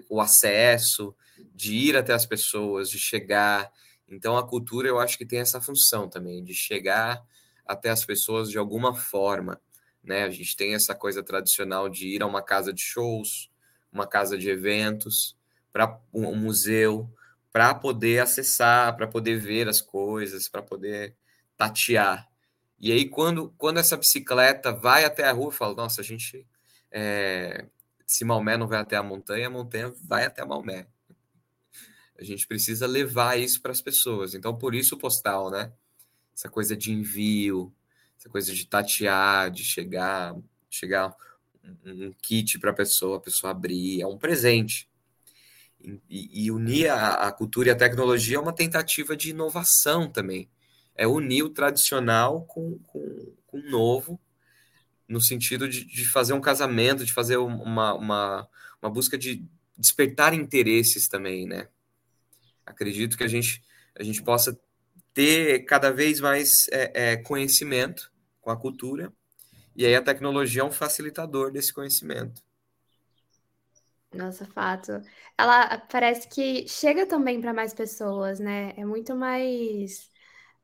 o 0.09 0.19
acesso, 0.21 1.15
de 1.53 1.73
ir 1.75 1.97
até 1.97 2.13
as 2.13 2.25
pessoas, 2.25 2.89
de 2.89 2.97
chegar. 2.97 3.71
Então, 4.07 4.37
a 4.37 4.47
cultura, 4.47 4.87
eu 4.87 4.99
acho 4.99 5.17
que 5.17 5.25
tem 5.25 5.39
essa 5.39 5.61
função 5.61 6.09
também, 6.09 6.43
de 6.43 6.53
chegar 6.53 7.23
até 7.65 7.89
as 7.89 8.05
pessoas 8.05 8.49
de 8.49 8.57
alguma 8.57 8.93
forma. 8.95 9.59
Né? 10.03 10.23
A 10.23 10.29
gente 10.29 10.55
tem 10.55 10.75
essa 10.75 10.93
coisa 10.93 11.23
tradicional 11.23 11.89
de 11.89 12.07
ir 12.07 12.21
a 12.21 12.27
uma 12.27 12.41
casa 12.41 12.71
de 12.71 12.81
shows, 12.81 13.49
uma 13.91 14.05
casa 14.05 14.37
de 14.37 14.49
eventos, 14.49 15.35
para 15.73 15.99
um 16.13 16.35
museu, 16.35 17.09
para 17.51 17.73
poder 17.73 18.19
acessar, 18.19 18.95
para 18.95 19.07
poder 19.07 19.39
ver 19.39 19.67
as 19.67 19.81
coisas, 19.81 20.47
para 20.47 20.61
poder 20.61 21.15
tatear. 21.57 22.27
E 22.79 22.91
aí, 22.91 23.07
quando, 23.09 23.53
quando 23.57 23.79
essa 23.79 23.97
bicicleta 23.97 24.71
vai 24.71 25.05
até 25.05 25.23
a 25.23 25.31
rua, 25.31 25.47
eu 25.47 25.51
falo, 25.51 25.75
nossa, 25.75 26.01
a 26.01 26.03
gente. 26.03 26.45
É, 26.91 27.65
se 28.05 28.23
Maomé 28.23 28.57
não 28.57 28.67
vai 28.67 28.79
até 28.79 28.95
a 28.95 29.03
montanha, 29.03 29.47
a 29.47 29.49
montanha 29.49 29.93
vai 30.03 30.25
até 30.25 30.45
Maomé. 30.45 30.87
A 32.17 32.23
gente 32.23 32.47
precisa 32.47 32.87
levar 32.87 33.37
isso 33.37 33.61
para 33.61 33.71
as 33.71 33.81
pessoas. 33.81 34.33
Então, 34.33 34.57
por 34.57 34.73
isso 34.73 34.95
o 34.95 34.97
postal, 34.97 35.49
né? 35.49 35.73
Essa 36.33 36.49
coisa 36.49 36.75
de 36.75 36.91
envio, 36.91 37.73
essa 38.17 38.29
coisa 38.29 38.53
de 38.53 38.65
tatear, 38.65 39.51
de 39.51 39.63
chegar, 39.63 40.35
chegar 40.69 41.15
um, 41.85 42.11
kit 42.21 42.59
para 42.59 42.71
a 42.71 42.75
pessoa, 42.75 43.17
a 43.17 43.21
pessoa 43.21 43.51
abrir, 43.51 44.01
é 44.01 44.07
um 44.07 44.17
presente. 44.17 44.89
E, 46.09 46.45
e 46.45 46.51
unir 46.51 46.89
a, 46.89 47.27
a, 47.27 47.31
cultura 47.31 47.69
e 47.69 47.71
a 47.71 47.75
tecnologia 47.75 48.37
é 48.37 48.39
uma 48.39 48.53
tentativa 48.53 49.15
de 49.15 49.29
inovação 49.31 50.09
também. 50.09 50.49
É 50.95 51.05
unir 51.05 51.43
o 51.43 51.49
tradicional 51.49 52.43
com, 52.45 52.79
com, 52.79 53.33
com 53.45 53.59
o 53.59 53.69
novo, 53.69 54.19
no 55.07 55.21
sentido 55.21 55.67
de, 55.67 55.85
de 55.85 56.05
fazer 56.05 56.33
um 56.33 56.41
casamento, 56.41 57.05
de 57.05 57.13
fazer 57.13 57.37
uma, 57.37 57.93
uma, 57.93 58.49
uma 58.81 58.89
busca 58.89 59.17
de 59.17 59.45
despertar 59.77 60.33
interesses 60.33 61.07
também, 61.07 61.45
né? 61.45 61.67
Acredito 62.65 63.17
que 63.17 63.23
a 63.23 63.27
gente, 63.27 63.63
a 63.93 64.03
gente 64.03 64.23
possa 64.23 64.59
ter 65.13 65.65
cada 65.65 65.91
vez 65.91 66.19
mais 66.19 66.67
é, 66.71 67.11
é, 67.11 67.17
conhecimento 67.17 68.11
com 68.41 68.49
a 68.49 68.57
cultura, 68.57 69.13
e 69.75 69.85
aí 69.85 69.95
a 69.95 70.01
tecnologia 70.01 70.61
é 70.61 70.65
um 70.65 70.71
facilitador 70.71 71.51
desse 71.51 71.73
conhecimento. 71.73 72.41
Nossa, 74.13 74.45
fato. 74.45 75.01
Ela 75.37 75.77
parece 75.77 76.27
que 76.29 76.67
chega 76.67 77.05
também 77.05 77.41
para 77.41 77.53
mais 77.53 77.73
pessoas, 77.73 78.39
né? 78.39 78.73
É 78.77 78.85
muito 78.85 79.13
mais 79.13 80.09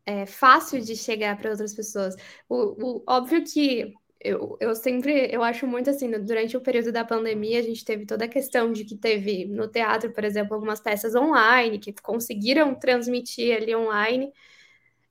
é, 0.05 0.25
fácil 0.25 0.81
de 0.81 0.95
chegar 0.95 1.37
para 1.37 1.51
outras 1.51 1.73
pessoas. 1.73 2.15
O, 2.47 2.99
o, 2.99 3.03
óbvio 3.07 3.43
que 3.43 3.93
eu, 4.23 4.57
eu 4.59 4.75
sempre, 4.75 5.29
eu 5.31 5.43
acho 5.43 5.65
muito 5.67 5.89
assim, 5.89 6.09
durante 6.11 6.55
o 6.55 6.61
período 6.61 6.91
da 6.91 7.03
pandemia, 7.03 7.59
a 7.59 7.61
gente 7.63 7.83
teve 7.83 8.05
toda 8.05 8.25
a 8.25 8.27
questão 8.27 8.71
de 8.71 8.85
que 8.85 8.95
teve 8.95 9.45
no 9.45 9.67
teatro, 9.67 10.11
por 10.13 10.23
exemplo, 10.23 10.53
algumas 10.53 10.79
peças 10.79 11.15
online 11.15 11.79
que 11.79 11.93
conseguiram 12.01 12.75
transmitir 12.75 13.55
ali 13.55 13.75
online. 13.75 14.31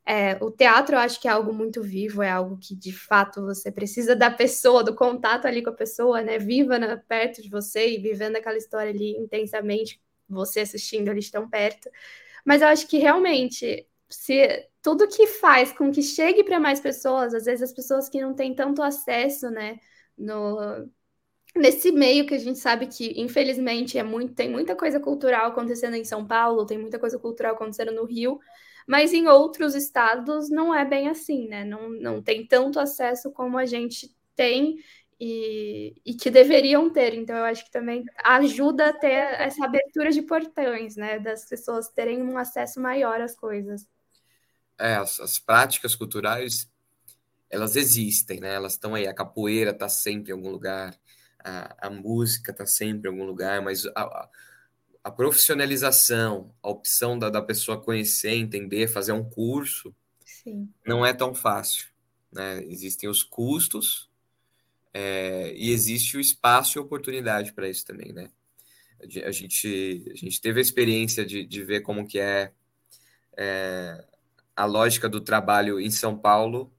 É, 0.06 0.42
o 0.42 0.50
teatro 0.50 0.96
eu 0.96 1.00
acho 1.00 1.20
que 1.20 1.28
é 1.28 1.30
algo 1.30 1.52
muito 1.52 1.82
vivo, 1.82 2.22
é 2.22 2.30
algo 2.30 2.58
que 2.58 2.74
de 2.74 2.92
fato 2.92 3.42
você 3.42 3.70
precisa 3.70 4.16
da 4.16 4.30
pessoa, 4.30 4.82
do 4.82 4.94
contato 4.94 5.46
ali 5.46 5.62
com 5.62 5.70
a 5.70 5.74
pessoa, 5.74 6.22
né? 6.22 6.38
Viva 6.38 6.78
perto 7.08 7.42
de 7.42 7.48
você 7.50 7.90
e 7.90 7.98
vivendo 7.98 8.36
aquela 8.36 8.56
história 8.56 8.90
ali 8.92 9.12
intensamente, 9.16 10.00
você 10.28 10.60
assistindo 10.60 11.10
ali 11.10 11.20
tão 11.30 11.48
perto. 11.48 11.90
Mas 12.44 12.62
eu 12.62 12.68
acho 12.68 12.86
que 12.88 12.98
realmente 12.98 13.86
se 14.08 14.68
tudo 14.82 15.08
que 15.08 15.26
faz 15.26 15.72
com 15.72 15.90
que 15.90 16.02
chegue 16.02 16.44
para 16.44 16.60
mais 16.60 16.80
pessoas, 16.80 17.34
às 17.34 17.44
vezes 17.44 17.62
as 17.62 17.72
pessoas 17.72 18.08
que 18.08 18.20
não 18.20 18.34
têm 18.34 18.54
tanto 18.54 18.82
acesso, 18.82 19.50
né, 19.50 19.78
no, 20.16 20.88
nesse 21.54 21.92
meio 21.92 22.26
que 22.26 22.34
a 22.34 22.38
gente 22.38 22.58
sabe 22.58 22.86
que, 22.86 23.20
infelizmente, 23.20 23.98
é 23.98 24.02
muito, 24.02 24.34
tem 24.34 24.50
muita 24.50 24.76
coisa 24.76 25.00
cultural 25.00 25.46
acontecendo 25.48 25.96
em 25.96 26.04
São 26.04 26.26
Paulo, 26.26 26.66
tem 26.66 26.78
muita 26.78 26.98
coisa 26.98 27.18
cultural 27.18 27.54
acontecendo 27.54 27.92
no 27.92 28.04
Rio, 28.04 28.38
mas 28.86 29.12
em 29.12 29.28
outros 29.28 29.74
estados 29.74 30.50
não 30.50 30.74
é 30.74 30.84
bem 30.84 31.08
assim, 31.08 31.48
né? 31.48 31.64
Não, 31.64 31.90
não 31.90 32.22
tem 32.22 32.46
tanto 32.46 32.80
acesso 32.80 33.30
como 33.32 33.58
a 33.58 33.66
gente 33.66 34.14
tem 34.34 34.78
e, 35.18 35.94
e, 36.04 36.14
que 36.14 36.30
deveriam 36.30 36.90
ter. 36.90 37.14
Então, 37.14 37.36
eu 37.36 37.44
acho 37.44 37.64
que 37.64 37.70
também 37.70 38.04
ajuda 38.24 38.88
a 38.88 38.92
ter 38.92 39.12
essa 39.40 39.64
abertura 39.64 40.10
de 40.10 40.22
portões, 40.22 40.96
né? 40.96 41.18
Das 41.18 41.48
pessoas 41.48 41.88
terem 41.90 42.22
um 42.22 42.38
acesso 42.38 42.80
maior 42.80 43.20
às 43.20 43.36
coisas 43.36 43.86
é, 44.80 44.96
as, 44.96 45.20
as, 45.20 45.38
práticas 45.38 45.94
culturais 45.94 46.68
elas 47.48 47.76
existem, 47.76 48.40
né? 48.40 48.54
Elas 48.54 48.72
estão 48.72 48.94
aí. 48.94 49.06
A 49.06 49.14
capoeira 49.14 49.70
está 49.72 49.88
sempre 49.88 50.30
em 50.30 50.34
algum 50.34 50.50
lugar, 50.50 50.98
a, 51.38 51.88
a 51.88 51.90
música 51.90 52.52
está 52.52 52.64
sempre 52.64 53.08
em 53.08 53.12
algum 53.12 53.24
lugar, 53.24 53.60
mas 53.60 53.86
a, 53.86 54.28
a 55.02 55.10
profissionalização, 55.10 56.54
a 56.62 56.68
opção 56.68 57.18
da, 57.18 57.28
da 57.28 57.42
pessoa 57.42 57.80
conhecer, 57.80 58.34
entender, 58.34 58.88
fazer 58.88 59.12
um 59.12 59.24
curso, 59.24 59.94
Sim. 60.24 60.68
não 60.86 61.04
é 61.04 61.12
tão 61.12 61.34
fácil. 61.34 61.88
Né? 62.32 62.62
Existem 62.64 63.08
os 63.08 63.22
custos 63.22 64.08
é, 64.94 65.52
e 65.56 65.70
existe 65.70 66.16
o 66.16 66.20
espaço 66.20 66.78
e 66.78 66.80
oportunidade 66.80 67.52
para 67.52 67.68
isso 67.68 67.84
também, 67.84 68.12
né? 68.12 68.30
A 69.24 69.30
gente, 69.30 70.04
a 70.10 70.14
gente 70.14 70.40
teve 70.42 70.58
a 70.58 70.62
experiência 70.62 71.24
de, 71.24 71.42
de 71.42 71.64
ver 71.64 71.80
como 71.80 72.06
que 72.06 72.18
é, 72.18 72.52
é 73.34 74.04
a 74.56 74.64
lógica 74.64 75.08
do 75.08 75.20
trabalho 75.20 75.80
em 75.80 75.90
São 75.90 76.16
Paulo, 76.16 76.72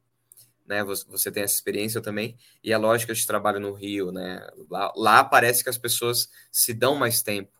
né? 0.66 0.84
Você 0.84 1.32
tem 1.32 1.44
essa 1.44 1.56
experiência 1.56 2.02
também, 2.02 2.38
e 2.64 2.72
a 2.72 2.78
lógica 2.78 3.14
de 3.14 3.26
trabalho 3.26 3.60
no 3.60 3.74
Rio, 3.74 4.12
né? 4.12 4.48
Lá, 4.70 4.94
lá 4.96 5.24
parece 5.24 5.64
que 5.64 5.70
as 5.70 5.78
pessoas 5.78 6.30
se 6.52 6.74
dão 6.74 6.96
mais 6.96 7.22
tempo. 7.22 7.52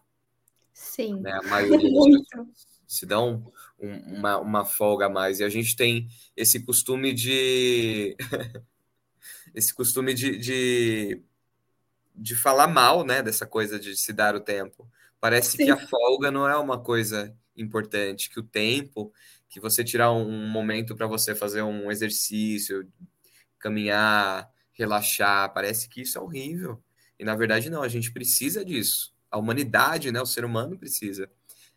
Sim. 0.74 1.20
Né? 1.20 1.32
A 1.32 1.48
maioria 1.48 1.90
se 2.88 3.06
dão 3.06 3.52
um, 3.80 4.18
uma, 4.18 4.38
uma 4.40 4.66
folga 4.66 5.06
a 5.06 5.10
mais. 5.10 5.40
E 5.40 5.44
a 5.44 5.50
gente 5.50 5.76
tem 5.76 6.08
esse 6.36 6.60
costume 6.66 7.14
de. 7.14 8.16
esse 9.56 9.74
costume 9.74 10.14
de, 10.14 10.38
de, 10.38 11.22
de, 12.16 12.36
falar 12.36 12.68
mal, 12.68 13.06
né? 13.06 13.22
Dessa 13.22 13.46
coisa 13.46 13.80
de 13.80 13.96
se 13.96 14.12
dar 14.12 14.36
o 14.36 14.42
tempo. 14.42 14.90
Parece 15.20 15.58
Sim. 15.58 15.66
que 15.66 15.72
a 15.72 15.78
folga 15.78 16.32
não 16.32 16.48
é 16.48 16.58
uma 16.58 16.80
coisa 16.80 17.36
importante, 17.56 18.30
que 18.30 18.40
o 18.40 18.44
tempo 18.44 19.14
que 19.52 19.60
você 19.60 19.84
tirar 19.84 20.14
um 20.14 20.48
momento 20.48 20.96
para 20.96 21.06
você 21.06 21.36
fazer 21.36 21.62
um 21.62 21.92
exercício, 21.92 22.90
caminhar, 23.60 24.50
relaxar, 24.72 25.54
parece 25.54 25.90
que 25.90 26.02
isso 26.02 26.18
é 26.18 26.22
horrível. 26.22 26.82
E 27.20 27.26
na 27.26 27.36
verdade 27.36 27.70
não, 27.70 27.84
a 27.84 27.90
gente 27.90 28.14
precisa 28.14 28.64
disso. 28.64 29.14
A 29.30 29.38
humanidade, 29.38 30.10
né, 30.10 30.22
o 30.22 30.26
ser 30.26 30.46
humano 30.46 30.80
precisa. 30.80 31.30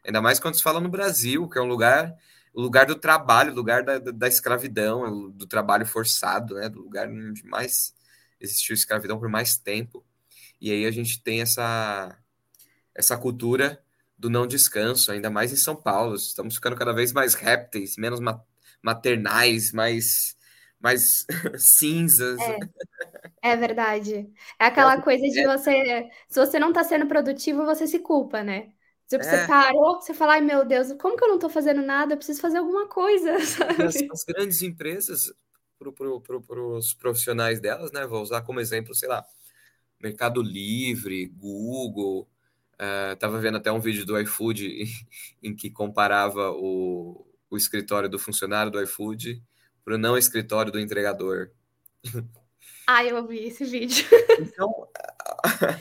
Ainda 0.04 0.22
mais 0.22 0.38
quando 0.38 0.54
se 0.54 0.62
fala 0.62 0.80
no 0.80 0.88
Brasil, 0.88 1.48
que 1.48 1.58
é 1.58 1.60
um 1.60 1.66
lugar, 1.66 2.14
o 2.54 2.62
lugar 2.62 2.86
do 2.86 2.94
trabalho, 2.94 3.50
o 3.50 3.56
lugar 3.56 3.82
da, 3.82 3.98
da 3.98 4.28
escravidão, 4.28 5.30
do 5.32 5.46
trabalho 5.46 5.84
forçado, 5.84 6.54
né, 6.54 6.68
do 6.68 6.80
lugar 6.80 7.08
onde 7.08 7.44
mais 7.44 7.92
existiu 8.40 8.74
escravidão 8.74 9.18
por 9.18 9.28
mais 9.28 9.56
tempo. 9.58 10.06
E 10.60 10.70
aí 10.70 10.86
a 10.86 10.92
gente 10.92 11.20
tem 11.20 11.42
essa 11.42 12.16
essa 12.94 13.16
cultura 13.18 13.83
do 14.24 14.30
não 14.30 14.46
descanso, 14.46 15.12
ainda 15.12 15.28
mais 15.28 15.52
em 15.52 15.56
São 15.56 15.76
Paulo. 15.76 16.14
Estamos 16.14 16.54
ficando 16.54 16.76
cada 16.76 16.94
vez 16.94 17.12
mais 17.12 17.34
répteis, 17.34 17.98
menos 17.98 18.20
maternais, 18.82 19.70
mais, 19.70 20.34
mais 20.80 21.26
cinzas. 21.58 22.40
É, 22.40 23.50
é, 23.50 23.56
verdade. 23.56 24.26
É 24.58 24.64
aquela 24.64 24.98
coisa 25.02 25.22
de 25.28 25.44
você. 25.46 26.08
Se 26.26 26.40
você 26.40 26.58
não 26.58 26.70
está 26.70 26.82
sendo 26.82 27.06
produtivo, 27.06 27.66
você 27.66 27.86
se 27.86 27.98
culpa, 27.98 28.42
né? 28.42 28.72
Se 29.06 29.18
você 29.18 29.36
é. 29.36 29.46
parou, 29.46 30.00
você 30.00 30.14
fala, 30.14 30.32
ai 30.32 30.40
meu 30.40 30.64
Deus, 30.64 30.90
como 30.94 31.18
que 31.18 31.22
eu 31.22 31.28
não 31.28 31.34
estou 31.34 31.50
fazendo 31.50 31.82
nada? 31.82 32.14
Eu 32.14 32.16
preciso 32.16 32.40
fazer 32.40 32.56
alguma 32.56 32.88
coisa. 32.88 33.34
As, 33.84 33.96
as, 34.10 34.24
grandes 34.26 34.62
empresas, 34.62 35.30
para 35.78 35.92
pro, 35.92 36.18
pro, 36.22 36.40
pro, 36.40 36.76
os 36.78 36.94
profissionais 36.94 37.60
delas, 37.60 37.92
né? 37.92 38.06
Vou 38.06 38.22
usar 38.22 38.40
como 38.40 38.58
exemplo, 38.58 38.94
sei 38.94 39.06
lá, 39.06 39.22
Mercado 40.00 40.40
Livre, 40.40 41.26
Google, 41.26 42.26
Estava 43.12 43.38
uh, 43.38 43.40
vendo 43.40 43.56
até 43.56 43.70
um 43.70 43.80
vídeo 43.80 44.04
do 44.04 44.18
iFood 44.20 44.66
em, 45.42 45.50
em 45.50 45.56
que 45.56 45.70
comparava 45.70 46.50
o, 46.50 47.26
o 47.50 47.56
escritório 47.56 48.08
do 48.08 48.18
funcionário 48.18 48.70
do 48.70 48.82
iFood 48.82 49.42
para 49.84 49.94
o 49.94 49.98
não 49.98 50.16
escritório 50.16 50.72
do 50.72 50.80
entregador. 50.80 51.50
Ah, 52.86 53.04
eu 53.04 53.16
ouvi 53.16 53.44
esse 53.44 53.64
vídeo. 53.64 54.06
Então, 54.40 54.88
a, 55.42 55.80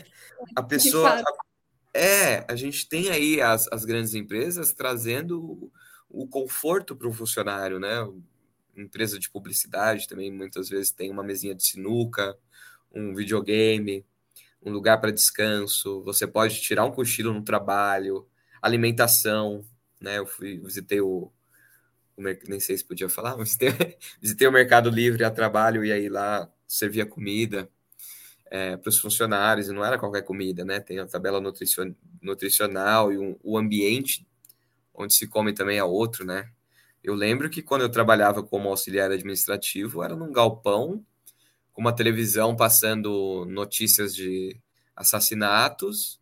a 0.56 0.62
pessoa. 0.64 1.22
é, 1.92 2.44
a 2.48 2.56
gente 2.56 2.88
tem 2.88 3.10
aí 3.10 3.40
as, 3.40 3.66
as 3.72 3.84
grandes 3.84 4.14
empresas 4.14 4.72
trazendo 4.72 5.40
o, 5.42 5.72
o 6.08 6.28
conforto 6.28 6.94
para 6.94 7.08
o 7.08 7.12
funcionário, 7.12 7.78
né? 7.78 8.06
Empresa 8.76 9.18
de 9.18 9.30
publicidade 9.30 10.08
também 10.08 10.32
muitas 10.32 10.68
vezes 10.68 10.90
tem 10.90 11.10
uma 11.10 11.22
mesinha 11.22 11.54
de 11.54 11.64
sinuca, 11.64 12.36
um 12.92 13.14
videogame 13.14 14.04
um 14.64 14.72
lugar 14.72 15.00
para 15.00 15.12
descanso, 15.12 16.02
você 16.02 16.26
pode 16.26 16.60
tirar 16.60 16.84
um 16.84 16.90
cochilo 16.90 17.32
no 17.32 17.42
trabalho, 17.42 18.26
alimentação, 18.62 19.62
né? 20.00 20.18
Eu 20.18 20.26
fui, 20.26 20.58
visitei 20.58 21.00
o, 21.00 21.30
o 22.16 22.22
nem 22.22 22.58
sei 22.58 22.76
se 22.76 22.84
podia 22.84 23.08
falar, 23.08 23.36
mas 23.38 23.56
visitei, 23.56 23.98
visitei 24.20 24.48
o 24.48 24.52
Mercado 24.52 24.88
Livre 24.88 25.24
a 25.24 25.30
trabalho 25.30 25.84
e 25.84 25.92
aí 25.92 26.08
lá 26.08 26.50
servia 26.66 27.04
comida 27.04 27.68
é, 28.46 28.76
para 28.76 28.88
os 28.88 28.98
funcionários, 28.98 29.68
e 29.68 29.72
não 29.72 29.84
era 29.84 29.98
qualquer 29.98 30.22
comida, 30.22 30.64
né? 30.64 30.80
Tem 30.80 30.98
a 30.98 31.06
tabela 31.06 31.40
nutricion, 31.40 31.92
nutricional 32.22 33.12
e 33.12 33.18
um, 33.18 33.36
o 33.42 33.58
ambiente 33.58 34.26
onde 34.94 35.14
se 35.14 35.26
come 35.26 35.52
também 35.52 35.78
é 35.78 35.84
outro, 35.84 36.24
né? 36.24 36.48
Eu 37.02 37.14
lembro 37.14 37.50
que 37.50 37.60
quando 37.60 37.82
eu 37.82 37.90
trabalhava 37.90 38.42
como 38.42 38.68
auxiliar 38.68 39.10
administrativo, 39.10 40.02
era 40.02 40.16
num 40.16 40.32
galpão 40.32 41.04
com 41.74 41.80
uma 41.82 41.94
televisão 41.94 42.56
passando 42.56 43.44
notícias 43.46 44.14
de 44.14 44.56
assassinatos, 44.96 46.20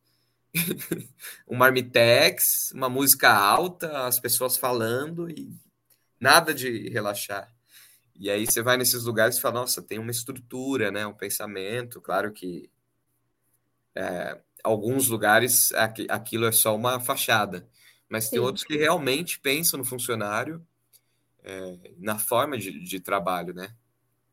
um 1.47 1.57
marmitex, 1.57 2.73
uma 2.75 2.89
música 2.89 3.33
alta, 3.33 4.07
as 4.07 4.19
pessoas 4.19 4.57
falando 4.57 5.31
e 5.31 5.55
nada 6.19 6.55
de 6.55 6.89
relaxar. 6.89 7.55
E 8.19 8.31
aí 8.31 8.47
você 8.47 8.63
vai 8.63 8.77
nesses 8.77 9.05
lugares 9.05 9.37
e 9.37 9.41
fala, 9.41 9.61
nossa, 9.61 9.83
tem 9.83 9.99
uma 9.99 10.11
estrutura, 10.11 10.91
né, 10.91 11.07
um 11.07 11.15
pensamento. 11.15 12.01
Claro 12.01 12.33
que 12.33 12.71
é, 13.95 14.41
alguns 14.65 15.09
lugares 15.09 15.71
aquilo 16.09 16.47
é 16.47 16.53
só 16.53 16.75
uma 16.75 16.99
fachada, 16.99 17.69
mas 18.09 18.25
Sim. 18.25 18.31
tem 18.31 18.41
outros 18.41 18.65
que 18.65 18.77
realmente 18.77 19.39
pensam 19.39 19.79
no 19.79 19.85
funcionário, 19.85 20.67
é, 21.43 21.79
na 21.99 22.19
forma 22.19 22.57
de, 22.57 22.81
de 22.81 23.01
trabalho, 23.01 23.53
né? 23.53 23.75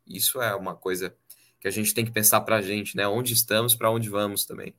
Isso 0.10 0.41
é 0.41 0.55
uma 0.55 0.76
coisa 0.76 1.16
que 1.60 1.68
a 1.68 1.72
gente 1.72 1.93
tem 1.93 2.05
que 2.05 2.12
pensar 2.12 2.41
para 2.41 2.57
a 2.57 2.62
gente, 2.62 2.95
né? 2.95 3.07
Onde 3.07 3.34
estamos, 3.34 3.76
para 3.76 3.91
onde 3.91 4.10
vamos 4.10 4.45
também. 4.45 4.74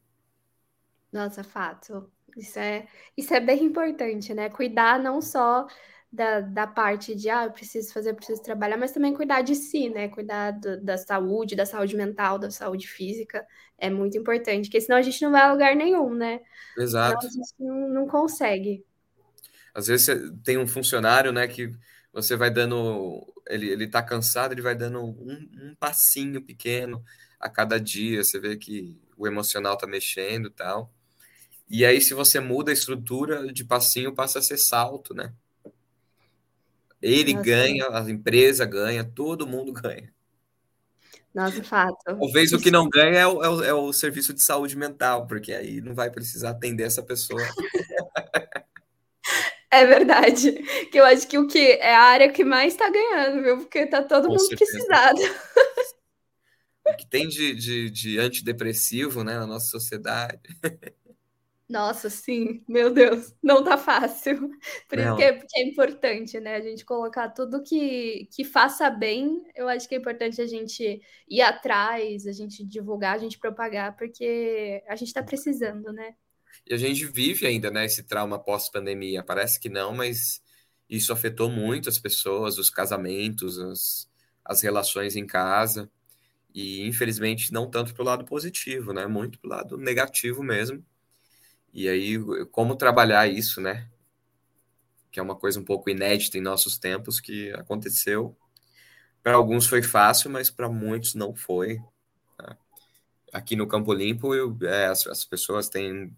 Nossa, 1.12 1.44
fato. 1.44 2.10
Isso 2.36 2.58
é, 2.58 2.86
isso 3.16 3.34
é 3.34 3.40
bem 3.40 3.64
importante, 3.64 4.32
né? 4.32 4.48
Cuidar 4.48 4.98
não 4.98 5.20
só 5.20 5.66
da, 6.12 6.40
da 6.40 6.66
parte 6.66 7.14
de, 7.14 7.28
ah, 7.28 7.44
eu 7.44 7.52
preciso 7.52 7.92
fazer, 7.92 8.10
eu 8.10 8.14
preciso 8.14 8.42
trabalhar, 8.42 8.76
mas 8.76 8.92
também 8.92 9.14
cuidar 9.14 9.42
de 9.42 9.54
si, 9.54 9.88
né? 9.88 10.08
Cuidar 10.08 10.52
do, 10.52 10.82
da 10.82 10.96
saúde, 10.96 11.54
da 11.54 11.66
saúde 11.66 11.96
mental, 11.96 12.38
da 12.38 12.50
saúde 12.50 12.88
física. 12.88 13.46
É 13.78 13.90
muito 13.90 14.16
importante, 14.16 14.66
porque 14.66 14.80
senão 14.80 14.98
a 14.98 15.02
gente 15.02 15.22
não 15.22 15.30
vai 15.30 15.42
a 15.42 15.52
lugar 15.52 15.76
nenhum, 15.76 16.14
né? 16.14 16.40
Exato. 16.78 17.20
Senão 17.20 17.30
a 17.30 17.44
gente 17.44 17.54
não, 17.58 17.88
não 17.88 18.06
consegue. 18.08 18.84
Às 19.74 19.86
vezes 19.86 20.08
tem 20.42 20.58
um 20.58 20.66
funcionário, 20.66 21.32
né, 21.32 21.46
que 21.46 21.70
você 22.12 22.36
vai 22.36 22.50
dando 22.50 23.24
ele, 23.50 23.68
ele 23.68 23.88
tá 23.88 24.02
cansado, 24.02 24.52
ele 24.52 24.62
vai 24.62 24.74
dando 24.74 25.00
um, 25.00 25.48
um 25.62 25.74
passinho 25.78 26.40
pequeno 26.42 27.04
a 27.38 27.48
cada 27.48 27.80
dia, 27.80 28.22
você 28.22 28.38
vê 28.38 28.56
que 28.56 28.98
o 29.16 29.26
emocional 29.26 29.76
tá 29.76 29.86
mexendo 29.86 30.48
e 30.48 30.50
tal. 30.50 30.92
E 31.68 31.84
aí, 31.84 32.00
se 32.00 32.14
você 32.14 32.40
muda 32.40 32.70
a 32.70 32.74
estrutura 32.74 33.52
de 33.52 33.64
passinho, 33.64 34.14
passa 34.14 34.40
a 34.40 34.42
ser 34.42 34.58
salto, 34.58 35.14
né? 35.14 35.32
Ele 37.00 37.32
Nossa. 37.32 37.44
ganha, 37.44 37.88
a 37.88 38.10
empresa 38.10 38.64
ganha, 38.64 39.04
todo 39.04 39.46
mundo 39.46 39.72
ganha. 39.80 40.12
Nossa, 41.32 41.62
fato. 41.62 41.96
Talvez 42.04 42.52
o 42.52 42.58
que 42.58 42.72
não 42.72 42.88
ganha 42.88 43.20
é 43.20 43.26
o, 43.26 43.42
é 43.44 43.48
o, 43.48 43.64
é 43.64 43.72
o 43.72 43.92
serviço 43.92 44.34
de 44.34 44.42
saúde 44.42 44.76
mental, 44.76 45.28
porque 45.28 45.52
aí 45.52 45.80
não 45.80 45.94
vai 45.94 46.10
precisar 46.10 46.50
atender 46.50 46.82
essa 46.82 47.04
pessoa. 47.04 47.40
É 49.72 49.86
verdade. 49.86 50.52
Que 50.90 50.98
eu 50.98 51.04
acho 51.04 51.28
que 51.28 51.38
o 51.38 51.46
que 51.46 51.58
é 51.58 51.94
a 51.94 52.02
área 52.02 52.32
que 52.32 52.44
mais 52.44 52.72
está 52.72 52.90
ganhando, 52.90 53.42
viu? 53.42 53.58
Porque 53.58 53.86
tá 53.86 54.02
todo 54.02 54.24
Com 54.24 54.30
mundo 54.30 54.40
certeza. 54.40 54.72
precisado. 54.72 55.20
O 56.82 56.96
que 56.96 57.06
tem 57.06 57.28
de, 57.28 57.54
de, 57.54 57.90
de 57.90 58.18
antidepressivo 58.18 59.22
né, 59.22 59.34
na 59.34 59.46
nossa 59.46 59.66
sociedade. 59.66 60.40
Nossa, 61.68 62.10
sim, 62.10 62.64
meu 62.66 62.92
Deus, 62.92 63.32
não 63.40 63.62
tá 63.62 63.78
fácil. 63.78 64.50
Por 64.88 64.98
isso 64.98 65.16
que 65.16 65.22
é, 65.22 65.32
que 65.38 65.60
é, 65.60 65.62
importante, 65.62 66.40
né? 66.40 66.56
A 66.56 66.60
gente 66.60 66.84
colocar 66.84 67.28
tudo 67.28 67.62
que, 67.62 68.26
que 68.32 68.42
faça 68.42 68.90
bem. 68.90 69.44
Eu 69.54 69.68
acho 69.68 69.88
que 69.88 69.94
é 69.94 69.98
importante 69.98 70.42
a 70.42 70.46
gente 70.48 71.00
ir 71.28 71.42
atrás, 71.42 72.26
a 72.26 72.32
gente 72.32 72.64
divulgar, 72.64 73.14
a 73.14 73.18
gente 73.18 73.38
propagar, 73.38 73.96
porque 73.96 74.82
a 74.88 74.96
gente 74.96 75.12
tá 75.12 75.22
precisando, 75.22 75.92
né? 75.92 76.16
E 76.70 76.74
a 76.74 76.76
gente 76.76 77.04
vive 77.04 77.48
ainda, 77.48 77.68
né, 77.68 77.84
esse 77.84 78.04
trauma 78.04 78.38
pós-pandemia. 78.38 79.24
Parece 79.24 79.58
que 79.58 79.68
não, 79.68 79.92
mas 79.92 80.40
isso 80.88 81.12
afetou 81.12 81.50
muito 81.50 81.88
as 81.88 81.98
pessoas, 81.98 82.58
os 82.58 82.70
casamentos, 82.70 83.58
as, 83.58 84.08
as 84.44 84.62
relações 84.62 85.16
em 85.16 85.26
casa. 85.26 85.90
E 86.54 86.86
infelizmente 86.86 87.52
não 87.52 87.68
tanto 87.68 87.92
para 87.92 88.02
o 88.02 88.06
lado 88.06 88.24
positivo, 88.24 88.92
né? 88.92 89.04
Muito 89.08 89.40
para 89.40 89.48
o 89.48 89.50
lado 89.50 89.76
negativo 89.76 90.44
mesmo. 90.44 90.84
E 91.74 91.88
aí, 91.88 92.16
como 92.52 92.76
trabalhar 92.76 93.26
isso, 93.26 93.60
né? 93.60 93.88
Que 95.10 95.18
é 95.18 95.22
uma 95.24 95.34
coisa 95.34 95.58
um 95.58 95.64
pouco 95.64 95.90
inédita 95.90 96.38
em 96.38 96.40
nossos 96.40 96.78
tempos 96.78 97.18
que 97.18 97.50
aconteceu. 97.54 98.36
Para 99.24 99.34
alguns 99.34 99.66
foi 99.66 99.82
fácil, 99.82 100.30
mas 100.30 100.50
para 100.50 100.68
muitos 100.68 101.16
não 101.16 101.34
foi. 101.34 101.80
Né? 102.40 102.56
Aqui 103.32 103.56
no 103.56 103.66
Campo 103.66 103.92
Limpo, 103.92 104.34
eu, 104.36 104.56
é, 104.62 104.86
as, 104.86 105.06
as 105.08 105.24
pessoas 105.24 105.68
têm 105.68 106.16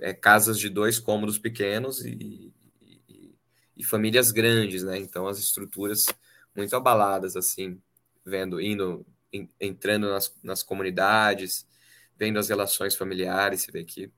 é, 0.00 0.12
casas 0.12 0.58
de 0.58 0.68
dois 0.68 0.98
cômodos 0.98 1.38
pequenos 1.38 2.04
e, 2.04 2.52
e, 3.08 3.34
e, 3.76 3.84
famílias 3.84 4.30
grandes, 4.30 4.82
né? 4.82 4.98
Então 4.98 5.26
as 5.26 5.38
estruturas 5.38 6.06
muito 6.54 6.74
abaladas, 6.74 7.36
assim, 7.36 7.80
vendo, 8.24 8.60
indo, 8.60 9.06
in, 9.32 9.48
entrando 9.60 10.08
nas, 10.08 10.34
nas 10.42 10.62
comunidades, 10.62 11.66
vendo 12.16 12.38
as 12.38 12.48
relações 12.48 12.94
familiares, 12.94 13.62
você 13.62 13.72
vê 13.72 13.84
que 13.84 14.10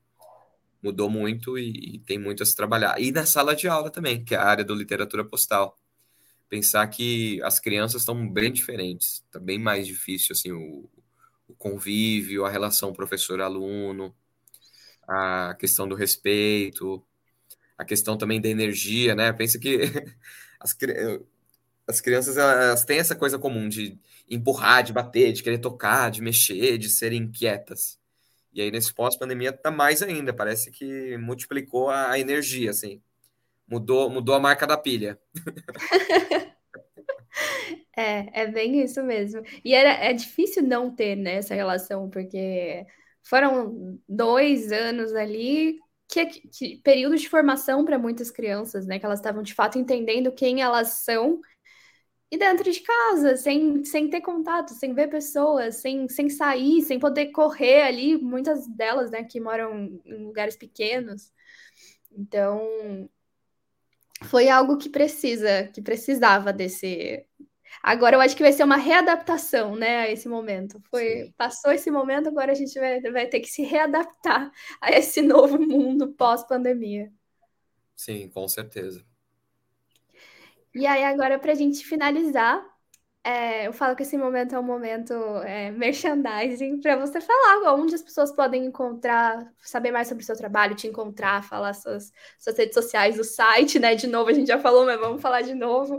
mudou 0.83 1.11
muito 1.11 1.59
e, 1.59 1.97
e, 1.97 1.99
tem 2.01 2.19
muito 2.19 2.43
a 2.43 2.47
se 2.47 2.55
trabalhar. 2.55 3.01
E 3.01 3.11
na 3.11 3.27
sala 3.27 3.55
de 3.55 3.69
aula 3.69 3.91
também, 3.91 4.25
que 4.25 4.35
é 4.35 4.39
a 4.39 4.45
área 4.45 4.65
do 4.65 4.75
literatura 4.75 5.25
postal. 5.25 5.77
Pensar 6.49 6.87
que 6.89 7.43
as 7.43 7.61
crianças 7.61 8.03
estão 8.03 8.27
bem 8.27 8.51
diferentes, 8.53 9.23
está 9.27 9.39
bem 9.39 9.59
mais 9.59 9.87
difícil 9.87 10.33
assim 10.33 10.51
o, 10.51 10.89
o 11.47 11.55
convívio, 11.55 12.47
a 12.47 12.51
relação 12.51 12.93
professor-aluno 12.93 14.15
a 15.09 15.57
questão 15.59 15.89
do 15.89 15.95
respeito, 15.95 17.03
a 17.77 17.85
questão 17.85 18.19
também 18.19 18.41
da 18.41 18.49
energia, 18.49 19.15
né? 19.15 19.33
Pensa 19.33 19.59
que 19.59 19.79
as, 20.61 20.77
as 21.87 22.01
crianças 22.01 22.37
elas 22.37 22.85
têm 22.85 22.99
essa 22.99 23.17
coisa 23.17 23.39
comum 23.39 23.69
de 23.69 23.99
empurrar, 24.29 24.83
de 24.83 24.93
bater, 24.93 25.33
de 25.33 25.43
querer 25.43 25.59
tocar, 25.59 26.11
de 26.11 26.21
mexer, 26.21 26.77
de 26.77 26.91
serem 26.91 27.23
inquietas. 27.23 27.99
E 28.53 28.61
aí, 28.61 28.71
nesse 28.71 28.93
pós-pandemia, 28.93 29.53
tá 29.53 29.71
mais 29.71 30.03
ainda. 30.03 30.33
Parece 30.33 30.71
que 30.71 31.17
multiplicou 31.17 31.91
a 31.91 32.19
energia, 32.19 32.71
assim. 32.71 33.01
Mudou, 33.67 34.11
mudou 34.11 34.35
a 34.35 34.41
marca 34.41 34.67
da 34.67 34.77
pilha. 34.77 35.19
é, 37.97 38.43
é 38.43 38.47
bem 38.47 38.83
isso 38.83 39.03
mesmo. 39.03 39.43
E 39.65 39.75
era, 39.75 39.91
é 39.91 40.13
difícil 40.13 40.63
não 40.63 40.95
ter 40.95 41.17
né, 41.17 41.35
essa 41.35 41.55
relação, 41.55 42.09
porque 42.11 42.87
foram 43.29 43.99
dois 44.09 44.73
anos 44.73 45.15
ali 45.15 45.79
que, 46.09 46.27
que 46.27 46.77
período 46.83 47.17
de 47.17 47.29
formação 47.29 47.85
para 47.85 47.99
muitas 47.99 48.31
crianças, 48.31 48.87
né? 48.87 48.99
Que 48.99 49.07
elas 49.07 49.19
estavam 49.19 49.43
de 49.43 49.55
fato 49.55 49.79
entendendo 49.79 50.33
quem 50.33 50.63
elas 50.63 51.05
são 51.05 51.41
e 52.31 52.37
dentro 52.37 52.71
de 52.71 52.81
casa, 52.81 53.37
sem, 53.37 53.83
sem 53.85 54.11
ter 54.11 54.21
contato, 54.21 54.75
sem 54.75 54.93
ver 54.93 55.09
pessoas, 55.09 55.77
sem, 55.77 56.09
sem 56.09 56.29
sair, 56.29 56.83
sem 56.83 56.99
poder 56.99 57.27
correr 57.27 57.83
ali, 57.83 58.19
muitas 58.19 58.67
delas, 58.69 59.11
né, 59.11 59.25
que 59.25 59.41
moram 59.41 59.99
em 60.05 60.25
lugares 60.25 60.55
pequenos. 60.55 61.33
Então, 62.13 63.09
foi 64.25 64.49
algo 64.49 64.77
que 64.77 64.91
precisa, 64.91 65.69
que 65.73 65.81
precisava 65.81 66.53
desse. 66.53 67.25
Agora 67.83 68.17
eu 68.17 68.21
acho 68.21 68.37
que 68.37 68.43
vai 68.43 68.53
ser 68.53 68.65
uma 68.65 68.77
readaptação, 68.77 69.77
né, 69.77 69.99
a 70.01 70.11
esse 70.11 70.29
momento. 70.29 70.81
Foi, 70.91 71.25
Sim. 71.25 71.35
passou 71.37 71.73
esse 71.73 71.91
momento, 71.91 72.29
agora 72.29 72.53
a 72.53 72.55
gente 72.55 72.79
vai, 72.79 73.01
vai 73.01 73.27
ter 73.27 73.41
que 73.41 73.49
se 73.49 73.63
readaptar 73.63 74.51
a 74.81 74.91
esse 74.91 75.23
novo 75.23 75.59
mundo 75.59 76.13
pós-pandemia. 76.15 77.13
Sim, 77.95 78.29
com 78.29 78.47
certeza. 78.49 79.05
E 80.75 80.87
aí, 80.87 81.05
agora, 81.05 81.39
para 81.39 81.53
a 81.53 81.55
gente 81.55 81.85
finalizar, 81.85 82.65
é, 83.29 83.67
eu 83.67 83.75
falo 83.75 83.95
que 83.95 84.05
esse 84.05 84.17
momento 84.17 84.55
é 84.55 84.59
um 84.59 84.63
momento 84.63 85.13
é, 85.45 85.71
merchandising 85.71 86.81
para 86.81 86.97
você 86.97 87.21
falar 87.21 87.75
onde 87.75 87.95
as 87.95 88.01
pessoas 88.01 88.33
podem 88.33 88.65
encontrar, 88.65 89.53
saber 89.61 89.91
mais 89.91 90.09
sobre 90.09 90.23
o 90.23 90.27
seu 90.27 90.35
trabalho, 90.35 90.75
te 90.75 90.87
encontrar, 90.87 91.45
falar 91.45 91.75
suas, 91.75 92.11
suas 92.39 92.57
redes 92.57 92.73
sociais, 92.73 93.19
o 93.19 93.25
site, 93.25 93.79
né? 93.79 93.95
De 93.95 94.07
novo, 94.07 94.31
a 94.31 94.33
gente 94.33 94.47
já 94.47 94.59
falou, 94.59 94.87
mas 94.87 94.99
vamos 94.99 95.21
falar 95.21 95.43
de 95.43 95.53
novo 95.53 95.99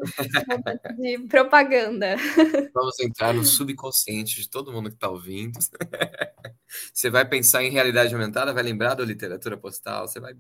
de 0.98 1.20
propaganda. 1.28 2.16
Vamos 2.74 3.00
entrar 3.00 3.34
no 3.34 3.44
subconsciente 3.44 4.42
de 4.42 4.50
todo 4.50 4.72
mundo 4.72 4.90
que 4.90 4.96
está 4.96 5.10
ouvindo. 5.10 5.60
Você 6.92 7.12
vai 7.12 7.28
pensar 7.28 7.64
em 7.64 7.70
realidade 7.70 8.14
aumentada, 8.14 8.54
vai 8.54 8.64
lembrar 8.64 8.96
da 8.96 9.06
literatura 9.06 9.58
postal, 9.58 10.08
você 10.08 10.20
vai 10.20 10.34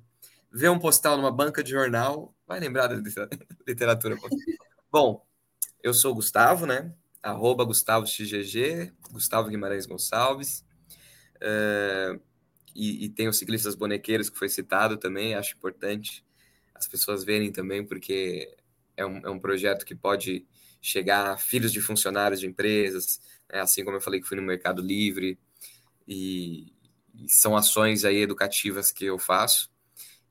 ver 0.51 0.69
um 0.69 0.79
postal 0.79 1.17
numa 1.17 1.31
banca 1.31 1.63
de 1.63 1.71
jornal, 1.71 2.33
vai 2.47 2.59
lembrar 2.59 2.87
da 2.87 2.95
literatura 3.67 4.15
postal. 4.15 4.39
Bom, 4.91 5.28
eu 5.83 5.93
sou 5.93 6.11
o 6.11 6.15
Gustavo, 6.15 6.65
né? 6.65 6.93
Arroba 7.21 7.63
Gustavo 7.63 8.05
XGG, 8.07 8.93
Gustavo 9.11 9.49
Guimarães 9.49 9.85
Gonçalves. 9.85 10.65
Uh, 11.37 12.19
e, 12.75 13.05
e, 13.05 13.09
tem 13.09 13.27
os 13.27 13.37
ciclistas 13.37 13.75
bonequeiros 13.75 14.29
que 14.29 14.37
foi 14.37 14.49
citado 14.49 14.97
também, 14.97 15.35
acho 15.35 15.55
importante 15.55 16.23
as 16.79 16.87
pessoas 16.87 17.23
verem 17.23 17.51
também, 17.51 17.85
porque 17.85 18.55
é 18.95 19.05
um, 19.05 19.17
é 19.17 19.29
um 19.29 19.39
projeto 19.39 19.85
que 19.85 19.93
pode 19.93 20.47
chegar 20.81 21.31
a 21.31 21.37
filhos 21.37 21.73
de 21.73 21.81
funcionários 21.81 22.39
de 22.39 22.47
empresas, 22.47 23.19
né? 23.51 23.59
assim 23.59 23.83
como 23.83 23.97
eu 23.97 24.01
falei 24.01 24.21
que 24.21 24.27
fui 24.27 24.37
no 24.37 24.43
Mercado 24.43 24.81
Livre, 24.81 25.37
e, 26.07 26.73
e 27.13 27.27
são 27.27 27.55
ações 27.55 28.05
aí 28.05 28.17
educativas 28.17 28.91
que 28.91 29.05
eu 29.05 29.19
faço. 29.19 29.69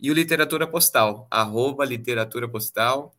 E 0.01 0.11
o 0.11 0.15
Literatura 0.15 0.67
Postal, 0.67 1.29
arroba 1.31 1.85
Literatura 1.85 2.49
Postal. 2.49 3.15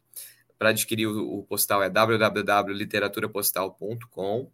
Para 0.60 0.70
adquirir 0.70 1.08
o, 1.08 1.40
o, 1.40 1.44
postal 1.44 1.82
é 1.82 1.90
www.literaturapostal.com. 1.90 4.52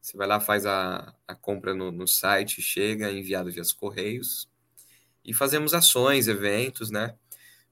Você 0.00 0.16
vai 0.16 0.26
lá, 0.26 0.40
faz 0.40 0.66
a, 0.66 1.14
a 1.28 1.34
compra 1.34 1.74
no, 1.74 1.92
no 1.92 2.08
site, 2.08 2.62
chega, 2.62 3.12
enviado 3.12 3.52
via 3.52 3.62
correios. 3.78 4.48
E 5.24 5.34
fazemos 5.34 5.74
ações, 5.74 6.26
eventos, 6.26 6.90
né? 6.90 7.14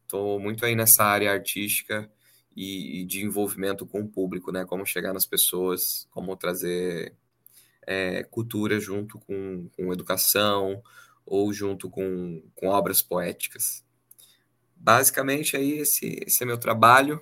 Estou 0.03 0.39
muito 0.39 0.65
aí 0.67 0.77
nessa 0.77 1.05
área 1.05 1.33
artística 1.33 2.11
e, 2.55 3.01
e, 3.01 3.05
de 3.05 3.25
envolvimento 3.25 3.87
com 3.87 4.03
o 4.03 4.09
público, 4.09 4.53
né? 4.53 4.65
Como 4.65 4.85
chegar 4.85 5.13
nas 5.13 5.27
pessoas, 5.27 6.07
como 6.11 6.37
trazer 6.37 7.15
é, 7.87 8.23
cultura 8.25 8.79
junto 8.79 9.19
com, 9.21 9.69
com 9.77 9.93
educação, 9.93 10.83
ou 11.27 11.53
junto 11.53 11.89
com, 11.89 12.43
com 12.55 12.69
obras 12.69 13.01
poéticas. 13.01 13.85
Basicamente, 14.77 15.57
aí 15.57 15.79
esse, 15.79 16.21
esse 16.27 16.43
é 16.43 16.47
meu 16.47 16.59
trabalho. 16.59 17.21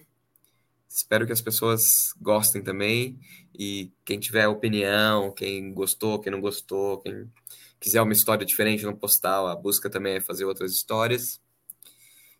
Espero 0.95 1.27
que 1.27 1.33
as 1.33 1.41
pessoas 1.41 2.13
gostem 2.21 2.63
também. 2.63 3.19
E 3.59 3.91
quem 4.05 4.19
tiver 4.19 4.47
opinião, 4.47 5.33
quem 5.33 5.73
gostou, 5.73 6.21
quem 6.21 6.31
não 6.31 6.41
gostou, 6.41 6.99
quem 6.99 7.31
quiser 7.81 8.03
uma 8.03 8.13
história 8.13 8.47
diferente 8.47 8.85
no 8.85 8.97
postal, 8.97 9.49
a 9.49 9.57
busca 9.57 9.91
também 9.91 10.17
é 10.17 10.21
fazer 10.21 10.45
outras 10.45 10.73
histórias. 10.73 11.41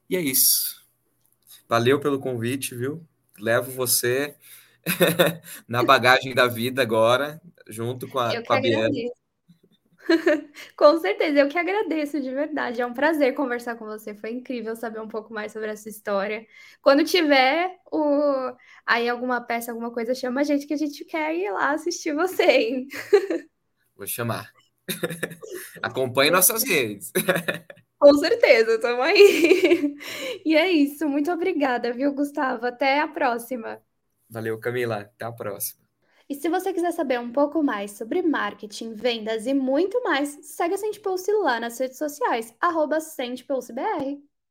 E 0.09 0.17
é 0.17 0.21
isso. 0.21 0.83
Valeu 1.69 1.99
pelo 1.99 2.21
convite, 2.21 2.75
viu? 2.75 3.07
Levo 3.39 3.73
você 3.73 4.37
na 5.67 5.83
bagagem 5.83 6.35
da 6.35 6.47
vida 6.47 6.83
agora, 6.83 7.41
junto 7.67 8.07
com 8.07 8.19
a, 8.19 8.43
com 8.45 8.53
a 8.53 8.61
Biana. 8.61 8.95
Com 10.77 10.99
certeza, 10.99 11.41
eu 11.41 11.49
que 11.49 11.59
agradeço 11.59 12.21
de 12.21 12.31
verdade. 12.31 12.81
É 12.81 12.87
um 12.87 12.95
prazer 12.95 13.35
conversar 13.35 13.77
com 13.77 13.85
você. 13.85 14.15
Foi 14.15 14.31
incrível 14.31 14.75
saber 14.77 15.01
um 15.01 15.09
pouco 15.09 15.33
mais 15.33 15.53
sobre 15.53 15.71
essa 15.71 15.89
história. 15.89 16.47
Quando 16.81 17.05
tiver 17.05 17.79
o... 17.91 18.53
aí 18.87 19.09
alguma 19.09 19.41
peça, 19.41 19.71
alguma 19.71 19.93
coisa, 19.93 20.15
chama 20.15 20.41
a 20.41 20.45
gente 20.45 20.67
que 20.67 20.75
a 20.75 20.77
gente 20.77 21.05
quer 21.05 21.35
ir 21.35 21.51
lá 21.51 21.73
assistir 21.73 22.15
você, 22.15 22.43
hein? 22.45 22.89
Vou 23.97 24.07
chamar. 24.07 24.51
Acompanhe 25.83 26.31
nossas 26.31 26.65
redes. 26.65 27.13
Com 27.99 28.15
certeza, 28.19 28.75
estamos 28.75 29.05
aí. 29.05 29.97
E 30.45 30.57
é 30.57 30.71
isso. 30.71 31.09
Muito 31.09 31.31
obrigada, 31.31 31.93
viu, 31.93 32.13
Gustavo? 32.13 32.67
Até 32.67 33.01
a 33.01 33.07
próxima. 33.07 33.81
Valeu, 34.29 34.59
Camila. 34.59 35.03
Até 35.03 35.25
a 35.25 35.33
próxima. 35.33 35.82
E 36.33 36.35
se 36.35 36.49
você 36.49 36.73
quiser 36.73 36.93
saber 36.93 37.21
um 37.21 37.31
pouco 37.31 37.63
mais 37.63 37.91
sobre 37.91 38.23
marketing, 38.23 38.95
vendas 38.95 39.47
e 39.47 39.53
muito 39.53 40.03
mais, 40.03 40.39
segue 40.41 40.73
a 40.73 40.79
Sente 40.79 40.99
Pulse 40.99 41.31
lá 41.31 41.61
nas 41.61 41.79
redes 41.79 41.99
sociais, 41.99 42.55
arroba. 42.59 42.99